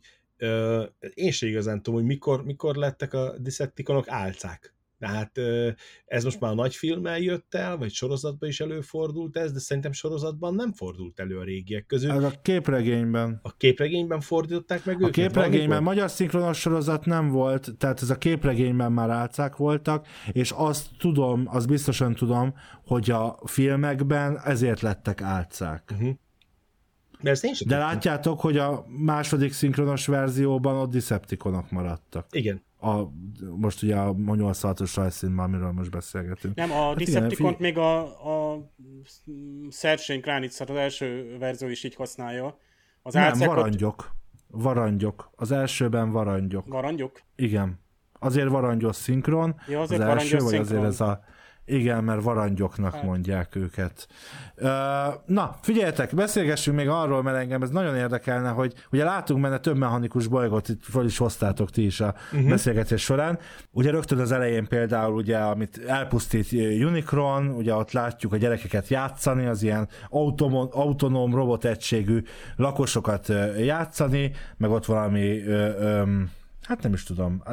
én 1.13 1.31
sem 1.31 1.49
igazán 1.49 1.81
tudom, 1.81 1.99
hogy 1.99 2.09
mikor, 2.09 2.43
mikor 2.43 2.75
lettek 2.75 3.13
a 3.13 3.37
Decepticonok 3.39 4.09
álcák. 4.09 4.73
Tehát 4.99 5.37
ez 6.05 6.23
most 6.23 6.39
már 6.39 6.51
a 6.51 6.55
nagy 6.55 6.75
filmmel 6.75 7.19
jött 7.19 7.53
el, 7.53 7.77
vagy 7.77 7.91
sorozatban 7.91 8.49
is 8.49 8.59
előfordult 8.59 9.37
ez, 9.37 9.51
de 9.51 9.59
szerintem 9.59 9.91
sorozatban 9.91 10.55
nem 10.55 10.73
fordult 10.73 11.19
elő 11.19 11.37
a 11.37 11.43
régiek 11.43 11.85
közül. 11.85 12.11
Ez 12.11 12.23
a 12.23 12.31
képregényben. 12.41 13.39
A 13.43 13.57
képregényben 13.57 14.19
fordították 14.19 14.85
meg 14.85 14.95
a 14.95 14.99
őket? 14.99 15.09
A 15.09 15.21
képregényben 15.21 15.67
valamikor? 15.67 15.93
magyar 15.93 16.09
szinkronos 16.09 16.59
sorozat 16.59 17.05
nem 17.05 17.29
volt, 17.29 17.77
tehát 17.77 18.01
ez 18.01 18.09
a 18.09 18.17
képregényben 18.17 18.91
már 18.91 19.09
álcák 19.09 19.55
voltak, 19.55 20.07
és 20.31 20.51
azt 20.51 20.87
tudom, 20.97 21.43
azt 21.47 21.67
biztosan 21.67 22.15
tudom, 22.15 22.53
hogy 22.85 23.11
a 23.11 23.39
filmekben 23.45 24.39
ezért 24.43 24.81
lettek 24.81 25.21
álcák. 25.21 25.91
Uh-huh. 25.93 26.09
De, 27.21 27.29
ezt 27.29 27.43
én 27.43 27.53
De 27.65 27.77
látjátok, 27.77 28.39
hogy 28.39 28.57
a 28.57 28.85
második 28.87 29.53
szinkronos 29.53 30.07
verzióban 30.07 30.75
ott 30.75 30.91
Decepticonok 30.91 31.71
maradtak. 31.71 32.25
Igen 32.31 32.67
a, 32.79 33.11
most 33.57 33.83
ugye 33.83 33.95
a 33.95 34.13
86-os 34.13 34.91
rajzszínben, 34.95 35.45
amiről 35.45 35.71
most 35.71 35.91
beszélgetünk. 35.91 36.55
Nem, 36.55 36.71
a 36.71 36.87
hát 36.87 36.95
decepticon 36.95 37.55
még 37.59 37.77
a, 37.77 38.01
a 38.53 38.69
Szersény 39.69 40.21
Kránicát 40.21 40.69
az 40.69 40.75
első 40.75 41.35
verzió 41.39 41.67
is 41.67 41.83
így 41.83 41.95
használja. 41.95 42.57
Az 43.01 43.13
Nem, 43.13 43.23
álcákot... 43.23 43.55
varangyok. 43.55 44.11
Varangyok. 44.47 45.31
Az 45.35 45.51
elsőben 45.51 46.11
varangyok. 46.11 46.67
Varangyok? 46.67 47.21
Igen. 47.35 47.79
Azért 48.19 48.49
varangyos 48.49 48.95
szinkron. 48.95 49.55
Ja, 49.67 49.81
azért 49.81 50.01
az 50.01 50.07
első, 50.07 50.37
vagy 50.37 50.47
szinkron. 50.47 50.61
azért 50.61 50.83
ez 50.83 51.01
a 51.01 51.23
igen, 51.69 52.03
mert 52.03 52.23
varangyoknak 52.23 52.93
hát. 52.93 53.03
mondják 53.03 53.55
őket. 53.55 54.07
Na, 55.25 55.55
figyeljetek, 55.61 56.15
beszélgessünk 56.15 56.77
még 56.77 56.89
arról, 56.89 57.23
mert 57.23 57.37
engem 57.37 57.61
ez 57.61 57.69
nagyon 57.69 57.95
érdekelne, 57.95 58.49
hogy 58.49 58.73
ugye 58.91 59.03
látunk 59.03 59.41
benne 59.41 59.57
több 59.57 59.77
mechanikus 59.77 60.27
bolygót, 60.27 60.69
itt 60.69 60.83
fel 60.83 61.05
is 61.05 61.17
hoztátok 61.17 61.69
ti 61.69 61.85
is 61.85 61.99
a 62.01 62.15
uh-huh. 62.31 62.49
beszélgetés 62.49 63.01
során. 63.01 63.39
Ugye 63.71 63.91
rögtön 63.91 64.19
az 64.19 64.31
elején 64.31 64.67
például, 64.67 65.13
ugye, 65.13 65.37
amit 65.37 65.81
elpusztít 65.87 66.51
Unicron, 66.83 67.47
ugye 67.47 67.75
ott 67.75 67.91
látjuk 67.91 68.33
a 68.33 68.37
gyerekeket 68.37 68.87
játszani, 68.87 69.45
az 69.45 69.63
ilyen 69.63 69.87
automon, 70.09 70.67
autonóm 70.71 71.35
robotegységű 71.35 72.23
lakosokat 72.55 73.27
játszani, 73.57 74.31
meg 74.57 74.69
ott 74.69 74.85
valami, 74.85 75.41
hát 76.61 76.81
nem 76.81 76.93
is 76.93 77.03
tudom, 77.03 77.43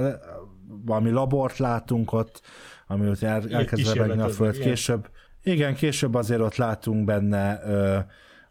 valami 0.85 1.11
labort 1.11 1.59
látunk 1.59 2.13
ott, 2.13 2.41
ami 2.87 3.09
ott 3.09 3.23
el, 3.23 3.49
elkezd 3.51 3.95
rebegni 3.95 4.23
a 4.23 4.29
föld. 4.29 4.59
Később, 4.59 5.09
igen, 5.43 5.75
később 5.75 6.15
azért 6.15 6.41
ott 6.41 6.57
látunk 6.57 7.05
benne 7.05 7.61
ö, 7.65 7.99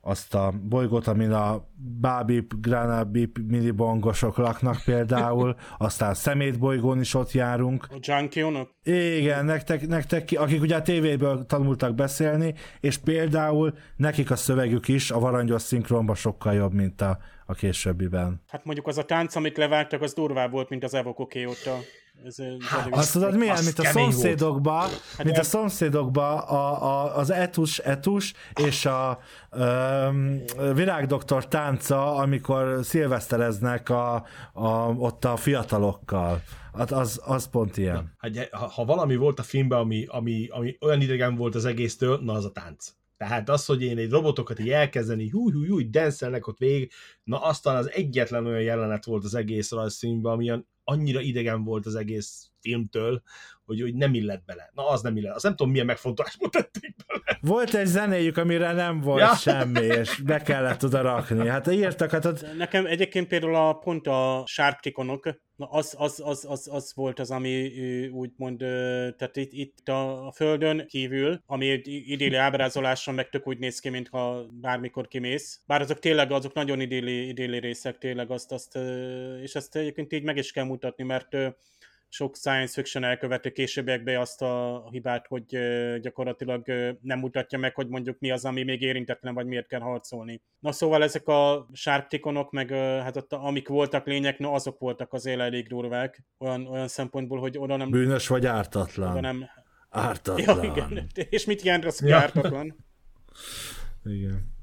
azt 0.08 0.36
a 0.36 0.54
bolygót, 0.64 1.08
amin 1.08 1.32
a 1.32 1.68
Bábip, 2.02 2.54
Granabip 2.62 3.40
minibongosok 3.48 4.38
laknak 4.38 4.82
például, 4.86 5.56
aztán 5.78 6.14
szemétbolygón 6.14 7.00
is 7.00 7.14
ott 7.14 7.32
járunk. 7.32 7.88
A 7.90 7.98
junkie 8.00 8.68
Igen, 8.84 9.46
nektek, 9.46 9.88
nektek, 9.88 10.30
akik 10.36 10.62
ugye 10.62 10.76
a 10.76 10.82
tévéből 10.82 11.46
tanultak 11.46 11.96
beszélni, 11.96 12.54
és 12.80 12.98
például 12.98 13.74
nekik 13.96 14.32
a 14.32 14.36
szövegük 14.36 14.88
is 14.88 15.12
a 15.12 15.20
varangyos 15.20 15.62
szinkronban 15.62 16.16
sokkal 16.16 16.54
jobb, 16.54 16.74
mint 16.74 17.02
a, 17.02 17.18
a 17.46 17.54
későbbiben. 17.54 18.42
Hát 18.48 18.66
mondjuk 18.66 18.88
az 18.88 18.98
a 18.98 19.04
tánc, 19.06 19.36
amit 19.36 19.58
levágtak, 19.58 20.02
az 20.02 20.14
durvább 20.14 20.52
volt, 20.52 20.70
mint 20.70 20.84
az 20.84 20.94
Evokoké 20.94 21.46
óta. 21.46 21.78
Ez, 22.24 22.36
hát, 22.66 22.88
azt 22.92 23.14
tudod 23.14 23.38
milyen, 23.38 23.64
mint 23.64 23.80
a 23.80 23.84
szomszédokba, 23.84 24.80
hát 25.18 25.24
mint 25.24 25.38
a 25.38 25.44
szomszédokba 25.44 26.38
a, 26.38 26.84
a, 26.84 27.18
az 27.18 27.30
etus, 27.30 27.78
etus 27.80 28.34
és 28.54 28.86
a 28.86 29.20
um, 29.52 30.42
virágdoktor 30.74 31.48
tánca, 31.48 32.16
amikor 32.16 32.80
szilvesztereznek 32.84 33.90
a, 33.90 34.26
a, 34.54 34.68
ott 34.98 35.26
a 35.26 35.36
fiatalokkal. 35.36 36.42
Hát 36.74 36.92
az, 36.92 37.22
az 37.26 37.50
pont 37.50 37.78
ilyen. 37.78 38.16
Hát, 38.18 38.50
ha, 38.52 38.68
ha 38.68 38.86
valami 38.86 39.16
volt 39.16 39.40
a 39.40 39.44
filmben, 39.44 39.80
ami, 39.80 40.06
ami, 40.08 40.48
ami 40.48 40.78
olyan 40.82 41.02
idegen 41.02 41.36
volt 41.36 41.56
az 41.56 41.66
egésztől, 41.66 42.20
na 42.24 42.34
az 42.34 42.46
a 42.46 42.52
tánc. 42.52 42.94
Tehát 43.18 43.50
az, 43.50 43.66
hogy 43.66 43.82
én 43.82 43.98
egy 43.98 44.10
robotokat 44.10 44.60
így 44.60 44.70
elkezdeni, 44.70 45.30
húj, 45.30 45.52
húj, 45.52 45.68
húj, 45.68 45.90
denszelnek 45.90 46.48
ott 46.48 46.58
végig, 46.58 46.92
na 47.24 47.42
aztán 47.42 47.76
az 47.76 47.92
egyetlen 47.92 48.46
olyan 48.46 48.62
jelenet 48.62 49.06
volt 49.06 49.24
az 49.24 49.36
egész 49.36 49.72
rajzszínben, 49.72 50.32
ami 50.32 50.64
annyira 50.84 51.20
idegen 51.20 51.64
volt 51.64 51.86
az 51.86 51.96
egész 51.96 52.50
filmtől, 52.60 53.22
hogy, 53.66 53.82
hogy 53.82 53.96
nem 53.96 54.14
illett 54.14 54.46
bele. 54.46 54.72
Na, 54.74 54.88
az 54.88 55.02
nem 55.02 55.18
illett. 55.18 55.36
Azt 55.36 55.44
nem 55.44 55.56
tudom, 55.56 55.72
milyen 55.72 55.86
megfontolásból 55.88 56.50
tették 56.50 56.96
bele. 57.08 57.40
Volt 57.42 57.74
egy 57.74 57.86
zenéjük, 57.86 58.38
amire 58.38 58.72
nem 58.72 59.02
volt 59.02 59.20
ja. 59.20 59.36
semmi, 59.36 59.86
és 59.86 60.22
be 60.26 60.42
kellett 60.42 60.84
oda 60.84 61.02
rakni. 61.02 61.48
Hát 61.48 61.72
írtak, 61.72 62.12
hát 62.12 62.26
ott... 62.26 62.58
Nekem 62.58 62.86
egyébként 62.86 63.28
például 63.28 63.56
a, 63.56 63.74
pont 63.74 64.08
a 64.08 64.44
sárptikonok, 64.46 65.30
na 65.56 65.66
az, 65.66 65.96
az, 65.98 66.22
az, 66.26 66.46
az, 66.50 66.68
az, 66.72 66.92
volt 66.96 67.20
az, 67.20 67.32
ami 67.32 67.70
úgymond, 68.10 68.58
tehát 69.18 69.36
itt, 69.36 69.52
itt 69.54 69.88
a, 69.88 70.32
Földön 70.36 70.86
kívül, 70.88 71.42
ami 71.46 71.66
idéli 71.86 72.36
ábrázoláson 72.36 73.14
meg 73.14 73.30
tök 73.30 73.48
úgy 73.48 73.58
néz 73.58 73.80
ki, 73.80 73.90
mintha 73.90 74.46
bármikor 74.52 75.08
kimész. 75.08 75.62
Bár 75.66 75.82
azok 75.82 76.00
tényleg, 76.00 76.32
azok 76.32 76.54
nagyon 76.54 76.80
idéli, 76.80 77.28
idéli 77.28 77.60
részek, 77.60 77.98
tényleg 77.98 78.32
azt, 78.32 78.52
azt, 78.52 78.78
és 79.42 79.56
ezt 79.56 79.76
egyébként 79.76 80.14
így 80.14 80.24
meg 80.24 80.38
is 80.38 80.52
kell 80.52 80.66
mutatni, 80.66 81.04
mert 81.04 81.38
sok 82.16 82.36
science 82.36 82.74
fiction 82.74 83.04
elkövető 83.04 83.50
későbbiekben 83.50 84.18
azt 84.18 84.42
a 84.42 84.84
hibát, 84.92 85.28
hogy 85.28 85.46
gyakorlatilag 86.00 86.66
nem 87.02 87.20
mutatja 87.20 87.58
meg, 87.58 87.76
hogy 87.76 87.88
mondjuk 87.88 88.20
mi 88.20 88.32
az, 88.32 88.46
ami 88.46 88.64
még 88.64 88.82
érintetlen, 88.82 89.34
vagy 89.34 89.46
miért 89.46 89.68
kell 89.68 89.80
harcolni. 89.80 90.42
Na 90.60 90.72
szóval 90.72 91.04
ezek 91.04 91.28
a 91.28 91.70
sárptikonok, 91.74 92.52
meg 92.52 92.70
hát 93.02 93.18
ott, 93.18 93.34
amik 93.34 93.68
voltak 93.68 94.06
lények, 94.06 94.40
no 94.40 94.54
azok 94.54 94.80
voltak 94.80 95.14
az 95.14 95.26
elég 95.26 95.68
durvák, 95.68 96.24
olyan, 96.38 96.68
olyan 96.68 96.88
szempontból, 96.88 97.40
hogy 97.40 97.58
oda 97.58 97.76
nem... 97.76 97.90
Bűnös 97.90 98.28
vagy 98.28 98.46
ártatlan? 98.46 99.12
Oda 99.12 99.20
nem... 99.20 99.46
Ártatlan. 99.90 100.64
Ja, 100.64 100.72
igen. 100.72 101.08
És 101.30 101.46
mit 101.46 101.62
jelent 101.62 101.86
az, 101.86 102.00
hogy 102.00 102.10
ja. 102.10 102.18
ártatlan? 102.18 102.76
igen. 104.04 104.54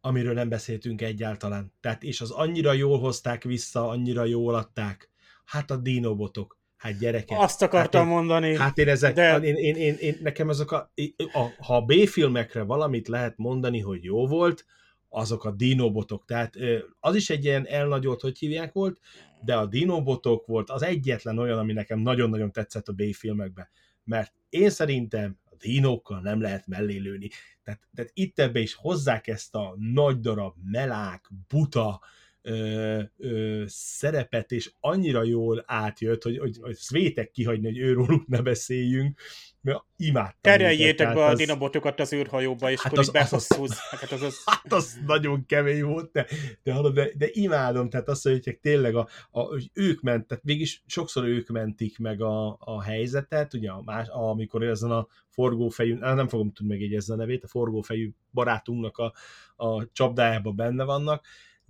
amiről 0.00 0.34
nem 0.34 0.48
beszéltünk 0.48 1.02
egyáltalán. 1.02 1.72
Tehát, 1.80 2.02
és 2.02 2.20
az 2.20 2.30
annyira 2.30 2.72
jól 2.72 2.98
hozták 2.98 3.42
vissza, 3.42 3.88
annyira 3.88 4.24
jól 4.24 4.54
adták. 4.54 5.10
Hát 5.44 5.70
a 5.70 5.76
dinobotok. 5.76 6.57
Hát 6.78 6.98
gyerekek. 6.98 7.38
Azt 7.38 7.62
akartam 7.62 8.00
hát 8.00 8.10
én, 8.10 8.16
mondani. 8.16 8.56
Hát 8.56 8.78
én 8.78 8.88
ezek, 8.88 9.14
de- 9.14 9.38
én, 9.38 9.54
én, 9.54 9.76
én, 9.76 9.96
én, 10.00 10.18
nekem 10.22 10.48
azok 10.48 10.72
a, 10.72 10.92
a, 11.32 11.64
ha 11.64 11.76
a 11.76 11.84
B-filmekre 11.84 12.62
valamit 12.62 13.08
lehet 13.08 13.36
mondani, 13.36 13.80
hogy 13.80 14.04
jó 14.04 14.26
volt, 14.26 14.64
azok 15.08 15.44
a 15.44 15.50
dinobotok. 15.50 16.24
Tehát 16.24 16.54
az 17.00 17.14
is 17.14 17.30
egy 17.30 17.44
ilyen 17.44 17.66
elnagyolt, 17.66 18.20
hogy 18.20 18.38
hívják 18.38 18.72
volt, 18.72 18.98
de 19.44 19.56
a 19.56 19.66
dinobotok 19.66 20.46
volt 20.46 20.70
az 20.70 20.82
egyetlen 20.82 21.38
olyan, 21.38 21.58
ami 21.58 21.72
nekem 21.72 21.98
nagyon-nagyon 21.98 22.52
tetszett 22.52 22.88
a 22.88 22.92
B-filmekben. 22.92 23.68
Mert 24.04 24.32
én 24.48 24.70
szerintem 24.70 25.38
a 25.44 25.54
dinókkal 25.58 26.20
nem 26.20 26.40
lehet 26.40 26.66
mellé 26.66 26.96
lőni. 26.96 27.28
Tehát, 27.62 27.80
tehát 27.94 28.10
itt 28.14 28.38
ebbe 28.38 28.60
is 28.60 28.74
hozzák 28.74 29.26
ezt 29.26 29.54
a 29.54 29.74
nagy 29.78 30.20
darab, 30.20 30.54
melák, 30.62 31.30
buta, 31.48 32.00
ö, 32.48 33.00
ö, 33.18 33.62
szerepet, 33.66 34.52
és 34.52 34.70
annyira 34.80 35.22
jól 35.22 35.64
átjött, 35.66 36.22
hogy, 36.22 36.38
hogy, 36.38 36.58
hogy 36.60 36.74
szvétek 36.74 37.30
kihagyni, 37.30 37.66
hogy 37.66 37.78
őróluk 37.78 38.26
ne 38.26 38.42
beszéljünk, 38.42 39.20
mert 39.60 39.84
imádtam. 39.96 40.38
Terjeljétek 40.40 40.94
őket, 40.94 41.06
be 41.06 41.12
tehát 41.14 41.28
a 41.28 41.32
az- 41.32 41.38
dinobotokat 41.38 42.00
az 42.00 42.12
űrhajóba, 42.12 42.70
és 42.70 42.80
Hát 42.80 42.86
akkor 42.92 42.98
az- 42.98 43.08
így 43.08 43.16
az- 43.16 43.32
az-. 43.60 43.78
Hát 43.90 44.12
az, 44.12 44.22
az, 44.22 44.42
Hát 44.44 44.72
az 44.72 44.98
nagyon 45.06 45.46
kemény 45.46 45.82
volt, 45.84 46.12
de, 46.12 46.26
de, 46.62 46.90
de, 46.92 47.10
de 47.16 47.26
imádom, 47.32 47.90
tehát 47.90 48.08
azt 48.08 48.22
hogy 48.22 48.58
tényleg, 48.62 48.94
a, 48.94 49.08
a, 49.30 49.40
hogy 49.40 49.70
ők 49.72 50.00
ment, 50.00 50.26
tehát 50.26 50.44
végig 50.44 50.68
sokszor 50.86 51.24
ők 51.24 51.48
mentik 51.48 51.98
meg 51.98 52.20
a, 52.22 52.56
a 52.60 52.82
helyzetet, 52.82 53.54
ugye 53.54 53.70
a 53.70 53.82
más, 53.82 54.06
amikor 54.08 54.62
ezen 54.62 54.90
a 54.90 55.06
forgófejű, 55.28 55.94
nem 55.94 56.28
fogom 56.28 56.52
tudni 56.52 56.72
megjegyezni 56.72 57.12
a 57.14 57.16
nevét, 57.16 57.44
a 57.44 57.48
forgófejű 57.48 58.10
barátunknak 58.32 58.96
a, 58.98 59.12
a 59.56 59.92
csapdájában 59.92 60.56
benne 60.56 60.84
vannak, 60.84 61.24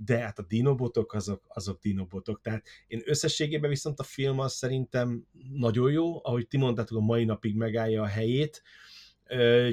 de 0.04 0.18
hát 0.18 0.38
a 0.38 0.42
dinobotok 0.42 1.12
azok, 1.12 1.42
azok 1.48 1.80
dinobotok. 1.80 2.40
Tehát 2.40 2.66
én 2.86 3.02
összességében 3.04 3.70
viszont 3.70 3.98
a 3.98 4.02
film 4.02 4.38
az 4.38 4.52
szerintem 4.52 5.24
nagyon 5.52 5.90
jó, 5.90 6.24
ahogy 6.24 6.46
ti 6.46 6.56
mondtátok, 6.56 6.96
a 6.96 7.00
mai 7.00 7.24
napig 7.24 7.56
megállja 7.56 8.02
a 8.02 8.06
helyét. 8.06 8.62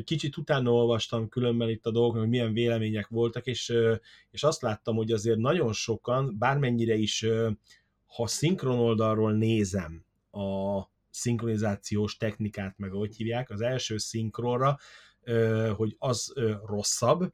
Kicsit 0.04 0.38
utána 0.38 0.72
olvastam 0.72 1.30
különben 1.30 1.70
itt 1.70 1.86
a 1.86 1.92
dolgoknak, 1.92 2.22
hogy 2.22 2.30
milyen 2.30 2.54
vélemények 2.54 3.08
voltak, 3.08 3.46
és, 3.46 3.74
és 4.32 4.44
azt 4.44 4.62
láttam, 4.62 4.96
hogy 4.96 5.12
azért 5.12 5.38
nagyon 5.38 5.74
sokan, 5.74 6.38
bármennyire 6.38 6.96
is, 6.96 7.26
ha 8.06 8.28
szinkron 8.28 8.80
oldalról 8.80 9.34
nézem 9.34 10.06
a 10.32 10.82
szinkronizációs 11.10 12.18
technikát, 12.18 12.78
meg 12.78 12.94
ahogy 12.94 13.16
hívják, 13.16 13.50
az 13.50 13.62
első 13.62 13.98
szinkronra, 13.98 14.78
hogy 15.76 15.96
az 16.00 16.34
rosszabb, 16.66 17.34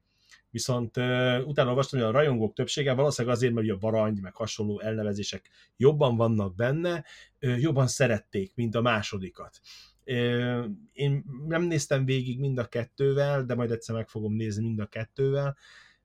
viszont 0.51 0.97
uh, 0.97 1.47
utána 1.47 1.69
olvastam, 1.69 1.99
hogy 1.99 2.07
a 2.07 2.11
rajongók 2.11 2.53
többsége 2.53 2.93
valószínűleg 2.93 3.35
azért, 3.37 3.53
mert 3.53 3.65
ugye 3.65 3.75
a 3.75 3.79
varangy, 3.79 4.21
meg 4.21 4.35
hasonló 4.35 4.79
elnevezések 4.79 5.49
jobban 5.77 6.15
vannak 6.15 6.55
benne, 6.55 7.05
uh, 7.41 7.61
jobban 7.61 7.87
szerették, 7.87 8.55
mint 8.55 8.75
a 8.75 8.81
másodikat. 8.81 9.59
Uh, 10.05 10.65
én 10.93 11.23
nem 11.47 11.63
néztem 11.63 12.05
végig 12.05 12.39
mind 12.39 12.57
a 12.57 12.65
kettővel, 12.65 13.45
de 13.45 13.55
majd 13.55 13.71
egyszer 13.71 13.95
meg 13.95 14.07
fogom 14.07 14.33
nézni 14.33 14.63
mind 14.63 14.79
a 14.79 14.85
kettővel, 14.85 15.57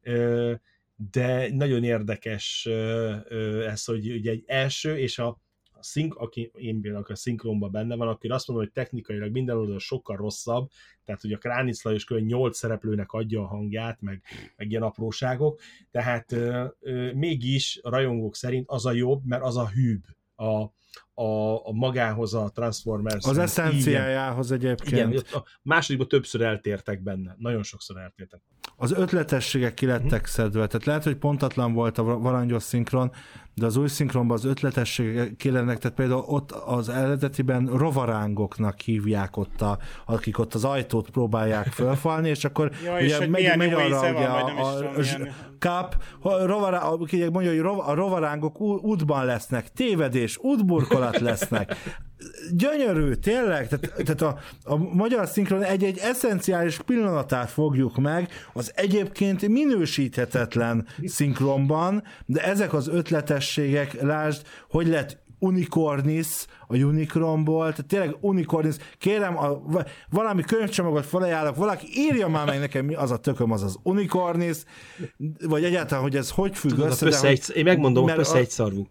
uh, 0.03 0.55
de 1.11 1.49
nagyon 1.53 1.85
érdekes 1.85 2.67
ez, 3.67 3.85
hogy 3.85 4.11
ugye 4.11 4.31
egy 4.31 4.45
első, 4.47 4.99
és 4.99 5.19
a 5.19 5.41
szink, 5.87 6.15
aki 6.15 6.51
én 6.55 6.81
például 6.81 7.05
a 7.09 7.15
szinkronban 7.15 7.71
benne 7.71 7.97
van, 7.97 8.09
akkor 8.09 8.31
azt 8.31 8.49
mondom, 8.49 8.67
hogy 8.67 8.75
technikailag 8.75 9.33
minden 9.33 9.57
oldalon 9.57 9.79
sokkal 9.79 10.17
rosszabb, 10.17 10.71
tehát 11.05 11.21
hogy 11.21 11.33
a 11.33 11.39
Kránic 11.39 11.83
Lajos 11.83 12.05
kb. 12.05 12.19
8 12.19 12.59
szereplőnek 12.59 13.13
adja 13.13 13.41
a 13.41 13.47
hangját, 13.47 14.01
meg, 14.01 14.23
meg 14.57 14.71
ilyen 14.71 14.83
apróságok, 14.83 15.61
tehát 15.91 16.33
ö, 16.33 17.13
mégis 17.15 17.79
a 17.83 17.91
rajongók 17.91 18.37
szerint 18.37 18.69
az 18.69 18.87
a 18.87 18.93
jobb, 18.93 19.25
mert 19.25 19.43
az 19.43 19.57
a 19.57 19.69
hűbb 19.69 20.03
a, 20.37 20.67
a, 21.19 21.67
a 21.67 21.73
magához, 21.73 22.35
a 22.35 22.51
Transformers. 22.55 23.27
Az 23.27 23.39
eszenciájához 23.39 24.53
egyébként. 24.53 25.13
Igen, 25.13 25.23
a 25.33 25.43
másodikban 25.63 26.09
többször 26.09 26.41
eltértek 26.41 27.03
benne, 27.03 27.37
nagyon 27.39 27.63
sokszor 27.63 27.99
eltértek. 27.99 28.41
Az 28.77 28.93
ötletességek 28.93 29.75
ki 29.75 29.87
lettek 29.87 30.27
szedve, 30.27 30.67
tehát 30.67 30.85
lehet, 30.85 31.05
hogy 31.05 31.17
pontatlan 31.17 31.73
volt 31.73 31.99
a 31.99 32.03
varangyos 32.03 32.63
szinkron, 32.63 33.13
de 33.55 33.67
az 33.67 33.77
új 33.77 33.89
szinkronban 33.89 34.37
az 34.37 34.45
ötletességek 34.45 35.37
ki 35.37 35.51
lennek, 35.51 35.79
tehát 35.79 35.97
például 35.97 36.25
ott 36.27 36.51
az 36.51 36.89
eredetiben 36.89 37.67
rovarángoknak 37.67 38.81
hívják 38.81 39.37
ott, 39.37 39.61
a, 39.61 39.79
akik 40.07 40.39
ott 40.39 40.55
az 40.55 40.65
ajtót 40.65 41.11
próbálják 41.11 41.67
fölfalni, 41.67 42.29
és 42.29 42.45
akkor 42.45 42.71
Ja, 42.85 42.99
és 42.99 43.17
hogy 43.17 43.31
milyen 43.31 43.63
jó 43.63 43.81
íze 43.81 44.13
van, 44.13 44.49
is 44.49 44.67
tudom, 44.77 44.93
a, 44.95 44.99
milyen- 44.99 45.35
kap, 45.59 45.97
rovará, 46.23 46.83
mondja, 47.33 47.51
hogy 47.51 47.81
a 47.87 47.95
rovarángok 47.95 48.61
útban 48.61 49.25
lesznek, 49.25 49.73
tévedés, 49.73 50.39
útburkolat 50.39 51.06
lesznek. 51.19 51.77
Gyönyörű, 52.53 53.13
tényleg, 53.15 53.69
tehát, 53.69 53.93
tehát 54.05 54.23
a, 54.23 54.39
a 54.65 54.77
magyar 54.77 55.27
szinkron 55.27 55.63
egy-egy 55.63 55.99
eszenciális 55.99 56.79
pillanatát 56.87 57.51
fogjuk 57.51 57.97
meg 57.97 58.29
az 58.53 58.73
egyébként 58.75 59.49
minősíthetetlen 59.49 60.87
szinkronban, 61.05 62.03
de 62.27 62.45
ezek 62.45 62.73
az 62.73 62.89
ötletességek, 62.89 64.03
lásd, 64.03 64.43
hogy 64.71 64.87
lett 64.87 65.25
Unicornis 65.39 66.27
a 66.69 66.77
Unicronból, 66.77 67.71
tehát 67.71 67.87
tényleg 67.87 68.17
Unicornis, 68.21 68.75
kérem, 68.99 69.39
a, 69.39 69.61
va- 69.67 69.89
valami 70.11 70.43
könyvcsomagot 70.43 71.07
felajánlok, 71.07 71.57
valaki 71.57 71.87
írja 71.95 72.29
már 72.29 72.47
meg 72.47 72.59
nekem, 72.59 72.85
mi 72.85 72.95
az 72.95 73.11
a 73.11 73.17
tököm, 73.17 73.51
az 73.51 73.63
az 73.63 73.77
Unicornis, 73.83 74.57
vagy 75.47 75.65
egyáltalán, 75.65 76.03
hogy 76.03 76.17
ez 76.17 76.31
hogy 76.31 76.57
függ 76.57 76.71
Tudod, 76.71 76.87
össze. 76.91 77.05
de 77.05 77.11
pösze 77.11 77.27
hogy- 77.27 77.53
én 77.55 77.65
megmondom, 77.65 78.05
mert 78.07 78.29
a- 78.29 78.37
egy 78.37 78.51
szarvú. 78.51 78.87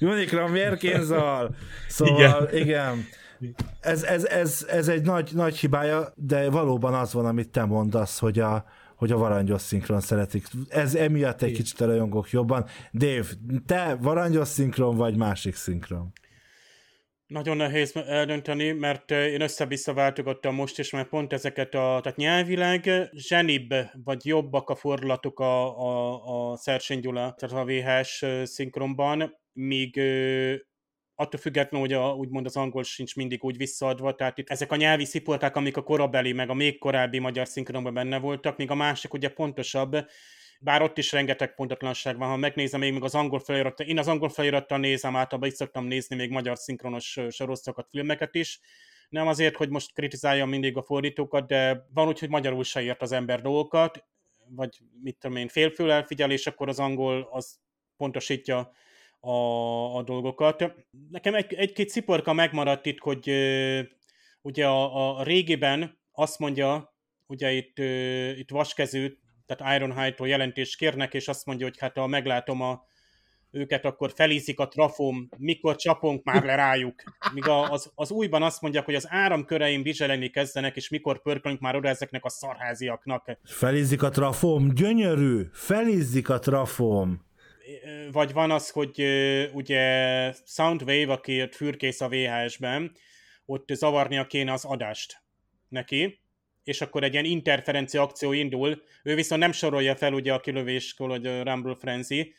Unicron 0.00 0.50
Mérkénzal. 0.50 1.54
Szóval, 1.88 2.48
igen. 2.52 2.66
igen. 2.66 3.06
Ez, 3.80 4.02
ez, 4.02 4.24
ez, 4.24 4.66
ez 4.70 4.88
egy 4.88 5.02
nagy, 5.02 5.30
nagy 5.34 5.58
hibája, 5.58 6.12
de 6.14 6.50
valóban 6.50 6.94
az 6.94 7.12
van, 7.12 7.26
amit 7.26 7.50
te 7.50 7.64
mondasz, 7.64 8.18
hogy 8.18 8.38
a, 8.38 8.64
hogy 8.96 9.12
a 9.12 9.16
varangyos 9.16 9.60
szinkron 9.60 10.00
szeretik. 10.00 10.46
Ez 10.68 10.94
emiatt 10.94 11.42
egy 11.42 11.52
kicsit 11.52 11.80
a 11.80 11.86
rajongók 11.86 12.30
jobban. 12.30 12.66
Dave, 12.92 13.26
te 13.66 13.96
varangyos 14.00 14.48
szinkron 14.48 14.96
vagy 14.96 15.16
másik 15.16 15.54
szinkron? 15.54 16.12
Nagyon 17.26 17.56
nehéz 17.56 17.96
eldönteni, 17.96 18.72
mert 18.72 19.10
eh, 19.10 19.26
én 19.26 19.40
össze-vissza 19.40 19.94
váltogattam 19.94 20.54
most 20.54 20.78
is, 20.78 20.90
mert 20.90 21.08
pont 21.08 21.32
ezeket 21.32 21.74
a, 21.74 21.98
tehát 22.02 22.16
nyelvileg 22.16 22.90
zsenibb, 23.12 23.74
vagy 24.04 24.26
jobbak 24.26 24.70
a 24.70 24.74
fordulatok 24.74 25.40
a, 25.40 25.78
a, 25.78 26.50
a 26.50 26.56
Szersény 26.56 27.00
Gyula, 27.00 27.34
tehát 27.36 27.56
a 27.56 27.64
VHS 27.64 28.24
szinkronban, 28.42 29.36
míg 29.58 30.00
attól 31.14 31.40
függetlenül, 31.40 31.86
hogy 31.86 31.96
a, 31.96 32.14
úgymond 32.14 32.46
az 32.46 32.56
angol 32.56 32.82
sincs 32.82 33.16
mindig 33.16 33.44
úgy 33.44 33.56
visszaadva, 33.56 34.14
tehát 34.14 34.38
itt 34.38 34.50
ezek 34.50 34.72
a 34.72 34.76
nyelvi 34.76 35.04
sziporták, 35.04 35.56
amik 35.56 35.76
a 35.76 35.82
korabeli, 35.82 36.32
meg 36.32 36.50
a 36.50 36.54
még 36.54 36.78
korábbi 36.78 37.18
magyar 37.18 37.46
szinkronban 37.46 37.94
benne 37.94 38.18
voltak, 38.18 38.56
míg 38.56 38.70
a 38.70 38.74
másik 38.74 39.12
ugye 39.12 39.28
pontosabb, 39.28 39.96
bár 40.60 40.82
ott 40.82 40.98
is 40.98 41.12
rengeteg 41.12 41.54
pontatlanság 41.54 42.18
van, 42.18 42.28
ha 42.28 42.36
megnézem 42.36 42.80
még, 42.80 42.92
még 42.92 43.02
az 43.02 43.14
angol 43.14 43.38
felirattal, 43.38 43.86
én 43.86 43.98
az 43.98 44.08
angol 44.08 44.28
felirattal 44.28 44.78
nézem, 44.78 45.16
általában 45.16 45.48
így 45.48 45.54
szoktam 45.54 45.84
nézni 45.84 46.16
még 46.16 46.30
magyar 46.30 46.58
szinkronos 46.58 47.16
ö, 47.16 47.30
sorozatokat, 47.30 47.88
filmeket 47.90 48.34
is, 48.34 48.60
nem 49.08 49.26
azért, 49.26 49.56
hogy 49.56 49.68
most 49.68 49.92
kritizáljam 49.92 50.48
mindig 50.48 50.76
a 50.76 50.82
fordítókat, 50.82 51.46
de 51.46 51.86
van 51.94 52.08
úgy, 52.08 52.18
hogy 52.18 52.28
magyarul 52.28 52.64
se 52.64 52.82
ért 52.82 53.02
az 53.02 53.12
ember 53.12 53.40
dolgokat, 53.40 54.04
vagy 54.48 54.78
mit 55.02 55.16
tudom 55.18 55.36
én, 55.36 55.48
félfől 55.48 55.90
elfigyel, 55.90 56.30
és 56.30 56.46
akkor 56.46 56.68
az 56.68 56.78
angol 56.78 57.28
az 57.30 57.58
pontosítja 57.96 58.72
a, 59.20 59.96
a 59.96 60.02
dolgokat. 60.02 60.74
Nekem 61.10 61.34
egy, 61.34 61.54
egy-két 61.54 61.88
sziporka 61.88 62.32
megmaradt 62.32 62.86
itt, 62.86 62.98
hogy 62.98 63.30
ugye 64.42 64.66
a, 64.66 65.18
a 65.18 65.22
régiben 65.22 65.98
azt 66.12 66.38
mondja, 66.38 66.96
ugye 67.26 67.52
itt, 67.52 67.78
itt 68.38 68.50
vaskezű, 68.50 69.16
tehát 69.46 69.76
Ironhide-tól 69.76 70.28
jelentést 70.28 70.76
kérnek, 70.76 71.14
és 71.14 71.28
azt 71.28 71.46
mondja, 71.46 71.66
hogy 71.66 71.78
hát 71.78 71.96
ha 71.96 72.06
meglátom 72.06 72.60
a, 72.60 72.86
őket, 73.50 73.84
akkor 73.84 74.12
felízik 74.14 74.58
a 74.60 74.68
trafóm, 74.68 75.28
mikor 75.36 75.76
csapunk 75.76 76.24
már 76.24 76.44
le 76.44 76.54
rájuk. 76.54 77.02
Míg 77.34 77.48
a, 77.48 77.70
az, 77.70 77.92
az 77.94 78.10
újban 78.10 78.42
azt 78.42 78.60
mondják, 78.60 78.84
hogy 78.84 78.94
az 78.94 79.06
áramköreim 79.08 79.82
vizseleni 79.82 80.28
kezdenek, 80.28 80.76
és 80.76 80.88
mikor 80.88 81.22
pörkölünk 81.22 81.60
már 81.60 81.76
oda 81.76 81.88
ezeknek 81.88 82.24
a 82.24 82.28
szarháziaknak. 82.28 83.38
Felizzik 83.44 84.02
a 84.02 84.08
trafóm, 84.08 84.74
gyönyörű, 84.74 85.42
felizzik 85.52 86.28
a 86.28 86.38
trafóm. 86.38 87.26
Vagy 88.12 88.32
van 88.32 88.50
az, 88.50 88.70
hogy 88.70 89.04
ugye 89.52 90.32
Soundwave, 90.46 91.12
aki 91.12 91.42
ott 91.42 91.54
fürkész 91.54 92.00
a 92.00 92.08
VHS-ben, 92.08 92.92
ott 93.46 93.68
zavarnia 93.68 94.26
kéne 94.26 94.52
az 94.52 94.64
adást 94.64 95.22
neki, 95.68 96.20
és 96.64 96.80
akkor 96.80 97.04
egy 97.04 97.12
ilyen 97.12 97.24
interferencia 97.24 98.02
akció 98.02 98.32
indul, 98.32 98.82
ő 99.02 99.14
viszont 99.14 99.40
nem 99.40 99.52
sorolja 99.52 99.96
fel 99.96 100.12
ugye 100.12 100.32
a 100.32 100.40
kilövéskor, 100.40 101.08
hogy 101.08 101.26
a 101.26 101.42
Rumble 101.42 101.76
Frenzy, 101.80 102.34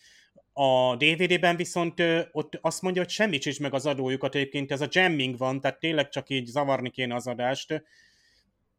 a 0.54 0.96
DVD-ben 0.96 1.56
viszont 1.56 2.04
ott 2.32 2.58
azt 2.62 2.82
mondja, 2.82 3.02
hogy 3.02 3.12
semmit 3.12 3.46
is 3.46 3.60
meg 3.60 3.74
az 3.74 3.86
adójukat, 3.86 4.36
egyébként 4.36 4.72
ez 4.72 4.82
a 4.82 4.88
jamming 4.90 5.38
van, 5.38 5.62
tehát 5.62 5.80
tényleg 5.80 6.10
csak 6.10 6.30
így 6.30 6.46
zavarni 6.46 6.90
kéne 6.90 7.16
az 7.16 7.28
adást. 7.28 7.84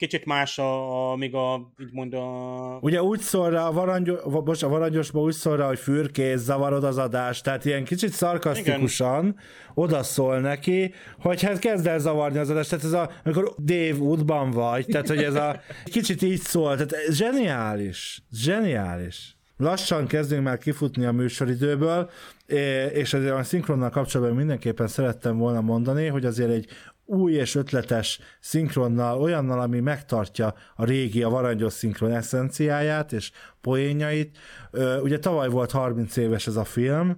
Kicsit 0.01 0.25
más 0.25 0.59
a, 0.59 1.11
a 1.11 1.17
még 1.17 1.35
a, 1.35 1.73
így 1.81 1.93
mond 1.93 2.15
a... 2.15 2.79
Ugye 2.81 3.03
úgy 3.03 3.21
szól 3.21 3.51
rá, 3.51 3.67
a, 3.67 3.73
varangyos, 3.73 4.19
most 4.45 4.63
a 4.63 4.69
varangyosban 4.69 5.23
úgy 5.23 5.33
szól 5.33 5.57
rá, 5.57 5.67
hogy 5.67 5.79
fürkész, 5.79 6.41
zavarod 6.41 6.85
az 6.85 6.99
adást, 6.99 7.45
tehát 7.45 7.65
ilyen 7.65 7.85
kicsit 7.85 8.13
szarkasztikusan 8.13 9.25
Igen. 9.25 9.37
oda 9.75 10.03
szól 10.03 10.39
neki, 10.39 10.95
hogy 11.19 11.43
hát 11.43 11.59
kezd 11.59 11.87
el 11.87 11.99
zavarni 11.99 12.39
az 12.39 12.51
adást, 12.51 12.71
tehát 12.71 12.85
ez 12.85 12.93
a, 12.93 13.11
amikor 13.25 13.55
Dave 13.59 13.99
útban 13.99 14.51
vagy, 14.51 14.87
tehát 14.87 15.09
hogy 15.09 15.23
ez 15.23 15.35
a 15.35 15.61
kicsit 15.85 16.23
így 16.23 16.41
szól, 16.41 16.77
tehát 16.77 16.95
zseniális, 17.11 18.23
zseniális. 18.33 19.35
Lassan 19.57 20.07
kezdünk 20.07 20.43
már 20.43 20.59
kifutni 20.59 21.05
a 21.05 21.13
műsoridőből, 21.13 22.11
és 22.93 23.15
azért 23.15 23.35
a 23.35 23.43
szinkronnal 23.43 23.91
kapcsolatban 23.91 24.37
mindenképpen 24.37 24.87
szerettem 24.87 25.37
volna 25.37 25.61
mondani, 25.61 26.07
hogy 26.07 26.25
azért 26.25 26.51
egy 26.51 26.69
új 27.11 27.33
és 27.33 27.55
ötletes 27.55 28.21
szinkronnal, 28.41 29.21
olyannal, 29.21 29.61
ami 29.61 29.81
megtartja 29.81 30.55
a 30.77 30.85
régi, 30.85 31.23
a 31.23 31.29
varangyos 31.29 31.73
szinkron 31.73 32.13
eszenciáját 32.13 33.13
és 33.13 33.31
poénjait. 33.61 34.39
Ugye 35.03 35.19
tavaly 35.19 35.49
volt 35.49 35.71
30 35.71 36.17
éves 36.17 36.47
ez 36.47 36.57
a 36.57 36.65
film, 36.65 37.17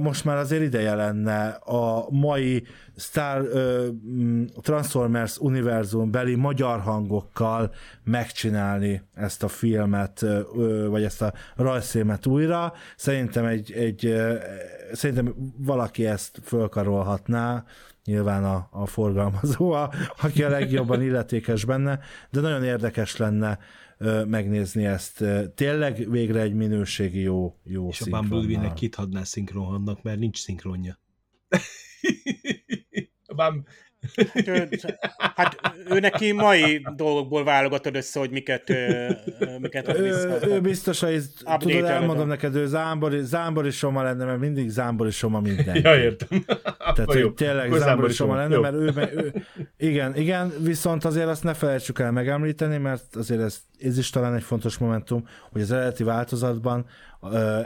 most 0.00 0.24
már 0.24 0.36
azért 0.36 0.62
ideje 0.62 0.94
lenne 0.94 1.48
a 1.48 2.06
mai 2.10 2.64
Star 2.96 3.48
Transformers 4.60 5.38
univerzum 5.38 6.10
beli 6.10 6.34
magyar 6.34 6.80
hangokkal 6.80 7.74
megcsinálni 8.04 9.02
ezt 9.14 9.42
a 9.42 9.48
filmet, 9.48 10.24
vagy 10.88 11.02
ezt 11.02 11.22
a 11.22 11.32
rajzfilmet 11.56 12.26
újra. 12.26 12.72
Szerintem 12.96 13.44
egy, 13.44 13.72
egy 13.72 14.14
szerintem 14.92 15.34
valaki 15.56 16.06
ezt 16.06 16.40
fölkarolhatná, 16.42 17.64
nyilván 18.10 18.44
a, 18.44 18.68
a 18.70 18.86
forgalmazó, 18.86 19.70
a, 19.70 19.90
aki 20.22 20.42
a 20.42 20.48
legjobban 20.48 21.02
illetékes 21.02 21.64
benne, 21.64 22.00
de 22.30 22.40
nagyon 22.40 22.64
érdekes 22.64 23.16
lenne 23.16 23.58
ö, 23.98 24.24
megnézni 24.24 24.84
ezt. 24.84 25.24
Tényleg 25.54 26.10
végre 26.10 26.40
egy 26.40 26.54
minőségi 26.54 27.20
jó, 27.20 27.56
jó 27.64 27.88
És 27.88 28.00
a 28.00 28.10
Bumblebee-nek 28.10 28.74
kit 28.74 28.94
hadná 28.94 29.22
szinkronhannak, 29.22 30.02
mert 30.02 30.18
nincs 30.18 30.38
szinkronja. 30.38 30.98
a. 33.26 33.64
Hát 34.34 34.48
ő, 34.48 34.68
hát 35.18 35.56
neki 36.00 36.32
mai 36.32 36.86
dolgokból 36.96 37.44
válogatod 37.44 37.96
össze, 37.96 38.18
hogy 38.18 38.30
miket, 38.30 38.72
miket 39.58 39.88
ad 39.88 40.02
vissza. 40.02 40.46
Ő, 40.46 40.52
ő 40.52 40.60
biztos, 40.60 41.00
hogy 41.00 41.22
tudod, 41.58 41.84
elmondom 41.84 42.28
neked, 42.28 42.54
ő 42.54 42.66
zámbori, 42.66 43.24
zámbori 43.24 43.70
soma 43.70 44.02
lenne, 44.02 44.24
mert 44.24 44.38
mindig 44.38 44.68
zámbori 44.68 45.10
soma 45.10 45.40
minden. 45.40 45.80
Ja, 45.82 45.98
értem. 45.98 46.44
Tehát, 46.94 47.04
hogy 47.04 47.34
tényleg 47.34 47.72
zámbori 47.72 48.12
soma 48.12 48.36
lenne, 48.36 48.58
mert 48.58 48.74
ő, 48.74 48.92
ő, 49.14 49.32
igen, 49.76 50.16
igen, 50.16 50.52
viszont 50.60 51.04
azért 51.04 51.28
azt 51.28 51.44
ne 51.44 51.54
felejtsük 51.54 51.98
el 51.98 52.12
megemlíteni, 52.12 52.76
mert 52.76 53.16
azért 53.16 53.40
ez, 53.40 53.58
ez 53.80 53.98
is 53.98 54.10
talán 54.10 54.34
egy 54.34 54.42
fontos 54.42 54.78
momentum, 54.78 55.28
hogy 55.52 55.60
az 55.60 55.72
eredeti 55.72 56.04
változatban 56.04 56.86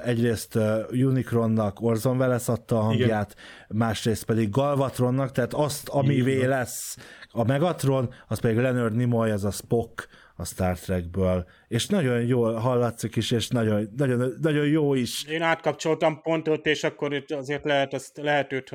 egyrészt 0.05 0.59
Unicronnak 0.91 1.81
Orson 1.81 2.17
Welles 2.17 2.49
adta 2.49 2.79
a 2.79 2.83
hangját, 2.83 3.33
Igen. 3.33 3.79
másrészt 3.79 4.25
pedig 4.25 4.51
Galvatronnak, 4.51 5.33
tehát 5.33 5.55
azt, 5.55 5.89
amivé 5.89 6.37
Igen. 6.37 6.49
lesz 6.49 6.97
a 7.31 7.45
Megatron, 7.45 8.15
az 8.29 8.41
pedig 8.41 8.57
Leonard 8.57 8.95
Nimoy, 8.95 9.31
az 9.31 9.45
a 9.45 9.51
Spock 9.51 10.09
a 10.37 10.45
Star 10.45 10.79
Trekből, 10.79 11.47
és 11.69 11.87
nagyon 11.87 12.27
jól 12.27 12.55
hallatszik 12.55 13.17
is, 13.17 13.31
és 13.31 13.49
nagyon, 13.49 13.89
nagyon, 13.97 14.35
nagyon 14.41 14.67
jó 14.67 14.95
is. 14.95 15.25
Én 15.25 15.43
átkapcsoltam 15.43 16.21
pontot, 16.23 16.67
és 16.67 16.85
akkor 16.85 17.25
azért 17.29 17.65
lehet, 17.65 17.95
azt, 17.95 18.17
lehet 18.17 18.53
őt 18.53 18.69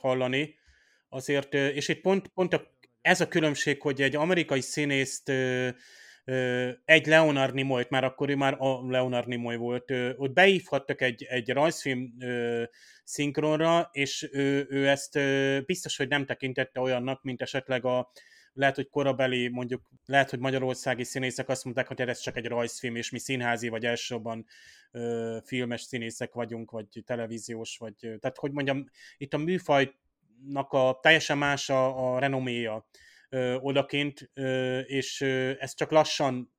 hallani, 0.00 0.54
azért, 1.08 1.54
és 1.54 1.88
itt 1.88 2.00
pont, 2.00 2.28
pont 2.28 2.54
a, 2.54 2.62
ez 3.00 3.20
a 3.20 3.28
különbség, 3.28 3.82
hogy 3.82 4.02
egy 4.02 4.16
amerikai 4.16 4.60
színészt 4.60 5.32
egy 6.84 7.06
Leonard 7.06 7.54
Nimoy-t, 7.54 7.90
már 7.90 8.04
akkor 8.04 8.30
már 8.30 8.56
a 8.58 8.90
Leonard 8.90 9.26
Nimoy 9.26 9.56
volt, 9.56 9.92
ott 10.16 10.32
beívhattak 10.32 11.00
egy, 11.00 11.22
egy 11.22 11.50
rajzfilm 11.50 12.14
szinkronra, 13.04 13.88
és 13.92 14.28
ő, 14.32 14.66
ő 14.70 14.88
ezt 14.88 15.18
biztos, 15.66 15.96
hogy 15.96 16.08
nem 16.08 16.26
tekintette 16.26 16.80
olyannak, 16.80 17.22
mint 17.22 17.42
esetleg 17.42 17.84
a, 17.84 18.10
lehet, 18.56 18.74
hogy 18.74 18.88
korabeli, 18.88 19.48
mondjuk, 19.48 19.82
lehet, 20.06 20.30
hogy 20.30 20.38
magyarországi 20.38 21.04
színészek 21.04 21.48
azt 21.48 21.64
mondták, 21.64 21.86
hogy 21.86 22.00
ez 22.00 22.20
csak 22.20 22.36
egy 22.36 22.46
rajzfilm, 22.46 22.96
és 22.96 23.10
mi 23.10 23.18
színházi, 23.18 23.68
vagy 23.68 23.84
elsősorban 23.84 24.46
ö, 24.90 25.38
filmes 25.44 25.80
színészek 25.80 26.32
vagyunk, 26.32 26.70
vagy 26.70 27.02
televíziós, 27.04 27.76
vagy, 27.78 27.94
tehát 27.98 28.36
hogy 28.38 28.52
mondjam, 28.52 28.84
itt 29.16 29.34
a 29.34 29.38
műfajnak 29.38 30.72
a 30.72 30.98
teljesen 31.02 31.38
más 31.38 31.70
a, 31.70 32.14
a 32.14 32.18
renoméja 32.18 32.86
ö, 33.28 33.54
odakint, 33.54 34.30
ö, 34.34 34.78
és 34.78 35.20
ez 35.58 35.74
csak 35.74 35.90
lassan 35.90 36.54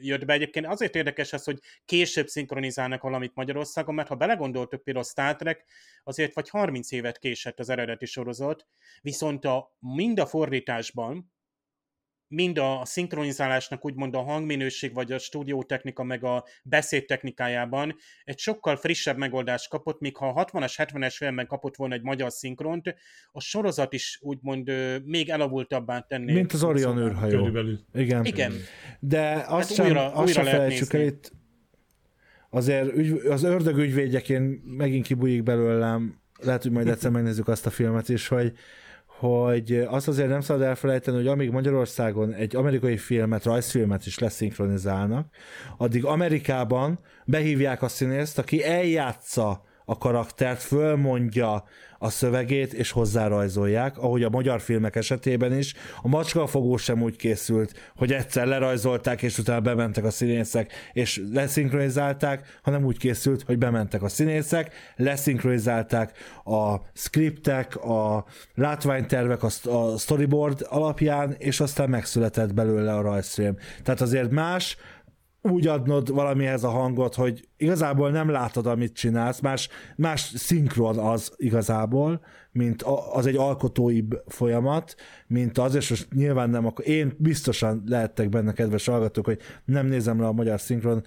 jött 0.00 0.24
be. 0.24 0.32
Egyébként 0.32 0.66
azért 0.66 0.94
érdekes 0.94 1.32
ez, 1.32 1.44
hogy 1.44 1.58
később 1.84 2.26
szinkronizálnak 2.26 3.02
valamit 3.02 3.34
Magyarországon, 3.34 3.94
mert 3.94 4.08
ha 4.08 4.14
belegondoltok 4.14 4.82
például 4.82 5.04
a 5.04 5.08
Star 5.08 5.36
Trek, 5.36 5.64
azért 6.04 6.34
vagy 6.34 6.48
30 6.48 6.92
évet 6.92 7.18
késett 7.18 7.58
az 7.60 7.68
eredeti 7.68 8.06
sorozat, 8.06 8.66
viszont 9.00 9.44
a, 9.44 9.76
mind 9.78 10.18
a 10.18 10.26
fordításban, 10.26 11.32
mind 12.32 12.58
a 12.58 12.80
szinkronizálásnak 12.84 13.84
úgymond 13.84 14.14
a 14.14 14.22
hangminőség, 14.22 14.94
vagy 14.94 15.12
a 15.12 15.18
stúdiótechnika, 15.18 16.02
meg 16.02 16.24
a 16.24 16.44
beszédtechnikájában 16.62 17.94
egy 18.24 18.38
sokkal 18.38 18.76
frissebb 18.76 19.16
megoldást 19.16 19.68
kapott, 19.68 20.00
míg 20.00 20.16
ha 20.16 20.28
a 20.28 20.44
60-as, 20.44 20.74
70-es 20.76 21.14
filmben 21.16 21.46
kapott 21.46 21.76
volna 21.76 21.94
egy 21.94 22.02
magyar 22.02 22.32
szinkront, 22.32 22.94
a 23.32 23.40
sorozat 23.40 23.92
is 23.92 24.18
úgymond 24.22 24.70
még 25.04 25.28
elavultabbá 25.28 26.00
tenné. 26.00 26.32
Mint 26.32 26.52
az 26.52 26.62
Orion 26.62 26.98
űrhajó. 26.98 27.36
Körülbelül. 27.36 27.80
Igen. 27.94 28.24
Igen. 28.24 28.52
De 29.00 29.44
azt 29.46 29.68
hát 29.68 29.74
sem, 29.74 29.86
újra, 29.86 30.12
azt 30.12 30.28
újra 30.28 30.42
sem 30.42 30.44
felejtsük 30.44 30.92
el 30.92 31.00
itt, 31.00 31.32
azért 32.50 32.96
ügy, 32.96 33.10
az 33.10 33.42
ördög 33.42 33.78
ügyvédjeként 33.78 34.76
megint 34.76 35.06
kibújik 35.06 35.42
belőlem, 35.42 36.20
lehet, 36.40 36.62
hogy 36.62 36.72
majd 36.72 36.88
egyszer 36.88 37.10
megnézzük 37.10 37.48
azt 37.48 37.66
a 37.66 37.70
filmet 37.70 38.08
is, 38.08 38.28
hogy 38.28 38.52
hogy 39.22 39.86
azt 39.88 40.08
azért 40.08 40.28
nem 40.28 40.40
szabad 40.40 40.62
elfelejteni, 40.62 41.16
hogy 41.16 41.26
amíg 41.26 41.50
Magyarországon 41.50 42.32
egy 42.32 42.56
amerikai 42.56 42.96
filmet, 42.96 43.44
rajzfilmet 43.44 44.06
is 44.06 44.18
leszinkronizálnak, 44.18 45.26
addig 45.76 46.04
Amerikában 46.04 46.98
behívják 47.24 47.82
a 47.82 47.88
színészt, 47.88 48.38
aki 48.38 48.64
eljátsza 48.64 49.64
a 49.84 49.98
karaktert, 49.98 50.62
fölmondja 50.62 51.64
a 51.98 52.10
szövegét, 52.10 52.72
és 52.72 52.90
hozzárajzolják, 52.90 53.98
ahogy 53.98 54.22
a 54.22 54.30
magyar 54.30 54.60
filmek 54.60 54.96
esetében 54.96 55.58
is. 55.58 55.74
A 56.02 56.08
macskafogó 56.08 56.76
sem 56.76 57.02
úgy 57.02 57.16
készült, 57.16 57.92
hogy 57.96 58.12
egyszer 58.12 58.46
lerajzolták, 58.46 59.22
és 59.22 59.38
utána 59.38 59.60
bementek 59.60 60.04
a 60.04 60.10
színészek, 60.10 60.72
és 60.92 61.22
leszinkronizálták, 61.32 62.58
hanem 62.62 62.84
úgy 62.84 62.98
készült, 62.98 63.42
hogy 63.42 63.58
bementek 63.58 64.02
a 64.02 64.08
színészek, 64.08 64.74
leszinkronizálták 64.96 66.12
a 66.44 66.76
skriptek, 66.94 67.76
a 67.76 68.24
látványtervek, 68.54 69.42
a 69.42 69.48
storyboard 69.98 70.66
alapján, 70.68 71.34
és 71.38 71.60
aztán 71.60 71.88
megszületett 71.88 72.54
belőle 72.54 72.94
a 72.94 73.02
rajzfilm. 73.02 73.56
Tehát 73.82 74.00
azért 74.00 74.30
más, 74.30 74.76
úgy 75.42 75.66
adnod 75.66 76.12
valamihez 76.12 76.64
a 76.64 76.68
hangot, 76.68 77.14
hogy 77.14 77.48
igazából 77.56 78.10
nem 78.10 78.28
látod, 78.28 78.66
amit 78.66 78.94
csinálsz, 78.94 79.40
más, 79.40 79.68
más 79.96 80.20
szinkron 80.20 80.98
az 80.98 81.32
igazából, 81.36 82.20
mint 82.52 82.82
az 83.12 83.26
egy 83.26 83.36
alkotói 83.36 84.00
folyamat, 84.26 84.94
mint 85.32 85.58
az, 85.58 85.74
és 85.74 85.90
most 85.90 86.08
nyilván 86.14 86.50
nem, 86.50 86.66
akkor 86.66 86.88
én 86.88 87.12
biztosan 87.18 87.82
lehettek 87.86 88.28
benne 88.28 88.52
kedves 88.52 88.86
hallgatók, 88.86 89.24
hogy 89.24 89.38
nem 89.64 89.86
nézem 89.86 90.20
le 90.20 90.26
a 90.26 90.32
magyar 90.32 90.60
szinkron, 90.60 91.04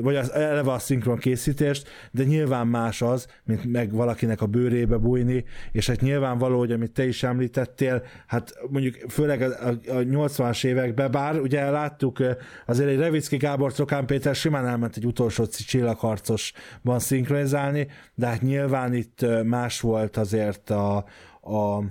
vagy 0.00 0.16
az, 0.16 0.32
eleve 0.32 0.72
a 0.72 0.78
szinkron 0.78 1.18
készítést, 1.18 1.88
de 2.10 2.24
nyilván 2.24 2.66
más 2.66 3.02
az, 3.02 3.26
mint 3.44 3.72
meg 3.72 3.92
valakinek 3.92 4.40
a 4.40 4.46
bőrébe 4.46 4.96
bújni, 4.96 5.44
és 5.72 5.86
hát 5.86 6.00
nyilvánvaló, 6.00 6.58
hogy 6.58 6.72
amit 6.72 6.92
te 6.92 7.06
is 7.06 7.22
említettél, 7.22 8.02
hát 8.26 8.54
mondjuk 8.70 8.94
főleg 9.08 9.42
a, 9.42 9.68
a 9.68 9.74
80-as 9.86 10.64
években, 10.64 11.10
bár 11.10 11.40
ugye 11.40 11.70
láttuk 11.70 12.18
azért 12.66 12.88
egy 12.88 12.98
Revicki 12.98 13.36
Gábor 13.36 13.72
Trokán 13.72 14.06
Péter 14.06 14.34
simán 14.34 14.66
elment 14.66 14.96
egy 14.96 15.06
utolsó 15.06 15.46
csillagharcosban 15.46 16.98
szinkronizálni, 16.98 17.86
de 18.14 18.26
hát 18.26 18.42
nyilván 18.42 18.94
itt 18.94 19.26
más 19.44 19.80
volt 19.80 20.16
azért 20.16 20.70
a, 20.70 20.96
a 21.40 21.82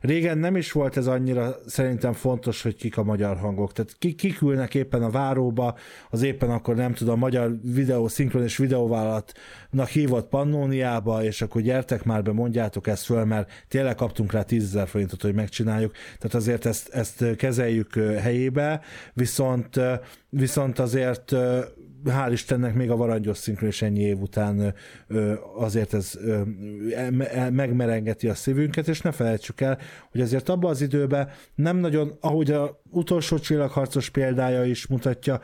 Régen 0.00 0.38
nem 0.38 0.56
is 0.56 0.72
volt 0.72 0.96
ez 0.96 1.06
annyira 1.06 1.56
szerintem 1.66 2.12
fontos, 2.12 2.62
hogy 2.62 2.76
kik 2.76 2.96
a 2.96 3.02
magyar 3.02 3.36
hangok. 3.36 3.72
Tehát 3.72 3.96
kik, 3.98 4.16
kik 4.16 4.40
ülnek 4.40 4.74
éppen 4.74 5.02
a 5.02 5.10
váróba, 5.10 5.76
az 6.10 6.22
éppen 6.22 6.50
akkor 6.50 6.74
nem 6.74 6.94
tudom, 6.94 7.14
a 7.14 7.16
magyar 7.16 7.52
videó, 7.62 8.08
szinkron 8.08 8.42
és 8.42 8.56
videóvállalatnak 8.56 9.88
hívott 9.88 10.28
Pannóniába, 10.28 11.24
és 11.24 11.42
akkor 11.42 11.62
gyertek 11.62 12.04
már 12.04 12.22
be, 12.22 12.32
mondjátok 12.32 12.86
ezt 12.86 13.04
föl, 13.04 13.24
mert 13.24 13.64
tényleg 13.68 13.94
kaptunk 13.94 14.32
rá 14.32 14.42
10 14.42 14.64
ezer 14.64 14.88
forintot, 14.88 15.22
hogy 15.22 15.34
megcsináljuk. 15.34 15.92
Tehát 15.92 16.34
azért 16.34 16.66
ezt, 16.66 16.88
ezt 16.88 17.36
kezeljük 17.36 17.94
helyébe, 17.94 18.80
viszont, 19.12 19.80
viszont 20.28 20.78
azért 20.78 21.34
hál' 22.04 22.32
Istennek 22.32 22.74
még 22.74 22.90
a 22.90 22.96
varangyos 22.96 23.38
szinkron 23.38 23.68
is 23.68 23.82
ennyi 23.82 24.00
év 24.00 24.20
után 24.20 24.74
azért 25.56 25.94
ez 25.94 26.18
megmerengeti 27.50 28.28
a 28.28 28.34
szívünket, 28.34 28.88
és 28.88 29.00
ne 29.00 29.12
felejtsük 29.12 29.60
el, 29.60 29.78
hogy 30.10 30.20
azért 30.20 30.48
abban 30.48 30.70
az 30.70 30.80
időben 30.80 31.28
nem 31.54 31.76
nagyon, 31.76 32.16
ahogy 32.20 32.50
a 32.50 32.80
utolsó 32.90 33.38
csillagharcos 33.38 34.10
példája 34.10 34.64
is 34.64 34.86
mutatja, 34.86 35.40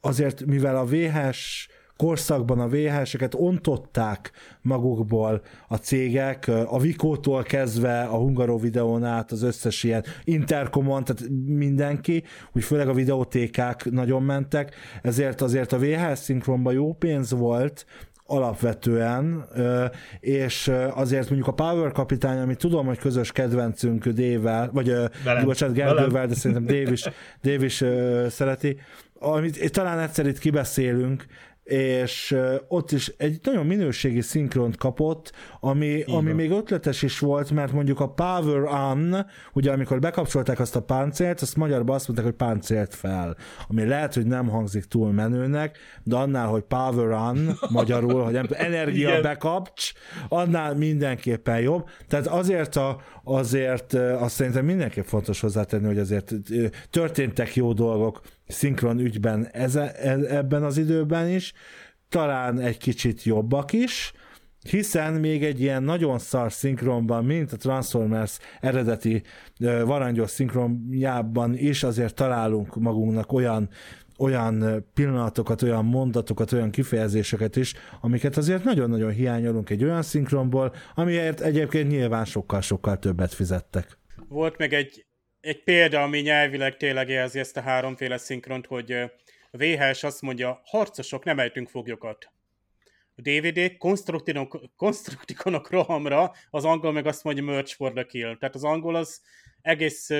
azért 0.00 0.44
mivel 0.44 0.76
a 0.76 0.84
VHS 0.84 1.68
korszakban 1.96 2.60
a 2.60 2.68
VHS-eket 2.68 3.34
ontották 3.34 4.30
magukból 4.62 5.42
a 5.68 5.76
cégek, 5.76 6.50
a 6.66 6.78
Vikótól 6.78 7.42
kezdve 7.42 8.00
a 8.00 8.16
Hungaró 8.16 8.58
videón 8.58 9.04
át 9.04 9.32
az 9.32 9.42
összes 9.42 9.82
ilyen 9.82 10.04
interkomon, 10.24 11.04
tehát 11.04 11.22
mindenki, 11.46 12.22
úgy 12.52 12.64
főleg 12.64 12.88
a 12.88 12.94
videótékák 12.94 13.90
nagyon 13.90 14.22
mentek, 14.22 14.74
ezért 15.02 15.40
azért 15.40 15.72
a 15.72 15.78
VHS 15.78 16.18
szinkronban 16.18 16.72
jó 16.72 16.92
pénz 16.92 17.30
volt, 17.30 17.86
alapvetően, 18.26 19.44
és 20.20 20.72
azért 20.94 21.26
mondjuk 21.26 21.48
a 21.48 21.52
Power 21.52 21.92
kapitány, 21.92 22.38
amit 22.38 22.58
tudom, 22.58 22.86
hogy 22.86 22.98
közös 22.98 23.32
kedvencünk 23.32 24.08
Dével, 24.08 24.70
vagy 24.72 24.86
Velem. 25.24 25.44
bocsánat, 25.44 25.74
Gergővel, 25.74 26.26
de 26.26 26.34
szerintem 26.34 26.66
Dave 26.66 26.92
is, 26.92 27.08
Dave 27.42 27.64
is 27.64 27.84
szereti, 28.28 28.80
amit 29.18 29.72
talán 29.72 29.98
egyszer 29.98 30.26
itt 30.26 30.38
kibeszélünk, 30.38 31.26
és 31.64 32.36
ott 32.68 32.92
is 32.92 33.12
egy 33.16 33.38
nagyon 33.42 33.66
minőségi 33.66 34.20
szinkront 34.20 34.76
kapott, 34.76 35.32
ami, 35.60 36.02
ami 36.02 36.32
még 36.32 36.50
ötletes 36.50 37.02
is 37.02 37.18
volt, 37.18 37.50
mert 37.50 37.72
mondjuk 37.72 38.00
a 38.00 38.08
Power 38.08 38.62
On, 38.62 39.26
ugye 39.52 39.72
amikor 39.72 39.98
bekapcsolták 39.98 40.60
azt 40.60 40.76
a 40.76 40.82
páncélt, 40.82 41.40
azt 41.40 41.56
magyarban 41.56 41.94
azt 41.94 42.06
mondták, 42.06 42.28
hogy 42.28 42.36
páncélt 42.36 42.94
fel, 42.94 43.36
ami 43.68 43.86
lehet, 43.86 44.14
hogy 44.14 44.26
nem 44.26 44.48
hangzik 44.48 44.84
túl 44.84 45.12
menőnek, 45.12 45.78
de 46.02 46.16
annál, 46.16 46.46
hogy 46.46 46.62
Power 46.62 47.10
On, 47.10 47.48
magyarul, 47.70 48.22
hogy 48.22 48.32
nem 48.32 48.46
energia 48.50 49.08
Igen. 49.08 49.22
bekapcs, 49.22 49.92
annál 50.28 50.74
mindenképpen 50.74 51.60
jobb. 51.60 51.88
Tehát 52.08 52.26
azért 52.26 52.76
a, 52.76 53.00
azért 53.24 53.94
azt 53.94 54.34
szerintem 54.34 54.64
mindenképp 54.64 55.04
fontos 55.04 55.40
hozzátenni, 55.40 55.86
hogy 55.86 55.98
azért 55.98 56.32
történtek 56.90 57.54
jó 57.54 57.72
dolgok 57.72 58.20
szinkron 58.52 58.98
ügyben 58.98 59.48
e, 59.52 59.92
ebben 60.28 60.62
az 60.62 60.78
időben 60.78 61.28
is, 61.28 61.52
talán 62.08 62.58
egy 62.58 62.78
kicsit 62.78 63.22
jobbak 63.22 63.72
is, 63.72 64.12
hiszen 64.70 65.12
még 65.12 65.44
egy 65.44 65.60
ilyen 65.60 65.82
nagyon 65.82 66.18
szar 66.18 66.52
szinkronban, 66.52 67.24
mint 67.24 67.52
a 67.52 67.56
Transformers 67.56 68.38
eredeti 68.60 69.22
varangyos 69.84 70.30
szinkronjában 70.30 71.56
is 71.56 71.82
azért 71.82 72.14
találunk 72.14 72.76
magunknak 72.76 73.32
olyan 73.32 73.68
olyan 74.18 74.84
pillanatokat, 74.94 75.62
olyan 75.62 75.84
mondatokat, 75.84 76.52
olyan 76.52 76.70
kifejezéseket 76.70 77.56
is, 77.56 77.74
amiket 78.00 78.36
azért 78.36 78.64
nagyon-nagyon 78.64 79.10
hiányolunk 79.10 79.70
egy 79.70 79.84
olyan 79.84 80.02
szinkronból, 80.02 80.74
amiért 80.94 81.40
egyébként 81.40 81.88
nyilván 81.88 82.24
sokkal-sokkal 82.24 82.98
többet 82.98 83.34
fizettek. 83.34 83.98
Volt 84.28 84.58
meg 84.58 84.72
egy 84.72 85.06
egy 85.42 85.62
példa, 85.62 86.02
ami 86.02 86.20
nyelvileg 86.20 86.76
tényleg 86.76 87.08
jelzi 87.08 87.38
ezt 87.38 87.56
a 87.56 87.60
háromféle 87.60 88.16
szinkront, 88.16 88.66
hogy 88.66 88.92
a 88.92 89.10
VHS 89.50 90.02
azt 90.02 90.22
mondja, 90.22 90.60
harcosok, 90.64 91.24
nem 91.24 91.38
ejtünk 91.38 91.68
foglyokat. 91.68 92.32
A 93.16 93.20
DVD 93.20 93.76
konstruktikonok 94.76 95.70
rohamra, 95.70 96.32
az 96.50 96.64
angol 96.64 96.92
meg 96.92 97.06
azt 97.06 97.24
mondja 97.24 97.44
merch 97.44 97.74
for 97.74 97.92
the 97.92 98.06
kill. 98.06 98.36
Tehát 98.36 98.54
az 98.54 98.64
angol 98.64 98.94
az 98.94 99.22
egész 99.62 100.10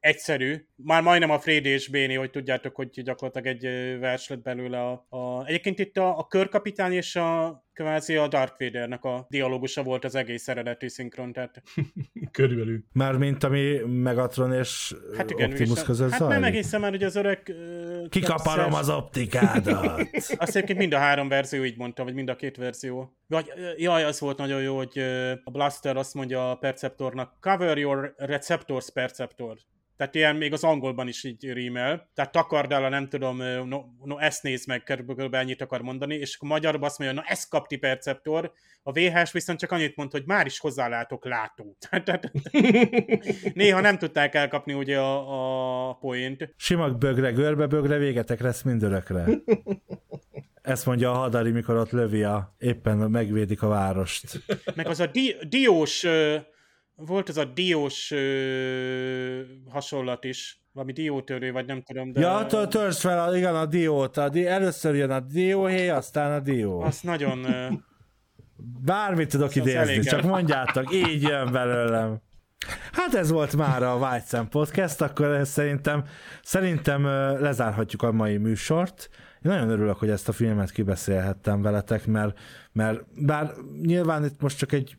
egyszerű. 0.00 0.66
Már 0.76 1.02
majdnem 1.02 1.30
a 1.30 1.38
Freddy 1.38 1.68
és 1.68 1.88
Béni, 1.88 2.14
hogy 2.14 2.30
tudjátok, 2.30 2.74
hogy 2.74 3.02
gyakorlatilag 3.02 3.46
egy 3.46 3.98
vers 3.98 4.28
lett 4.28 4.42
belőle 4.42 4.80
a, 4.80 5.06
a... 5.08 5.46
Egyébként 5.46 5.78
itt 5.78 5.96
a, 5.96 6.18
a 6.18 6.26
körkapitány 6.26 6.92
és 6.92 7.16
a 7.16 7.62
kvázi 7.72 8.16
a 8.16 8.28
Darth 8.28 8.54
Vadernek 8.58 9.04
a 9.04 9.26
dialógusa 9.28 9.82
volt 9.82 10.04
az 10.04 10.14
egész 10.14 10.48
eredeti 10.48 10.88
szinkron, 10.88 11.32
tehát... 11.32 11.62
Körülbelül. 12.30 13.18
mint 13.18 13.44
ami 13.44 13.78
Megatron 13.86 14.52
és 14.52 14.94
hát 15.16 15.30
igen, 15.30 15.50
Optimus 15.50 15.82
között 15.82 16.10
Hát 16.10 16.28
nem 16.28 16.44
egészen 16.44 16.80
már, 16.80 16.90
hogy 16.90 17.02
az 17.02 17.16
öreg... 17.16 17.42
Uh, 17.48 18.08
Kikaparom 18.08 18.74
az 18.74 18.88
optikádat! 18.88 20.08
Azt 20.36 20.56
egyébként 20.56 20.78
mind 20.78 20.92
a 20.92 20.98
három 20.98 21.28
verzió 21.28 21.64
így 21.64 21.76
mondta, 21.76 22.04
vagy 22.04 22.14
mind 22.14 22.28
a 22.28 22.36
két 22.36 22.56
verzió. 22.56 23.16
Vagy, 23.26 23.52
jaj, 23.76 24.04
az 24.04 24.20
volt 24.20 24.38
nagyon 24.38 24.62
jó, 24.62 24.76
hogy 24.76 24.98
a 25.44 25.50
Blaster 25.50 25.96
azt 25.96 26.14
mondja 26.14 26.50
a 26.50 26.54
Perceptornak, 26.54 27.36
cover 27.40 27.78
your 27.78 28.14
receptors 28.16 28.90
Perceptor. 28.92 29.56
Tehát 30.00 30.14
ilyen 30.14 30.36
még 30.36 30.52
az 30.52 30.64
angolban 30.64 31.08
is 31.08 31.24
így 31.24 31.52
rímel. 31.52 32.10
Tehát 32.14 32.32
takard 32.32 32.72
el 32.72 32.84
a 32.84 32.88
nem 32.88 33.08
tudom, 33.08 33.36
no, 33.68 33.84
no 34.04 34.18
ezt 34.18 34.42
nézd 34.42 34.68
meg, 34.68 34.82
körülbelül 34.82 35.34
ennyit 35.34 35.62
akar 35.62 35.80
mondani, 35.80 36.14
és 36.14 36.36
akkor 36.36 36.48
magyarban 36.48 36.88
azt 36.88 36.98
mondja, 36.98 37.20
na 37.20 37.26
ezt 37.28 37.48
kapti 37.48 37.76
perceptor, 37.76 38.52
a 38.82 38.92
VHS 38.92 39.32
viszont 39.32 39.58
csak 39.58 39.70
annyit 39.70 39.96
mond, 39.96 40.10
hogy 40.10 40.22
már 40.26 40.46
is 40.46 40.58
hozzálátok 40.58 41.24
látó. 41.24 41.76
Néha 43.54 43.80
nem 43.80 43.98
tudták 43.98 44.34
elkapni 44.34 44.72
ugye 44.72 44.98
a, 44.98 45.88
a 45.88 45.94
poént. 45.94 46.54
Simak 46.56 46.98
bögre, 46.98 47.30
görbe 47.30 47.66
bögre, 47.66 47.96
végetek 47.96 48.40
lesz 48.40 48.62
mindörökre. 48.62 49.24
Ezt 50.62 50.86
mondja 50.86 51.10
a 51.10 51.14
hadari, 51.14 51.50
mikor 51.50 51.76
ott 51.76 51.90
lövi 51.90 52.22
a, 52.22 52.54
éppen 52.58 52.96
megvédik 52.96 53.62
a 53.62 53.68
várost. 53.68 54.44
Meg 54.74 54.86
az 54.86 55.00
a 55.00 55.06
di- 55.06 55.36
diós 55.48 56.06
volt 57.06 57.28
ez 57.28 57.36
a 57.36 57.44
diós 57.44 58.10
ö, 58.10 59.40
hasonlat 59.68 60.24
is, 60.24 60.62
valami 60.72 60.92
diótörő, 60.92 61.52
vagy 61.52 61.66
nem 61.66 61.82
tudom, 61.82 62.12
de... 62.12 62.20
Ja, 62.20 62.46
törzs 62.66 63.00
fel, 63.00 63.36
igen, 63.36 63.54
a 63.54 63.66
diót. 63.66 64.16
A 64.16 64.28
di- 64.28 64.46
először 64.46 64.94
jön 64.94 65.10
a 65.10 65.20
dióhé, 65.20 65.88
aztán 65.88 66.32
a 66.32 66.40
dió. 66.40 66.80
Az 66.80 67.00
nagyon... 67.00 67.44
Ö... 67.44 67.66
Bármit 68.84 69.28
tudok 69.28 69.54
idézni, 69.54 69.98
csak 69.98 70.22
mondjátok, 70.22 70.94
így 70.94 71.22
jön 71.22 71.52
belőlem. 71.52 72.20
Hát 72.92 73.14
ez 73.14 73.30
volt 73.30 73.56
már 73.56 73.82
a 73.82 73.96
White 73.96 74.46
Podcast, 74.50 75.00
akkor 75.00 75.46
szerintem, 75.46 76.04
szerintem 76.42 77.04
lezárhatjuk 77.40 78.02
a 78.02 78.12
mai 78.12 78.36
műsort. 78.36 79.08
Én 79.42 79.52
nagyon 79.52 79.68
örülök, 79.70 79.96
hogy 79.96 80.10
ezt 80.10 80.28
a 80.28 80.32
filmet 80.32 80.70
kibeszélhettem 80.70 81.62
veletek, 81.62 82.06
mert, 82.06 82.38
mert 82.72 83.24
bár 83.24 83.52
nyilván 83.82 84.24
itt 84.24 84.40
most 84.40 84.58
csak 84.58 84.72
egy 84.72 84.96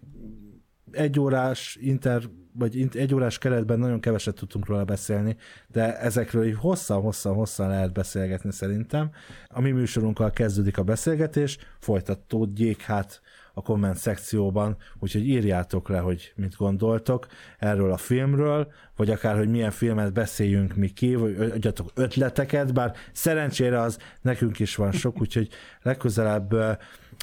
egy 0.92 1.20
órás 1.20 1.78
inter 1.82 2.22
vagy 2.54 2.88
egy 2.94 3.14
órás 3.14 3.38
keretben 3.38 3.80
nagyon 3.80 4.00
keveset 4.00 4.36
tudtunk 4.36 4.66
róla 4.66 4.84
beszélni, 4.84 5.36
de 5.68 6.00
ezekről 6.00 6.46
így 6.46 6.56
hosszan-hosszan-hosszan 6.56 7.68
lehet 7.68 7.94
beszélgetni 7.94 8.52
szerintem. 8.52 9.10
A 9.48 9.62
mi 9.62 9.72
műsorunkkal 9.72 10.32
kezdődik 10.32 10.78
a 10.78 10.84
beszélgetés, 10.84 11.58
folytatódjék 11.80 12.82
hát 12.82 13.22
a 13.54 13.62
komment 13.62 13.98
szekcióban, 13.98 14.78
úgyhogy 15.00 15.28
írjátok 15.28 15.90
le, 15.90 16.00
hogy 16.00 16.34
mit 16.36 16.56
gondoltok 16.56 17.28
erről 17.60 17.92
a 17.92 17.98
filmről, 17.98 18.72
vagy 18.96 19.10
akár, 19.10 19.38
hogy 19.38 19.50
milyen 19.50 19.72
filmet 19.72 20.14
beszéljünk 20.14 20.76
mi 20.76 20.88
ki, 20.88 21.16
vagy 21.16 21.52
adjatok 21.52 21.92
ötleteket, 21.96 22.74
bár 22.74 22.96
szerencsére 23.12 23.80
az 23.80 23.98
nekünk 24.22 24.60
is 24.60 24.76
van 24.76 24.92
sok, 24.92 25.22
úgyhogy 25.22 25.50
legközelebb 25.82 26.56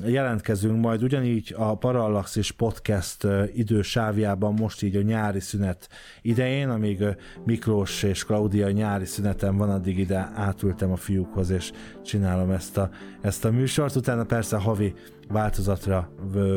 jelentkezünk 0.04 0.80
majd 0.80 1.02
ugyanígy 1.02 1.54
a 1.56 1.74
Parallaxis 1.74 2.50
podcast 2.50 3.26
idősávjában 3.54 4.54
most 4.54 4.82
így 4.82 4.96
a 4.96 5.02
nyári 5.02 5.40
szünet 5.40 5.88
idején, 6.22 6.68
amíg 6.68 7.04
Miklós 7.44 8.02
és 8.02 8.24
Klaudia 8.24 8.70
nyári 8.70 9.04
szüneten 9.04 9.56
van, 9.56 9.70
addig 9.70 9.98
ide 9.98 10.30
átültem 10.34 10.92
a 10.92 10.96
fiúkhoz, 10.96 11.50
és 11.50 11.72
csinálom 12.04 12.50
ezt 12.50 12.76
a, 12.76 12.90
ezt 13.20 13.44
a 13.44 13.50
műsort. 13.50 13.96
Utána 13.96 14.24
persze 14.24 14.56
havi 14.56 14.94
változatra 15.28 16.10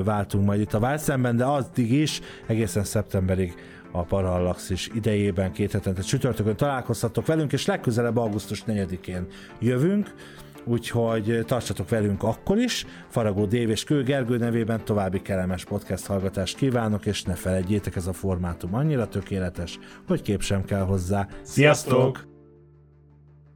váltunk 0.04 0.46
majd 0.46 0.62
itt 0.62 0.74
a 0.74 0.80
Válszemben, 0.80 1.36
de 1.36 1.44
addig 1.44 1.92
is 1.92 2.20
egészen 2.48 2.84
szeptemberig 2.84 3.54
a 3.92 4.04
Parallaxis 4.04 4.89
idejében 4.94 5.52
két 5.52 5.72
hetente 5.72 6.02
csütörtökön 6.02 6.56
találkozhatok 6.56 7.26
velünk, 7.26 7.54
és 7.54 7.66
legközelebb 7.66 8.18
augusztus 8.18 8.64
4-én 8.68 9.28
jövünk 9.60 10.14
úgyhogy 10.66 11.43
tartsatok 11.45 11.89
velünk 11.89 12.24
akkor 12.24 12.57
is. 12.57 12.86
Faragó 13.09 13.45
Dév 13.45 13.70
és 13.70 13.84
Kő 13.84 14.03
Gergő 14.03 14.38
nevében 14.38 14.86
további 14.86 15.22
kellemes 15.22 15.66
podcast 15.66 16.05
hallgatást 16.05 16.57
kívánok, 16.57 17.05
és 17.05 17.24
ne 17.24 17.34
felejtjétek, 17.34 17.95
ez 17.95 18.07
a 18.07 18.14
formátum 18.14 18.76
annyira 18.76 19.07
tökéletes, 19.07 19.80
hogy 20.07 20.22
kép 20.22 20.41
sem 20.41 20.66
kell 20.66 20.84
hozzá. 20.84 21.28
Sziasztok! 21.41 22.31